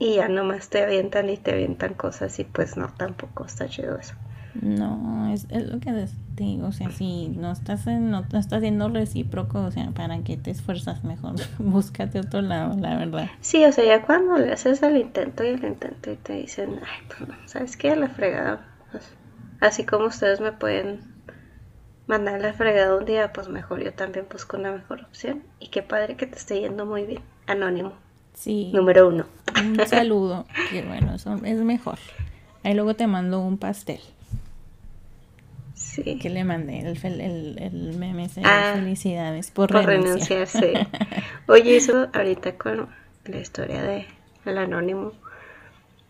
Y 0.00 0.16
ya 0.16 0.28
nomás 0.28 0.68
te 0.68 0.82
avientan 0.82 1.30
y 1.30 1.36
te 1.36 1.52
avientan 1.52 1.94
cosas 1.94 2.36
y 2.40 2.44
pues 2.44 2.76
no, 2.76 2.88
tampoco 2.96 3.44
está 3.44 3.68
chido 3.68 3.96
eso. 3.96 4.14
No, 4.60 5.32
es, 5.32 5.46
es 5.50 5.70
lo 5.70 5.78
que 5.78 5.92
te 6.34 6.42
digo, 6.42 6.66
o 6.66 6.72
sea, 6.72 6.90
si 6.90 7.28
no 7.28 7.52
estás, 7.52 7.86
en, 7.86 8.10
no 8.10 8.24
estás 8.32 8.62
siendo 8.62 8.88
recíproco, 8.88 9.62
o 9.62 9.70
sea, 9.70 9.92
¿para 9.92 10.18
qué 10.24 10.36
te 10.36 10.50
esfuerzas 10.50 11.04
mejor? 11.04 11.36
Búscate 11.58 12.18
otro 12.18 12.42
lado, 12.42 12.76
la 12.76 12.96
verdad. 12.96 13.28
Sí, 13.42 13.64
o 13.64 13.70
sea, 13.70 13.84
ya 13.84 14.02
cuando 14.02 14.38
le 14.38 14.50
haces 14.50 14.82
el 14.82 14.96
intento 14.96 15.44
y 15.44 15.50
el 15.50 15.64
intento 15.64 16.10
y 16.10 16.16
te 16.16 16.32
dicen, 16.32 16.80
ay, 16.82 17.06
pues 17.06 17.28
no, 17.28 17.36
¿sabes 17.46 17.76
qué? 17.76 17.94
La 17.94 18.08
fregada. 18.08 18.66
Pues, 18.90 19.04
así 19.60 19.86
como 19.86 20.06
ustedes 20.06 20.40
me 20.40 20.50
pueden 20.50 21.09
mandar 22.10 22.40
la 22.40 22.52
fregada 22.52 22.96
un 22.96 23.04
día, 23.04 23.32
pues 23.32 23.48
mejor 23.48 23.82
yo 23.84 23.94
también 23.94 24.26
busco 24.30 24.56
una 24.56 24.72
mejor 24.72 25.02
opción. 25.02 25.44
Y 25.60 25.68
qué 25.68 25.82
padre 25.82 26.16
que 26.16 26.26
te 26.26 26.36
esté 26.36 26.60
yendo 26.60 26.84
muy 26.84 27.06
bien. 27.06 27.22
Anónimo. 27.46 27.92
Sí. 28.34 28.72
Número 28.74 29.08
uno. 29.08 29.26
Un 29.56 29.86
saludo, 29.86 30.44
que 30.70 30.82
bueno, 30.82 31.14
eso 31.14 31.34
es 31.34 31.58
mejor. 31.58 31.98
Ahí 32.64 32.74
luego 32.74 32.94
te 32.94 33.06
mando 33.06 33.40
un 33.40 33.58
pastel. 33.58 34.00
Sí. 35.74 36.18
Que 36.18 36.30
le 36.30 36.42
mandé 36.42 36.80
el, 36.80 37.20
el, 37.20 37.58
el 37.58 37.96
meme 37.96 38.26
de 38.28 38.42
ah, 38.44 38.72
felicidades 38.74 39.52
por, 39.52 39.70
por 39.70 39.84
renunciar. 39.84 40.48
sí. 40.48 40.72
Oye, 41.46 41.76
eso 41.76 42.08
ahorita 42.12 42.56
con 42.56 42.88
la 43.24 43.38
historia 43.38 43.82
de 43.82 44.06
el 44.46 44.58
anónimo. 44.58 45.12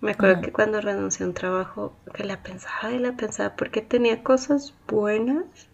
Me 0.01 0.13
acuerdo 0.13 0.41
que 0.41 0.51
cuando 0.51 0.81
renuncié 0.81 1.27
a 1.27 1.29
un 1.29 1.35
trabajo, 1.35 1.95
que 2.15 2.25
la 2.25 2.43
pensaba 2.43 2.91
y 2.91 2.99
la 2.99 3.13
pensaba 3.13 3.55
porque 3.55 3.83
tenía 3.83 4.23
cosas 4.23 4.73
buenas 4.89 5.70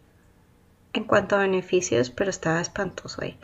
en 0.97 1.05
cuanto 1.05 1.37
a 1.37 1.41
beneficios, 1.41 2.11
pero 2.11 2.31
estaba 2.31 2.61
espantoso 2.61 3.23
ahí. 3.23 3.39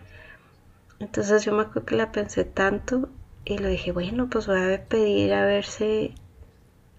Entonces 0.98 1.44
yo 1.44 1.52
me 1.52 1.62
acuerdo 1.62 1.86
que 1.86 1.96
la 1.96 2.12
pensé 2.12 2.44
tanto 2.44 3.08
y 3.44 3.58
lo 3.58 3.68
dije, 3.68 3.92
bueno, 3.92 4.28
pues 4.30 4.46
voy 4.46 4.74
a 4.74 4.84
pedir 4.88 5.32
a 5.34 5.44
ver 5.44 5.64
si, 5.64 6.14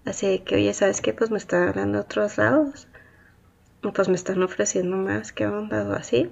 así 0.04 0.40
que, 0.40 0.56
oye, 0.56 0.74
¿sabes 0.74 1.00
qué? 1.00 1.12
Pues 1.12 1.30
me 1.30 1.38
está 1.38 1.68
hablando 1.68 2.00
otros 2.00 2.38
lados 2.38 2.88
pues 3.92 4.08
me 4.08 4.14
están 4.14 4.42
ofreciendo 4.42 4.96
más 4.96 5.32
que 5.32 5.44
han 5.44 5.68
dado 5.68 5.94
así. 5.94 6.30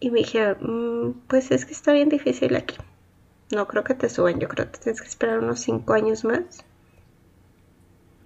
Y 0.00 0.10
me 0.10 0.20
dijeron, 0.20 0.58
mm, 0.60 1.28
pues 1.28 1.50
es 1.50 1.64
que 1.64 1.72
está 1.72 1.92
bien 1.92 2.08
difícil 2.08 2.56
aquí. 2.56 2.76
No 3.54 3.66
creo 3.66 3.84
que 3.84 3.94
te 3.94 4.08
suban, 4.08 4.38
yo 4.38 4.48
creo 4.48 4.70
que 4.70 4.78
tienes 4.78 5.00
que 5.00 5.08
esperar 5.08 5.38
unos 5.38 5.60
cinco 5.60 5.94
años 5.94 6.24
más. 6.24 6.64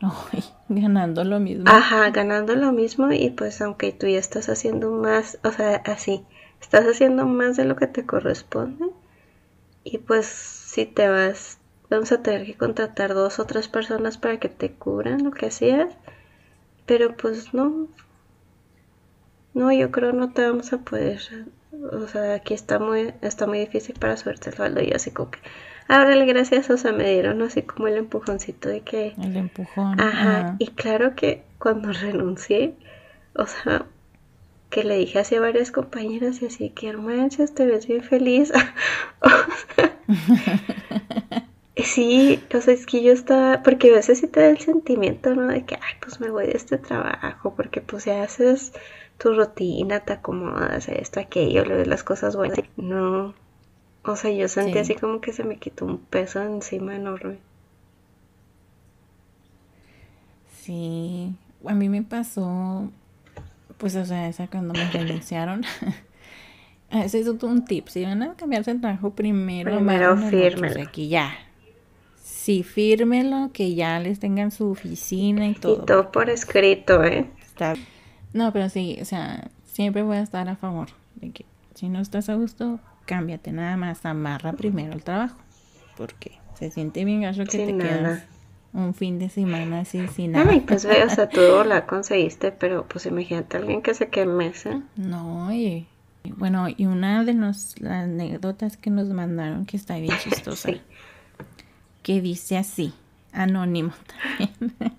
Ganando 0.68 1.24
lo 1.24 1.40
mismo. 1.40 1.64
Ajá, 1.66 2.10
ganando 2.10 2.54
lo 2.56 2.72
mismo 2.72 3.12
y 3.12 3.30
pues 3.30 3.60
aunque 3.60 3.92
tú 3.92 4.06
ya 4.06 4.18
estás 4.18 4.48
haciendo 4.48 4.90
más, 4.90 5.38
o 5.44 5.50
sea, 5.52 5.76
así, 5.84 6.24
estás 6.60 6.84
haciendo 6.86 7.26
más 7.26 7.56
de 7.56 7.64
lo 7.64 7.76
que 7.76 7.86
te 7.86 8.06
corresponde 8.06 8.86
y 9.84 9.98
pues 9.98 10.26
si 10.26 10.86
te 10.86 11.08
vas, 11.08 11.58
vamos 11.90 12.12
a 12.12 12.22
tener 12.22 12.46
que 12.46 12.56
contratar 12.56 13.14
dos 13.14 13.38
o 13.38 13.46
tres 13.46 13.68
personas 13.68 14.18
para 14.18 14.38
que 14.38 14.48
te 14.48 14.72
cubran 14.72 15.24
lo 15.24 15.30
que 15.30 15.46
hacías 15.46 15.96
pero 16.86 17.16
pues 17.16 17.54
no. 17.54 17.88
No, 19.54 19.72
yo 19.72 19.90
creo 19.90 20.12
no 20.12 20.32
te 20.32 20.44
vamos 20.44 20.72
a 20.72 20.78
poder. 20.78 21.20
O 21.92 22.06
sea, 22.06 22.34
aquí 22.34 22.54
está 22.54 22.78
muy, 22.78 23.14
está 23.22 23.46
muy 23.46 23.58
difícil 23.60 23.96
para 23.98 24.16
suerte 24.16 24.50
el 24.50 24.56
sueldo. 24.56 24.82
Y 24.82 24.92
así 24.92 25.10
como 25.10 25.30
que, 25.30 25.38
ábrele 25.92 26.26
gracias, 26.26 26.70
o 26.70 26.76
sea, 26.76 26.92
me 26.92 27.10
dieron 27.10 27.42
así 27.42 27.62
como 27.62 27.88
el 27.88 27.96
empujoncito 27.96 28.68
de 28.68 28.80
que. 28.80 29.14
El 29.20 29.36
empujón. 29.36 30.00
Ajá. 30.00 30.56
Y 30.58 30.68
claro 30.68 31.14
que 31.14 31.44
cuando 31.58 31.92
renuncié, 32.00 32.74
o 33.34 33.46
sea, 33.46 33.86
que 34.70 34.84
le 34.84 34.96
dije 34.96 35.18
así 35.18 35.34
a 35.34 35.40
varias 35.40 35.70
compañeras 35.70 36.42
y 36.42 36.46
así 36.46 36.70
que, 36.70 36.88
hermanas, 36.88 37.36
te 37.54 37.66
ves 37.66 37.86
bien 37.86 38.02
feliz. 38.02 38.52
o 39.20 39.28
sea, 39.76 39.92
Sí, 41.76 42.42
o 42.54 42.60
sea, 42.60 42.74
es 42.74 42.84
que 42.84 43.02
yo 43.02 43.12
estaba, 43.12 43.62
porque 43.62 43.90
a 43.90 43.94
veces 43.94 44.20
sí 44.20 44.26
te 44.26 44.40
da 44.40 44.50
el 44.50 44.58
sentimiento, 44.58 45.34
¿no? 45.34 45.46
De 45.48 45.64
que, 45.64 45.76
ay, 45.76 45.94
pues 46.00 46.20
me 46.20 46.30
voy 46.30 46.46
de 46.46 46.52
este 46.52 46.76
trabajo, 46.76 47.54
porque 47.56 47.80
pues 47.80 48.04
ya 48.04 48.22
haces 48.22 48.72
tu 49.18 49.34
rutina, 49.34 50.00
te 50.00 50.12
acomodas, 50.12 50.88
esto, 50.88 51.20
aquello, 51.20 51.64
le 51.64 51.76
ves 51.76 51.86
las 51.86 52.04
cosas 52.04 52.36
buenas. 52.36 52.58
No, 52.76 53.34
o 54.04 54.16
sea, 54.16 54.30
yo 54.30 54.48
sentí 54.48 54.78
así 54.78 54.94
como 54.94 55.20
que 55.20 55.32
se 55.32 55.44
me 55.44 55.56
quitó 55.56 55.84
un 55.84 55.98
peso 55.98 56.42
encima 56.42 56.96
enorme. 56.96 57.38
Sí, 60.60 61.34
a 61.66 61.74
mí 61.74 61.88
me 61.88 62.02
pasó, 62.02 62.90
pues, 63.78 63.96
o 63.96 64.04
sea, 64.04 64.28
esa 64.28 64.46
cuando 64.48 64.74
me 64.74 64.90
renunciaron. 64.90 65.64
Ese 66.90 67.20
es 67.20 67.26
un 67.26 67.64
tip, 67.64 67.88
si 67.88 68.04
van 68.04 68.22
a 68.22 68.34
cambiarse 68.34 68.70
el 68.70 68.80
trabajo 68.82 69.10
primero, 69.12 69.74
primero 69.74 70.14
firme. 70.28 70.82
aquí 70.82 71.08
ya, 71.08 71.32
Sí, 72.42 72.64
fírmelo, 72.64 73.50
que 73.52 73.76
ya 73.76 74.00
les 74.00 74.18
tengan 74.18 74.50
su 74.50 74.68
oficina 74.68 75.46
y 75.46 75.54
todo. 75.54 75.84
Y 75.84 75.86
todo 75.86 76.10
por 76.10 76.28
escrito, 76.28 77.04
¿eh? 77.04 77.30
No, 78.32 78.52
pero 78.52 78.68
sí, 78.68 78.98
o 79.00 79.04
sea, 79.04 79.48
siempre 79.64 80.02
voy 80.02 80.16
a 80.16 80.22
estar 80.22 80.48
a 80.48 80.56
favor 80.56 80.88
de 81.14 81.30
que 81.30 81.44
si 81.76 81.88
no 81.88 82.00
estás 82.00 82.28
a 82.28 82.34
gusto, 82.34 82.80
cámbiate 83.04 83.52
nada 83.52 83.76
más, 83.76 84.04
amarra 84.06 84.52
primero 84.52 84.92
el 84.92 85.02
trabajo. 85.02 85.38
Porque 85.96 86.38
se 86.58 86.70
siente 86.70 87.04
bien 87.04 87.22
gacho 87.22 87.44
que 87.44 87.66
te 87.66 87.76
quedas 87.76 88.24
un 88.72 88.94
fin 88.94 89.18
de 89.18 89.28
semana 89.28 89.80
así 89.80 90.06
sin 90.08 90.32
nada. 90.32 90.50
Ay, 90.50 90.60
pues 90.60 90.86
ve, 90.86 91.04
o 91.04 91.10
sea, 91.10 91.28
tú 91.28 91.40
la 91.66 91.86
conseguiste, 91.86 92.52
pero 92.52 92.86
pues 92.88 93.04
imagínate 93.06 93.58
alguien 93.58 93.82
que 93.82 93.92
se 93.92 94.08
queme 94.08 94.46
ese. 94.46 94.80
No, 94.96 95.52
y 95.52 95.86
bueno, 96.24 96.66
y 96.74 96.86
una 96.86 97.22
de 97.24 97.34
las 97.34 97.74
anécdotas 97.82 98.76
que 98.76 98.90
nos 98.90 99.08
mandaron 99.08 99.66
que 99.66 99.76
está 99.76 99.98
bien 99.98 100.16
chistosa. 100.22 100.70
Sí 100.70 100.80
que 102.02 102.20
dice 102.20 102.58
así, 102.58 102.92
anónimo 103.32 103.92
también. 104.06 104.74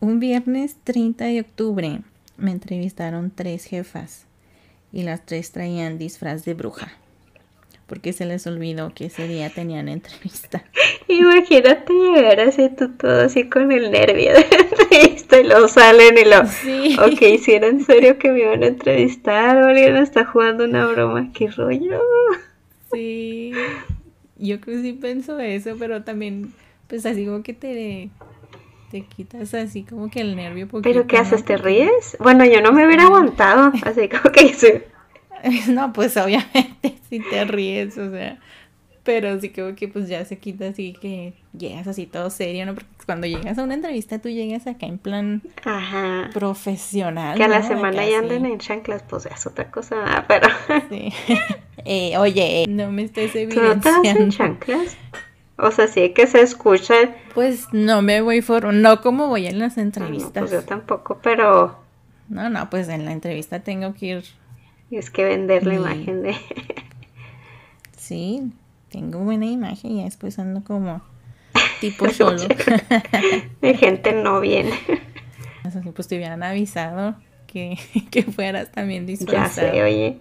Un 0.00 0.18
viernes 0.18 0.76
30 0.82 1.24
de 1.26 1.40
octubre 1.40 2.00
me 2.36 2.50
entrevistaron 2.50 3.30
tres 3.30 3.64
jefas 3.64 4.26
y 4.92 5.02
las 5.02 5.24
tres 5.24 5.52
traían 5.52 5.98
disfraz 5.98 6.44
de 6.44 6.54
bruja 6.54 6.92
porque 7.92 8.14
se 8.14 8.24
les 8.24 8.46
olvidó 8.46 8.94
que 8.94 9.04
ese 9.04 9.28
día 9.28 9.50
tenían 9.50 9.86
entrevista. 9.86 10.64
Imagínate 11.08 11.92
llegar 11.92 12.40
así 12.40 12.70
tú 12.70 12.88
todo 12.96 13.20
así 13.20 13.50
con 13.50 13.70
el 13.70 13.90
nervio 13.90 14.32
de 14.32 14.40
entrevista 14.50 15.38
y 15.38 15.44
luego 15.44 15.68
salen 15.68 16.16
y 16.16 16.24
lo... 16.24 16.46
Sí. 16.46 16.96
Ok, 16.98 17.38
si 17.42 17.52
era 17.52 17.66
en 17.66 17.84
serio 17.84 18.16
que 18.16 18.30
me 18.30 18.40
iban 18.40 18.62
a 18.62 18.68
entrevistar 18.68 19.58
o 19.58 19.66
alguien 19.66 19.98
está 19.98 20.24
jugando 20.24 20.64
una 20.64 20.86
broma, 20.86 21.32
qué 21.34 21.48
rollo. 21.48 22.00
Sí, 22.94 23.52
yo 24.38 24.58
creo 24.62 24.78
que 24.78 24.82
sí 24.82 24.92
pienso 24.94 25.38
eso, 25.38 25.76
pero 25.78 26.02
también, 26.02 26.54
pues 26.88 27.04
así 27.04 27.26
como 27.26 27.42
que 27.42 27.52
te, 27.52 28.08
te 28.92 29.00
quitas 29.06 29.54
así 29.54 29.84
como 29.84 30.10
que 30.10 30.20
el 30.20 30.36
nervio. 30.36 30.68
¿Pero 30.82 31.06
qué 31.06 31.16
haces? 31.16 31.46
¿Te 31.46 31.56
ríes? 31.56 32.14
Bueno, 32.20 32.44
yo 32.44 32.60
no 32.60 32.72
me 32.72 32.86
hubiera 32.86 33.04
aguantado, 33.04 33.72
así 33.84 34.08
como 34.08 34.30
que 34.30 34.52
sí. 34.52 34.68
No, 35.68 35.92
pues 35.92 36.16
obviamente 36.18 36.98
si 37.08 37.18
te 37.18 37.44
ríes, 37.46 37.96
o 37.96 38.10
sea, 38.10 38.38
pero 39.02 39.40
sí 39.40 39.48
creo 39.48 39.74
que 39.74 39.88
pues 39.88 40.08
ya 40.08 40.24
se 40.26 40.38
quita 40.38 40.68
así 40.68 40.92
que 40.92 41.32
llegas 41.56 41.88
así 41.88 42.06
todo 42.06 42.28
serio, 42.28 42.66
¿no? 42.66 42.74
Porque 42.74 42.86
cuando 43.06 43.26
llegas 43.26 43.58
a 43.58 43.64
una 43.64 43.74
entrevista 43.74 44.20
tú 44.20 44.28
llegas 44.28 44.66
acá 44.66 44.84
en 44.84 44.98
plan 44.98 45.42
Ajá. 45.64 46.28
profesional. 46.34 47.38
Que 47.38 47.44
a 47.44 47.48
la 47.48 47.62
semana 47.62 48.06
ya 48.06 48.18
anden 48.18 48.44
en 48.44 48.58
chanclas, 48.58 49.02
pues 49.08 49.24
es 49.24 49.46
otra 49.46 49.70
cosa, 49.70 50.26
pero... 50.28 50.48
Sí. 50.90 51.12
eh, 51.86 52.18
oye, 52.18 52.66
no 52.68 52.92
me 52.92 53.04
estés 53.04 53.34
evidenciando. 53.34 53.80
¿Tú 53.80 54.02
no 54.04 54.20
en 54.20 54.30
chanclas? 54.30 54.96
O 55.64 55.70
sea, 55.70 55.86
sí 55.86 56.10
que 56.10 56.26
se 56.26 56.40
escucha. 56.42 56.94
Pues 57.34 57.68
no 57.72 58.02
me 58.02 58.20
voy 58.20 58.42
for... 58.42 58.74
No 58.74 59.00
como 59.00 59.28
voy 59.28 59.46
en 59.46 59.58
las 59.60 59.76
No, 59.76 59.82
entrevistas. 59.84 60.32
pues 60.34 60.50
yo 60.50 60.62
tampoco, 60.64 61.20
pero 61.22 61.78
No, 62.28 62.50
no, 62.50 62.68
pues 62.68 62.88
en 62.88 63.04
la 63.04 63.12
entrevista 63.12 63.60
tengo 63.60 63.94
que 63.94 64.06
ir... 64.06 64.24
es 64.90 65.10
que 65.10 65.24
vender 65.24 65.64
la 65.66 65.74
imagen 65.74 66.22
de... 66.22 66.34
Sí, 67.96 68.52
tengo 68.90 69.20
buena 69.20 69.46
imagen 69.46 69.92
y 69.92 70.04
después 70.04 70.38
ando 70.38 70.64
como 70.64 71.02
tipo 71.80 72.08
solo. 72.10 72.42
de 73.60 73.74
gente 73.74 74.12
no 74.12 74.40
viene. 74.40 74.72
Así, 75.64 75.78
pues 75.94 76.08
te 76.08 76.16
hubieran 76.16 76.42
avisado 76.42 77.14
que, 77.46 77.78
que 78.10 78.24
fueras 78.24 78.72
también 78.72 79.04
Ya 79.06 79.12
disfrazado. 79.12 79.72
sé, 79.72 79.82
oye. 79.82 80.18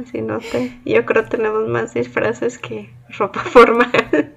Así 0.00 0.20
no 0.22 0.38
te... 0.38 0.78
Yo 0.84 1.04
creo 1.04 1.24
que 1.24 1.30
tenemos 1.30 1.66
más 1.68 1.92
disfraces 1.94 2.56
que 2.58 2.88
ropa 3.18 3.40
formal. 3.40 4.35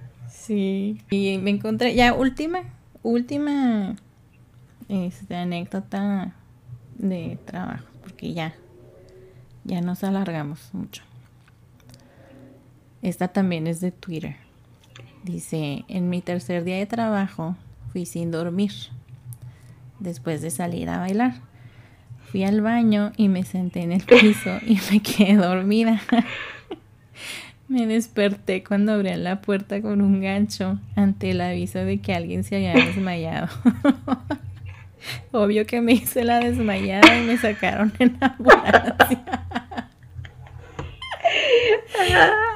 Sí. 0.49 0.99
Y 1.11 1.37
me 1.37 1.51
encontré, 1.51 1.93
ya 1.93 2.15
última, 2.15 2.63
última 3.03 3.95
este, 4.87 5.35
anécdota 5.35 6.33
de 6.97 7.37
trabajo, 7.45 7.85
porque 8.01 8.33
ya, 8.33 8.55
ya 9.63 9.81
nos 9.81 10.03
alargamos 10.03 10.73
mucho. 10.73 11.03
Esta 13.03 13.27
también 13.27 13.67
es 13.67 13.79
de 13.79 13.91
Twitter. 13.91 14.37
Dice, 15.23 15.85
en 15.87 16.09
mi 16.09 16.19
tercer 16.19 16.63
día 16.63 16.77
de 16.77 16.87
trabajo 16.87 17.55
fui 17.91 18.07
sin 18.07 18.31
dormir, 18.31 18.71
después 19.99 20.41
de 20.41 20.49
salir 20.49 20.89
a 20.89 20.97
bailar. 20.97 21.41
Fui 22.31 22.43
al 22.43 22.61
baño 22.61 23.11
y 23.17 23.29
me 23.29 23.43
senté 23.43 23.81
en 23.81 23.91
el 23.91 24.03
piso 24.03 24.57
y 24.65 24.79
me 24.91 24.99
quedé 24.99 25.35
dormida. 25.35 26.01
Me 27.69 27.85
desperté 27.85 28.63
cuando 28.63 28.93
abrí 28.93 29.13
la 29.13 29.41
puerta 29.41 29.79
con 29.79 30.01
un 30.01 30.21
gancho 30.21 30.79
ante 30.95 31.29
el 31.29 31.41
aviso 31.41 31.77
de 31.77 32.01
que 32.01 32.15
alguien 32.15 32.43
se 32.43 32.55
había 32.55 32.73
desmayado. 32.73 33.47
Obvio 35.31 35.67
que 35.67 35.79
me 35.79 35.93
hice 35.93 36.23
la 36.23 36.39
desmayada 36.39 37.15
y 37.15 37.27
me 37.27 37.37
sacaron 37.37 37.93
en 37.99 38.17
ambulancia. 38.19 39.45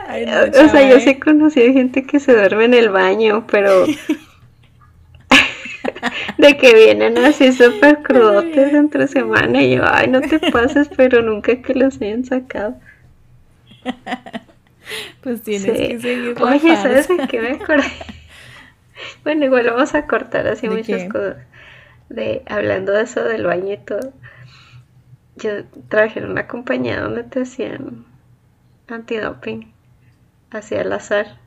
Ay, 0.07 0.25
no, 0.25 0.65
o 0.65 0.69
sea, 0.69 0.89
yo 0.89 0.99
sí 0.99 1.11
he 1.11 1.19
conocido 1.19 1.71
gente 1.73 2.07
que 2.07 2.19
se 2.19 2.33
duerme 2.33 2.65
en 2.65 2.73
el 2.73 2.89
baño, 2.89 3.45
pero... 3.45 3.85
de 6.39 6.57
que 6.57 6.73
vienen 6.73 7.19
así 7.19 7.53
súper 7.53 8.01
crudotes 8.01 8.73
entre 8.73 9.07
semana 9.07 9.61
y 9.61 9.75
yo, 9.75 9.83
ay, 9.85 10.07
no 10.07 10.21
te 10.21 10.39
pases, 10.39 10.89
pero 10.97 11.21
nunca 11.21 11.61
que 11.61 11.75
los 11.75 12.01
hayan 12.01 12.25
sacado. 12.25 12.79
Pues 15.21 15.41
tienes 15.43 15.77
Sí. 15.77 15.87
que 15.87 15.99
seguir 15.99 16.39
la 16.41 16.51
Oye, 16.51 16.75
¿sabes 16.77 17.07
de 17.07 17.27
qué 17.27 17.39
me 17.41 17.51
acordé? 17.53 17.83
Bueno, 19.23 19.45
igual 19.45 19.65
vamos 19.69 19.95
a 19.95 20.07
cortar 20.07 20.47
así 20.47 20.67
¿De 20.67 20.77
muchas 20.77 21.05
qué? 21.05 21.09
cosas. 21.09 21.37
De, 22.09 22.43
hablando 22.47 22.93
de 22.93 23.03
eso 23.03 23.23
del 23.23 23.45
baño 23.45 23.73
y 23.73 23.77
todo. 23.77 24.13
Yo 25.35 25.65
trabajé 25.89 26.19
en 26.21 26.31
una 26.31 26.47
compañía 26.47 27.01
donde 27.01 27.23
te 27.23 27.41
hacían 27.43 28.05
antidoping. 28.87 29.73
Hacia 30.51 30.81
al 30.81 30.93
azar. 30.93 31.39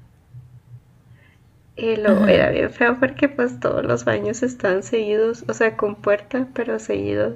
Y 1.77 1.95
luego 1.95 2.25
Ajá. 2.25 2.27
era 2.27 2.51
bien 2.51 2.73
feo 2.73 2.99
porque 2.99 3.29
pues 3.29 3.61
todos 3.61 3.85
los 3.85 4.05
baños 4.05 4.43
estaban 4.43 4.83
seguidos, 4.83 5.45
o 5.47 5.55
sea, 5.55 5.77
con 5.77 5.95
puerta, 5.95 6.49
pero 6.55 6.81
seguidos. 6.81 7.35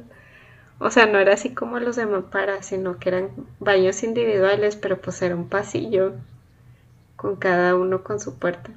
O 0.80 0.90
sea, 0.90 1.06
no 1.06 1.20
era 1.20 1.34
así 1.34 1.54
como 1.54 1.78
los 1.78 1.94
de 1.94 2.06
Mampara, 2.06 2.60
sino 2.64 2.98
que 2.98 3.10
eran 3.10 3.30
baños 3.60 4.02
individuales, 4.02 4.74
pero 4.74 5.00
pues 5.00 5.22
era 5.22 5.36
un 5.36 5.48
pasillo 5.48 6.14
con 7.16 7.36
cada 7.36 7.76
uno 7.76 8.02
con 8.02 8.18
su 8.18 8.36
puerta. 8.38 8.70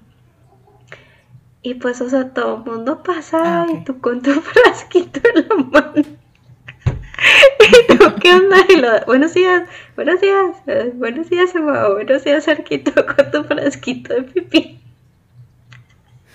Y 1.64 1.74
pues, 1.76 2.00
o 2.02 2.10
sea, 2.12 2.30
todo 2.32 2.58
el 2.58 2.64
mundo 2.72 3.02
pasa 3.02 3.64
Ah, 3.64 3.68
y 3.68 3.84
tú 3.84 4.00
con 4.00 4.22
tu 4.22 4.32
frasquito 4.42 5.20
en 5.34 5.48
la 5.48 5.56
mano. 5.56 5.94
¿Y 7.60 7.98
tú 7.98 8.06
qué 8.22 8.34
onda? 8.34 8.58
Y 8.70 8.76
lo- 8.76 9.06
buenos 9.06 9.34
días, 9.34 9.68
buenos 9.96 10.22
días, 10.22 10.56
eh, 10.68 10.92
buenos 10.96 11.30
días, 11.30 11.54
Emma, 11.56 11.90
buenos 11.90 12.24
días, 12.24 12.48
Arquito, 12.48 12.92
con 13.06 13.32
tu 13.32 13.44
frasquito 13.44 14.14
de 14.14 14.24
pipí. 14.24 14.80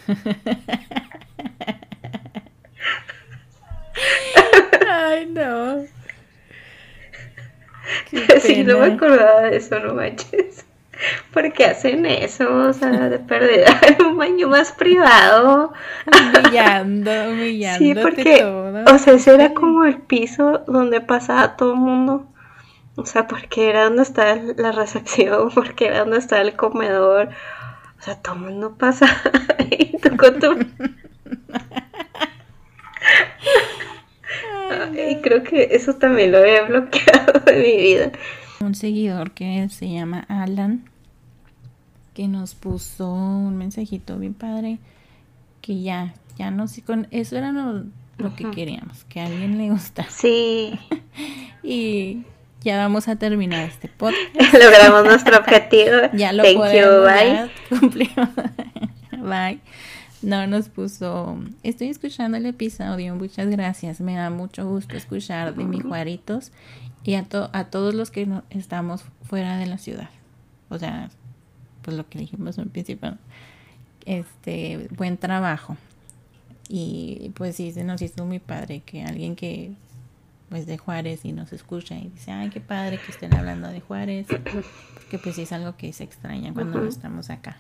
Ay, 5.09 5.27
no. 5.27 5.85
Sí, 8.43 8.65
no 8.65 8.81
me 8.81 8.87
acordaba 8.93 9.43
de 9.43 9.57
eso, 9.57 9.79
no 9.81 9.95
manches. 9.95 10.67
¿Por 11.33 11.51
qué 11.55 11.65
hacen 11.67 12.05
eso? 12.05 12.53
O 12.69 12.73
sea, 12.73 13.09
de 13.09 13.19
perder 13.31 13.67
un 14.07 14.19
baño 14.19 14.49
más 14.49 14.73
privado. 14.73 15.73
Humillando, 16.07 17.11
Sí, 17.11 17.29
humillándote 17.31 18.03
porque, 18.03 18.39
todo. 18.41 18.95
o 18.95 18.99
sea, 18.99 19.15
ese 19.15 19.35
era 19.35 19.55
como 19.55 19.85
el 19.85 19.99
piso 20.03 20.65
donde 20.67 21.01
pasaba 21.01 21.57
todo 21.57 21.73
el 21.73 21.79
mundo. 21.79 22.27
O 22.97 23.07
sea, 23.07 23.27
porque 23.29 23.71
era 23.71 23.85
donde 23.85 24.03
estaba 24.03 24.35
la 24.57 24.73
recepción, 24.73 25.51
porque 25.55 25.87
era 25.87 26.01
donde 26.01 26.19
estaba 26.19 26.43
el 26.43 26.57
comedor. 26.57 27.29
O 27.99 28.03
sea, 28.03 28.21
todo 28.21 28.35
el 28.35 28.41
mundo 28.43 28.77
pasa. 28.77 29.07
Y 29.71 29.97
tú 29.99 30.17
con 30.17 30.39
tu... 30.41 30.59
Y 34.95 35.17
creo 35.21 35.43
que 35.43 35.69
eso 35.73 35.95
también 35.95 36.33
lo 36.33 36.39
había 36.39 36.63
bloqueado 36.63 37.41
de 37.47 37.53
mi 37.55 37.77
vida. 37.77 38.13
Un 38.61 38.75
seguidor 38.75 39.33
que 39.33 39.69
se 39.71 39.89
llama 39.91 40.25
Alan, 40.29 40.85
que 42.15 42.29
nos 42.29 42.55
puso 42.55 43.13
un 43.13 43.57
mensajito 43.57 44.19
bien 44.19 44.35
padre, 44.35 44.79
que 45.61 45.81
ya, 45.81 46.15
ya 46.37 46.51
no 46.51 46.67
sé, 46.67 46.83
con 46.83 47.07
eso 47.11 47.37
era 47.37 47.53
lo, 47.53 47.85
lo 48.19 48.35
que 48.35 48.51
queríamos, 48.51 49.05
que 49.05 49.21
a 49.21 49.27
alguien 49.27 49.59
le 49.59 49.71
gusta. 49.71 50.05
Sí, 50.11 50.79
Y 51.63 52.23
ya 52.63 52.79
vamos 52.79 53.09
a 53.09 53.17
terminar 53.17 53.69
este 53.69 53.89
podcast. 53.89 54.53
logramos 54.53 55.05
nuestro 55.05 55.37
objetivo. 55.39 55.93
Ya 56.15 56.33
lo 56.33 56.43
Thank 56.43 56.73
you, 56.75 57.03
bye. 57.05 57.51
cumplimos. 57.79 58.29
Bye. 59.19 59.61
No 60.23 60.47
nos 60.47 60.69
puso. 60.69 61.39
Estoy 61.63 61.89
escuchando 61.89 62.37
el 62.39 62.47
episodio. 62.47 63.15
Muchas 63.15 63.49
gracias. 63.49 64.01
Me 64.01 64.17
da 64.17 64.31
mucho 64.31 64.67
gusto 64.69 64.97
escuchar 64.97 65.55
de 65.55 65.65
mi 65.65 65.81
Juaritos 65.81 66.51
y 67.05 67.15
a, 67.15 67.25
to- 67.25 67.51
a 67.53 67.65
todos 67.65 67.95
los 67.95 68.11
que 68.11 68.27
no- 68.27 68.43
estamos 68.51 69.05
fuera 69.23 69.57
de 69.59 69.67
la 69.67 69.79
ciudad. 69.79 70.11
O 70.71 70.79
sea, 70.79 71.11
pues 71.83 71.97
lo 71.97 72.09
que 72.09 72.19
dijimos 72.19 72.59
al 72.59 72.67
principio. 72.69 73.17
Este, 74.07 74.89
buen 74.97 75.17
trabajo. 75.19 75.77
Y 76.69 77.31
pues 77.35 77.57
sí, 77.57 77.73
se 77.73 77.85
nos 77.85 78.03
hizo 78.03 78.27
muy 78.27 78.41
padre 78.41 78.81
que 78.81 79.03
alguien 79.05 79.37
que 79.37 79.73
pues 80.49 80.67
de 80.67 80.79
Juárez 80.79 81.25
y 81.27 81.33
nos 81.33 81.53
escucha 81.53 81.95
y 81.95 82.09
dice, 82.09 82.31
ay, 82.33 82.49
qué 82.49 82.61
padre 82.61 82.99
que 82.99 83.13
estén 83.13 83.35
hablando 83.35 83.69
de 83.69 83.81
Juárez, 83.83 84.27
porque 84.95 85.19
pues 85.19 85.37
sí 85.37 85.43
es 85.43 85.53
algo 85.53 85.77
que 85.77 85.93
se 85.93 86.05
extraña 86.05 86.55
cuando 86.55 86.81
no 86.81 86.89
estamos 86.89 87.29
acá. 87.29 87.59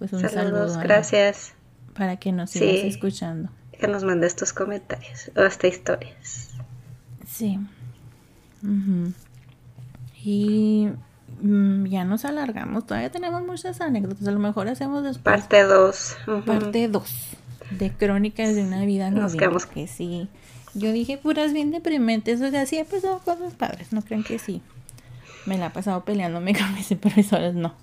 Pues 0.00 0.12
un 0.12 0.20
Saludos, 0.20 0.72
saludo 0.72 0.80
a- 0.80 0.82
gracias. 0.82 1.52
para 1.94 2.16
que 2.16 2.32
nos 2.32 2.50
sigas 2.50 2.80
Sí. 2.80 2.86
escuchando. 2.88 3.50
Que 3.78 3.86
nos 3.86 4.02
mandes 4.02 4.34
tus 4.34 4.52
comentarios 4.52 5.30
o 5.36 5.40
hasta 5.42 5.68
historias. 5.68 6.48
Sí. 7.28 7.58
Ujú. 8.64 9.12
Y 10.22 10.88
mm, 11.40 11.86
ya 11.86 12.04
nos 12.04 12.24
alargamos, 12.24 12.86
todavía 12.86 13.10
tenemos 13.10 13.42
muchas 13.46 13.80
anécdotas, 13.80 14.26
a 14.26 14.30
lo 14.32 14.38
mejor 14.38 14.68
hacemos 14.68 15.02
después 15.02 15.22
Parte 15.40 15.62
2. 15.62 16.16
parte 16.44 16.88
2 16.88 17.14
de 17.70 17.90
Crónicas 17.92 18.54
de 18.54 18.64
una 18.64 18.84
vida 18.84 19.10
Nos 19.10 19.34
quedamos- 19.34 19.66
que 19.66 19.86
sí. 19.86 20.28
Yo 20.74 20.92
dije 20.92 21.16
puras 21.18 21.52
bien 21.52 21.70
deprimentes, 21.70 22.40
o 22.42 22.50
sea, 22.50 22.66
sí 22.66 22.78
he 22.78 22.84
pasado 22.84 23.18
cosas 23.20 23.54
padres, 23.54 23.92
no 23.92 24.02
creen 24.02 24.22
que 24.24 24.38
sí. 24.38 24.60
Me 25.46 25.56
la 25.56 25.66
he 25.66 25.70
pasado 25.70 26.04
peleándome 26.04 26.52
con 26.58 26.74
mis 26.74 26.86
supervisores, 26.86 27.54
no. 27.54 27.74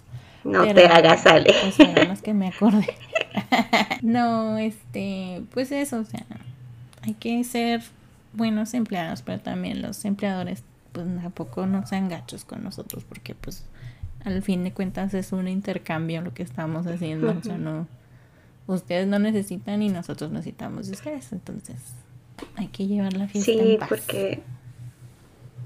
No 0.48 0.62
Pero, 0.64 0.76
te 0.76 0.88
hagas, 0.88 1.26
Ale. 1.26 1.54
Pues 1.62 1.80
además 1.80 2.22
que 2.22 2.34
me 2.34 2.48
acordé. 2.48 2.88
no, 4.02 4.58
este, 4.58 5.44
pues 5.54 5.72
eso, 5.72 6.00
o 6.00 6.06
sea, 6.06 6.26
hay 7.02 7.14
que 7.14 7.44
ser 7.44 7.82
buenos 8.34 8.74
empleados, 8.74 9.22
pero 9.24 9.40
también 9.40 9.82
los 9.82 10.04
empleadores, 10.06 10.64
pues 10.92 11.06
tampoco 11.22 11.66
no 11.66 11.86
sean 11.86 12.08
gachos 12.10 12.46
con 12.46 12.64
nosotros, 12.64 13.04
porque 13.04 13.36
pues 13.36 13.66
al 14.24 14.42
fin 14.42 14.64
de 14.64 14.72
cuentas 14.72 15.14
es 15.14 15.32
un 15.32 15.48
intercambio 15.48 16.22
lo 16.22 16.34
que 16.34 16.44
estamos 16.44 16.88
haciendo, 16.88 17.32
o 17.38 17.44
sea, 17.44 17.58
no, 17.58 17.88
ustedes 18.68 19.08
no 19.08 19.20
necesitan 19.20 19.82
y 19.82 19.90
nosotros 19.90 20.32
necesitamos 20.32 20.88
de 20.88 20.94
ustedes, 20.94 21.32
entonces 21.32 21.76
hay 22.56 22.68
que 22.68 22.88
llevar 22.88 23.14
la 23.14 23.28
fiesta 23.28 23.52
Sí, 23.52 23.60
en 23.60 23.80
paz. 23.80 23.90
porque, 23.90 24.44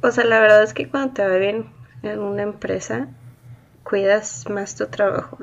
o 0.01 0.11
sea, 0.11 0.23
la 0.25 0.39
verdad 0.39 0.63
es 0.63 0.73
que 0.73 0.87
cuando 0.89 1.13
te 1.13 1.27
va 1.27 1.35
bien 1.37 1.65
en 2.03 2.19
una 2.19 2.43
empresa, 2.43 3.07
cuidas 3.83 4.49
más 4.49 4.75
tu 4.75 4.87
trabajo. 4.87 5.37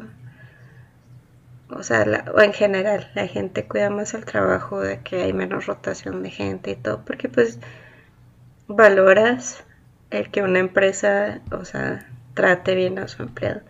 O 1.70 1.84
sea, 1.84 2.04
la- 2.04 2.24
o 2.34 2.40
en 2.40 2.52
general, 2.52 3.10
la 3.14 3.28
gente 3.28 3.68
cuida 3.68 3.90
más 3.90 4.12
el 4.14 4.24
trabajo 4.24 4.80
de 4.80 5.00
que 5.02 5.22
hay 5.22 5.32
menos 5.32 5.66
rotación 5.66 6.22
de 6.24 6.30
gente 6.30 6.72
y 6.72 6.76
todo, 6.76 7.04
porque 7.04 7.28
pues 7.28 7.60
valoras 8.68 9.64
el 10.10 10.30
que 10.30 10.42
una 10.42 10.60
empresa, 10.60 11.40
o 11.50 11.64
sea, 11.64 12.06
trate 12.34 12.74
bien 12.76 12.98
a 13.00 13.08
su 13.08 13.22
empleado. 13.24 13.62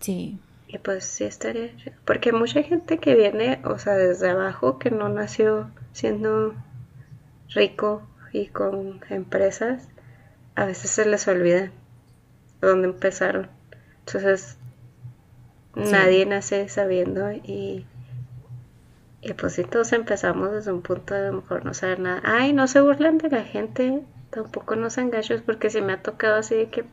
Sí. 0.00 0.38
Y 0.66 0.78
pues 0.78 1.04
sí 1.04 1.24
estaría, 1.24 1.70
porque 2.04 2.32
mucha 2.32 2.62
gente 2.62 2.98
que 2.98 3.14
viene, 3.14 3.60
o 3.64 3.78
sea, 3.78 3.94
desde 3.94 4.30
abajo, 4.30 4.78
que 4.78 4.90
no 4.90 5.08
nació 5.08 5.70
siendo 5.92 6.54
rico 7.50 8.02
y 8.32 8.46
con 8.48 9.00
empresas, 9.10 9.88
a 10.54 10.64
veces 10.66 10.90
se 10.90 11.06
les 11.06 11.28
olvida 11.28 11.70
dónde 12.66 12.88
empezaron. 12.88 13.48
Entonces, 14.06 14.56
nadie 15.74 16.26
nace 16.26 16.68
sabiendo 16.68 17.32
y, 17.32 17.86
y 19.20 19.32
pues 19.34 19.54
si 19.54 19.64
todos 19.64 19.92
empezamos 19.92 20.52
desde 20.52 20.72
un 20.72 20.82
punto 20.82 21.14
de 21.14 21.20
a 21.20 21.30
lo 21.30 21.40
mejor 21.40 21.64
no 21.64 21.74
saber 21.74 22.00
nada. 22.00 22.20
Ay, 22.24 22.52
no 22.52 22.66
se 22.66 22.80
burlan 22.80 23.18
de 23.18 23.30
la 23.30 23.44
gente, 23.44 24.02
tampoco 24.30 24.76
no 24.76 24.90
sean 24.90 25.10
gachos, 25.10 25.42
porque 25.42 25.70
si 25.70 25.80
me 25.80 25.92
ha 25.92 26.02
tocado 26.02 26.36
así 26.36 26.54
de 26.54 26.68
que 26.68 26.84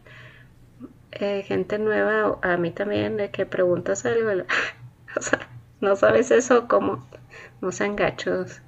eh, 1.11 1.43
gente 1.43 1.79
nueva, 1.79 2.37
a 2.41 2.57
mí 2.57 2.71
también, 2.71 3.17
de 3.17 3.31
que 3.31 3.45
preguntas 3.45 4.05
algo, 4.05 4.29
o 5.17 5.21
sea, 5.21 5.49
no 5.81 5.95
sabes 5.95 6.31
eso, 6.31 6.67
como 6.67 7.07
no 7.61 7.71
sean 7.71 7.95
gachos. 7.95 8.61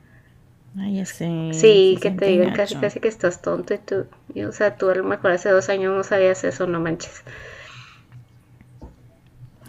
Ay, 0.78 1.00
ese, 1.00 1.52
Sí, 1.54 1.98
que 2.02 2.12
te 2.12 2.28
digan 2.28 2.54
casi 2.54 2.76
casi 2.76 3.00
que 3.00 3.10
estás 3.10 3.42
tonto 3.42 3.74
y 3.74 3.78
tú, 3.78 4.06
y, 4.34 4.44
o 4.44 4.52
sea, 4.54 4.78
tú 4.78 4.90
a 4.90 4.96
lo 4.96 5.04
mejor 5.04 5.32
hace 5.32 5.50
dos 5.50 5.68
años 5.70 5.94
no 5.96 6.04
sabías 6.04 6.44
eso, 6.44 6.66
no 6.66 6.80
manches. 6.80 7.24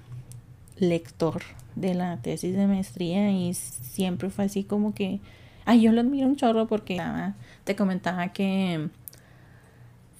lector 0.77 1.41
de 1.75 1.93
la 1.93 2.17
tesis 2.17 2.55
de 2.55 2.67
maestría 2.67 3.31
y 3.31 3.53
siempre 3.53 4.29
fue 4.29 4.45
así 4.45 4.63
como 4.63 4.93
que 4.93 5.19
ay 5.65 5.81
yo 5.81 5.91
lo 5.91 6.01
admiro 6.01 6.27
un 6.27 6.35
chorro 6.35 6.67
porque 6.67 7.01
te 7.63 7.75
comentaba 7.75 8.29
que 8.29 8.89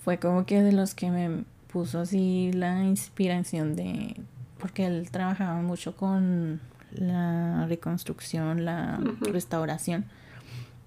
fue 0.03 0.19
como 0.19 0.45
que 0.45 0.61
de 0.61 0.71
los 0.71 0.93
que 0.93 1.09
me 1.09 1.43
puso 1.71 2.01
así 2.01 2.51
la 2.53 2.83
inspiración 2.83 3.75
de 3.75 4.15
porque 4.59 4.85
él 4.85 5.09
trabajaba 5.11 5.61
mucho 5.61 5.95
con 5.95 6.61
la 6.91 7.65
reconstrucción, 7.67 8.65
la 8.65 8.99
restauración. 9.21 10.05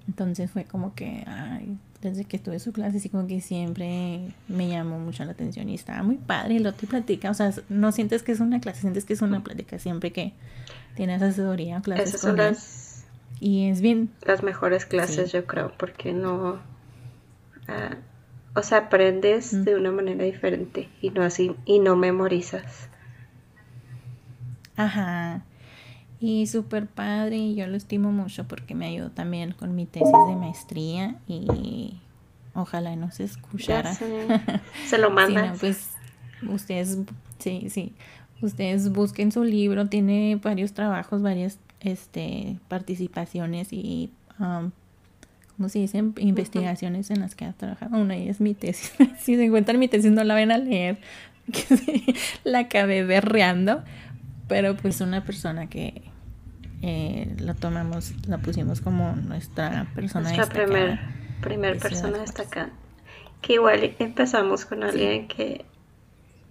Entonces 0.06 0.50
fue 0.50 0.64
como 0.64 0.94
que, 0.94 1.24
ay, 1.26 1.76
desde 2.00 2.24
que 2.24 2.38
tuve 2.38 2.60
su 2.60 2.72
clase, 2.72 2.98
así 2.98 3.08
como 3.08 3.26
que 3.26 3.40
siempre 3.40 4.20
me 4.46 4.68
llamó 4.68 4.98
mucho 4.98 5.24
la 5.24 5.32
atención 5.32 5.68
y 5.68 5.74
estaba 5.74 6.02
muy 6.02 6.16
padre. 6.16 6.54
Y 6.54 6.58
lo 6.60 6.72
te 6.72 6.86
platica, 6.86 7.30
o 7.30 7.34
sea, 7.34 7.52
no 7.68 7.92
sientes 7.92 8.22
que 8.22 8.32
es 8.32 8.40
una 8.40 8.60
clase, 8.60 8.82
sientes 8.82 9.04
que 9.04 9.14
es 9.14 9.22
una 9.22 9.42
plática 9.42 9.78
siempre 9.78 10.12
que 10.12 10.32
tienes 10.94 11.22
asesoría, 11.22 11.80
clases 11.80 12.08
Esas 12.10 12.20
son 12.20 12.36
las, 12.36 13.04
Y 13.40 13.68
es 13.68 13.80
bien. 13.80 14.10
Las 14.26 14.42
mejores 14.42 14.86
clases, 14.86 15.32
yo 15.32 15.44
creo, 15.46 15.72
porque 15.76 16.12
no. 16.12 16.60
Ah, 17.66 17.96
o 18.54 18.62
sea, 18.62 18.78
aprendes 18.78 19.64
de 19.64 19.76
una 19.76 19.92
manera 19.92 20.24
diferente 20.24 20.88
y 21.00 21.10
no 21.10 21.22
así, 21.22 21.54
y 21.64 21.80
no 21.80 21.96
memorizas. 21.96 22.88
Ajá. 24.76 25.42
Y 26.20 26.46
súper 26.48 26.86
padre, 26.86 27.36
y 27.36 27.54
yo 27.54 27.66
lo 27.68 27.76
estimo 27.76 28.10
mucho 28.10 28.44
porque 28.48 28.74
me 28.74 28.86
ayudó 28.86 29.10
también 29.10 29.52
con 29.52 29.74
mi 29.74 29.86
tesis 29.86 30.08
de 30.28 30.36
maestría 30.36 31.16
y 31.28 31.96
ojalá 32.54 32.96
no 32.96 33.10
se 33.10 33.24
escuchara. 33.24 33.94
Se 34.86 34.98
lo 34.98 35.10
mandan. 35.10 35.56
pues 35.58 35.90
ustedes, 36.48 36.98
sí, 37.38 37.68
sí, 37.70 37.92
ustedes 38.42 38.90
busquen 38.92 39.32
su 39.32 39.44
libro, 39.44 39.86
tiene 39.86 40.38
varios 40.42 40.72
trabajos, 40.72 41.22
varias 41.22 41.58
este, 41.80 42.58
participaciones 42.68 43.72
y, 43.72 44.10
um, 44.38 44.70
¿cómo 45.56 45.68
se 45.68 45.78
dicen? 45.80 46.14
Investigaciones 46.18 47.10
en 47.10 47.20
las 47.20 47.34
que 47.34 47.44
ha 47.44 47.52
trabajado. 47.52 47.96
Una 47.96 48.16
es 48.16 48.40
mi 48.40 48.54
tesis. 48.54 48.92
si 49.20 49.36
se 49.36 49.44
encuentran 49.44 49.78
mi 49.78 49.88
tesis 49.88 50.10
no 50.10 50.24
la 50.24 50.34
ven 50.34 50.50
a 50.50 50.58
leer, 50.58 50.98
la 52.44 52.60
acabé 52.60 53.04
berreando 53.04 53.82
pero 54.48 54.76
pues 54.76 55.00
una 55.00 55.24
persona 55.24 55.68
que 55.68 56.10
eh, 56.82 57.34
lo 57.40 57.54
tomamos, 57.54 58.14
la 58.26 58.38
pusimos 58.38 58.80
como 58.80 59.12
nuestra 59.14 59.86
persona 59.94 60.32
nuestra 60.32 60.64
primer, 60.64 60.98
primer 61.40 61.78
persona 61.78 62.18
destacada. 62.18 62.70
Que 63.42 63.54
igual 63.54 63.94
empezamos 63.98 64.64
con 64.64 64.82
alguien 64.82 65.28
que 65.28 65.64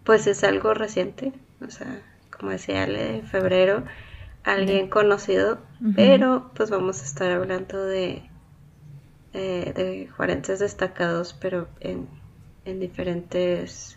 pues 0.03 0.25
es 0.27 0.43
algo 0.45 0.73
reciente, 0.73 1.33
o 1.65 1.69
sea, 1.69 2.01
como 2.31 2.51
decía 2.51 2.83
Ale, 2.83 3.13
de 3.13 3.21
febrero, 3.23 3.83
alguien 4.43 4.87
conocido, 4.87 5.59
pero 5.95 6.51
pues 6.55 6.69
vamos 6.69 7.01
a 7.01 7.03
estar 7.03 7.29
hablando 7.31 7.83
de, 7.83 8.23
eh, 9.33 9.73
de 9.75 10.07
juarenses 10.15 10.59
destacados, 10.59 11.35
pero 11.41 11.67
en, 11.81 12.07
en 12.63 12.79
diferentes 12.79 13.96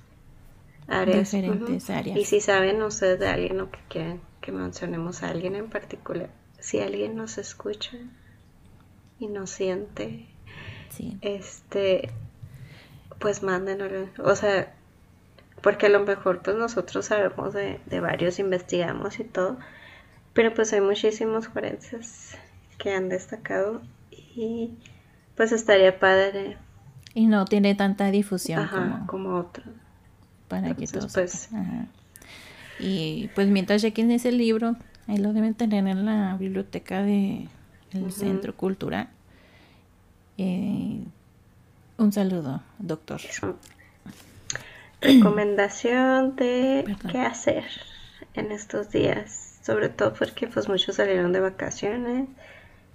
áreas. 0.91 1.30
Diferentes 1.30 1.88
áreas. 1.91 2.16
Y 2.18 2.24
si 2.24 2.41
saben 2.41 2.82
ustedes 2.82 3.18
de 3.18 3.28
alguien 3.28 3.61
o 3.61 3.70
que 3.70 3.78
quieren 3.88 4.20
que 4.41 4.53
mencionemos 4.53 5.22
a 5.22 5.28
alguien 5.28 5.55
en 5.55 5.68
particular, 5.68 6.30
si 6.59 6.80
alguien 6.80 7.16
nos 7.16 7.38
escucha 7.38 7.97
y 9.18 9.26
nos 9.26 9.51
siente, 9.51 10.26
este, 11.20 12.11
pues 13.18 13.43
mándenos, 13.43 14.09
o 14.18 14.34
sea, 14.34 14.74
porque 15.62 15.86
a 15.86 15.91
lo 15.91 16.01
mejor 16.01 16.43
pues 16.43 16.57
nosotros 16.57 17.07
sabemos 17.07 17.53
de, 17.53 17.80
de 17.86 18.01
varios, 18.01 18.38
investigamos 18.38 19.20
y 19.20 19.24
todo, 19.24 19.59
pero 20.32 20.55
pues 20.55 20.72
hay 20.72 20.80
muchísimos 20.80 21.49
forenses 21.49 22.36
que 22.78 22.93
han 22.93 23.11
destacado 23.11 23.82
y 24.11 24.70
pues 25.36 25.53
estaría 25.53 25.99
padre. 25.99 26.57
Y 27.12 27.26
no 27.26 27.45
tiene 27.45 27.74
tanta 27.74 28.11
difusión 28.11 28.68
como, 28.68 29.07
como 29.07 29.36
otros 29.36 29.66
para 30.51 30.74
que 30.74 30.86
todos 30.86 31.12
pues, 31.14 31.48
y 32.80 33.30
pues 33.34 33.48
mientras 33.48 33.80
chequen 33.80 34.11
ese 34.11 34.32
libro 34.32 34.76
ahí 35.07 35.16
lo 35.16 35.32
deben 35.32 35.55
tener 35.55 35.86
en 35.86 36.05
la 36.05 36.36
biblioteca 36.36 37.03
de 37.03 37.48
el 37.92 38.12
centro 38.12 38.55
cultural. 38.57 39.09
Eh, 40.38 41.01
un 41.98 42.12
saludo 42.12 42.62
doctor. 42.78 43.20
Recomendación 45.01 46.36
de 46.36 46.96
qué 47.11 47.18
hacer 47.18 47.64
en 48.34 48.53
estos 48.53 48.90
días 48.90 49.59
sobre 49.62 49.88
todo 49.88 50.14
porque 50.14 50.46
pues 50.46 50.68
muchos 50.68 50.96
salieron 50.96 51.32
de 51.32 51.40
vacaciones 51.40 52.28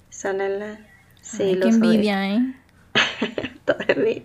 están 0.10 0.42
en 0.42 0.60
la 0.60 0.80
sí 1.22 1.58
qué 1.62 1.70
envidia 1.70 2.36
eh 2.36 2.54
todavía 3.66 4.22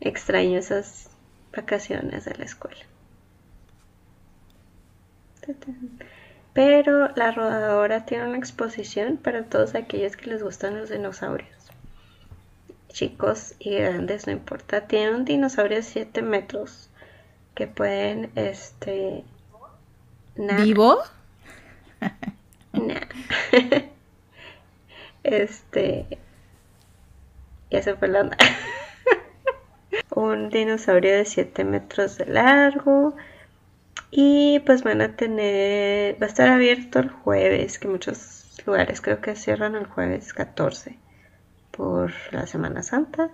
extraño 0.00 0.58
esas 0.58 1.10
vacaciones 1.58 2.24
de 2.24 2.34
la 2.36 2.44
escuela. 2.44 2.84
Pero 6.52 7.08
la 7.14 7.30
rodadora 7.30 8.04
tiene 8.04 8.26
una 8.28 8.38
exposición 8.38 9.16
para 9.16 9.44
todos 9.44 9.74
aquellos 9.74 10.16
que 10.16 10.30
les 10.30 10.42
gustan 10.42 10.78
los 10.78 10.90
dinosaurios. 10.90 11.48
chicos 12.88 13.54
y 13.58 13.76
grandes, 13.76 14.26
no 14.26 14.32
importa. 14.32 14.88
Tiene 14.88 15.14
un 15.14 15.24
dinosaurio 15.24 15.76
de 15.76 15.82
7 15.82 16.22
metros 16.22 16.90
que 17.54 17.66
pueden, 17.66 18.30
este... 18.34 19.24
¿Vivo? 20.36 20.98
Nah. 22.72 23.00
este... 25.22 26.18
Ya 27.70 27.82
se 27.82 27.94
fue 27.94 28.08
la 28.08 28.20
onda. 28.22 28.36
Un 30.10 30.50
dinosaurio 30.50 31.16
de 31.16 31.24
7 31.24 31.64
metros 31.64 32.18
de 32.18 32.26
largo. 32.26 33.14
Y 34.10 34.60
pues 34.60 34.82
van 34.82 35.02
a 35.02 35.16
tener, 35.16 36.20
va 36.20 36.26
a 36.26 36.28
estar 36.28 36.48
abierto 36.48 36.98
el 37.00 37.10
jueves, 37.10 37.78
que 37.78 37.88
muchos 37.88 38.62
lugares 38.66 39.00
creo 39.00 39.20
que 39.20 39.36
cierran 39.36 39.74
el 39.74 39.86
jueves 39.86 40.32
14 40.32 40.96
por 41.70 42.12
la 42.32 42.46
Semana 42.46 42.82
Santa. 42.82 43.30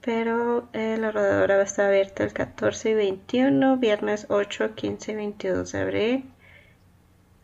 Pero 0.00 0.68
eh, 0.72 0.96
la 0.98 1.10
rodadora 1.10 1.56
va 1.56 1.62
a 1.62 1.64
estar 1.64 1.86
abierta 1.86 2.24
el 2.24 2.32
14 2.32 2.90
y 2.90 2.94
21, 2.94 3.76
viernes 3.78 4.26
8, 4.28 4.74
15 4.74 5.12
y 5.12 5.14
22 5.16 5.72
de 5.72 5.80
abril. 5.80 6.30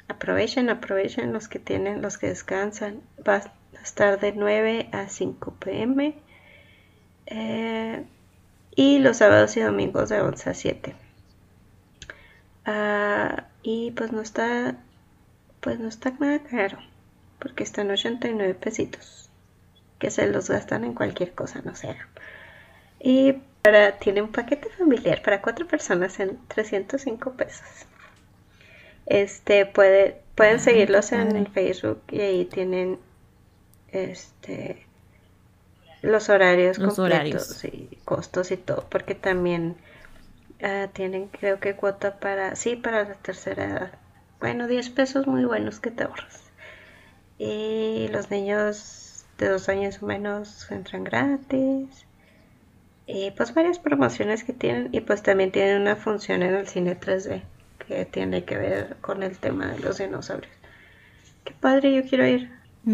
Aprovechen, 0.09 0.71
aprovechen 0.71 1.33
los 1.33 1.49
que 1.49 1.59
tienen, 1.59 2.03
los 2.03 2.19
que 2.19 2.29
descansan. 2.29 3.01
Va 3.27 3.37
a 3.37 3.83
estar 3.83 4.21
de 4.21 4.33
9 4.33 4.89
a 4.93 5.09
5 5.09 5.55
pm. 5.59 6.15
Eh, 7.27 8.05
y 8.75 8.99
los 8.99 9.19
sábados 9.19 9.57
y 9.57 9.61
domingos 9.61 10.09
de 10.09 10.21
11 10.21 10.51
a 10.51 10.55
7. 10.55 10.95
Ah, 12.65 13.45
y 13.63 13.91
pues 13.93 14.13
no 14.13 14.21
está, 14.21 14.77
pues 15.61 15.79
no 15.79 15.89
está 15.89 16.13
nada 16.19 16.41
caro, 16.41 16.79
porque 17.39 17.65
están 17.65 17.91
89 17.91 18.55
pesitos, 18.55 19.31
que 19.99 20.11
se 20.11 20.27
los 20.29 20.49
gastan 20.49 20.85
en 20.85 20.95
cualquier 20.95 21.33
cosa, 21.33 21.61
no 21.65 21.75
sé. 21.75 21.97
Y 23.01 23.35
para, 23.63 23.99
tiene 23.99 24.23
un 24.23 24.33
paquete 24.33 24.69
familiar 24.71 25.23
para 25.23 25.43
cuatro 25.43 25.67
personas 25.67 26.19
en 26.21 26.39
305 26.49 27.33
pesos. 27.33 27.67
Este 29.07 29.67
puede, 29.67 30.23
pueden 30.35 30.61
seguirlos 30.61 31.13
en 31.13 31.37
el 31.37 31.49
Facebook 31.49 32.03
y 32.11 32.21
ahí 32.21 32.45
tienen 32.45 32.99
este 33.89 34.87
los 36.03 36.29
horarios 36.29 36.79
completos 36.79 37.65
y 37.65 37.99
costos 38.13 38.51
y 38.51 38.59
todo, 38.59 38.87
porque 38.91 39.15
también 39.15 39.77
ah, 40.63 40.89
tienen 40.93 41.29
creo 41.29 41.61
que 41.61 41.75
cuota 41.77 42.19
para, 42.21 42.57
sí, 42.57 42.77
para 42.77 43.05
la 43.05 43.15
tercera 43.15 43.65
edad. 43.65 43.93
Bueno, 44.39 44.67
10 44.67 44.91
pesos 44.91 45.27
muy 45.27 45.45
buenos 45.47 45.81
que 45.81 45.91
te 45.91 46.05
ahorras. 46.05 46.43
Y 47.39 48.09
los 48.13 48.31
niños 48.31 49.25
de 49.39 49.49
dos 49.49 49.69
años 49.71 50.03
o 50.03 50.07
menos 50.07 50.71
entran 50.71 51.05
gratis. 51.05 52.07
Y 53.07 53.31
pues 53.31 53.55
varias 53.55 53.79
promociones 53.79 54.45
que 54.45 54.53
tienen. 54.53 54.91
Y 54.93 55.01
pues 55.01 55.23
también 55.23 55.53
tienen 55.53 55.81
una 55.81 55.97
función 55.97 56.43
en 56.43 56.55
el 56.55 56.67
cine 56.69 56.99
3D 56.99 57.43
que 57.87 58.05
tiene 58.05 58.45
que 58.45 58.59
ver 58.59 58.97
con 59.01 59.23
el 59.23 59.39
tema 59.39 59.69
de 59.69 59.79
los 59.79 59.99
dinosaurios. 59.99 60.53
Qué 61.45 61.55
padre, 61.59 61.95
yo 61.95 62.03
quiero 62.09 62.27
ir. 62.27 62.51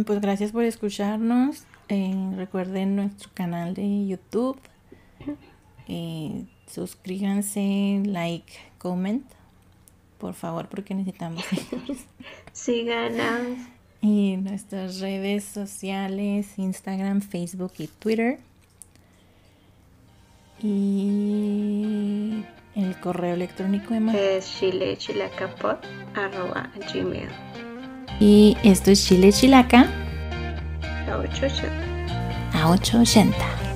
Pues 0.06 0.20
gracias 0.20 0.52
por 0.52 0.64
escucharnos. 0.64 1.64
Eh, 1.88 2.14
recuerden 2.36 2.96
nuestro 2.96 3.30
canal 3.34 3.74
de 3.74 4.06
YouTube. 4.06 4.58
Eh, 5.88 6.44
suscríbanse, 6.66 8.02
like, 8.04 8.52
comment. 8.76 9.24
Por 10.18 10.34
favor, 10.34 10.68
porque 10.68 10.94
necesitamos. 10.94 11.44
Síganos. 12.52 13.58
Y 14.00 14.36
nuestras 14.36 15.00
redes 15.00 15.44
sociales, 15.44 16.58
Instagram, 16.58 17.22
Facebook 17.22 17.72
y 17.78 17.86
Twitter. 17.86 18.38
Y 20.62 22.44
el 22.74 22.98
correo 23.00 23.34
electrónico 23.34 23.94
de 23.94 24.38
Es 24.38 24.60
gmail. 26.92 27.28
Y 28.20 28.56
esto 28.64 28.90
es 28.90 29.06
Chile 29.06 29.32
Chilaca. 29.32 29.86
A 31.08 31.18
880. 31.18 32.60
A 32.60 32.70
880. 32.70 33.67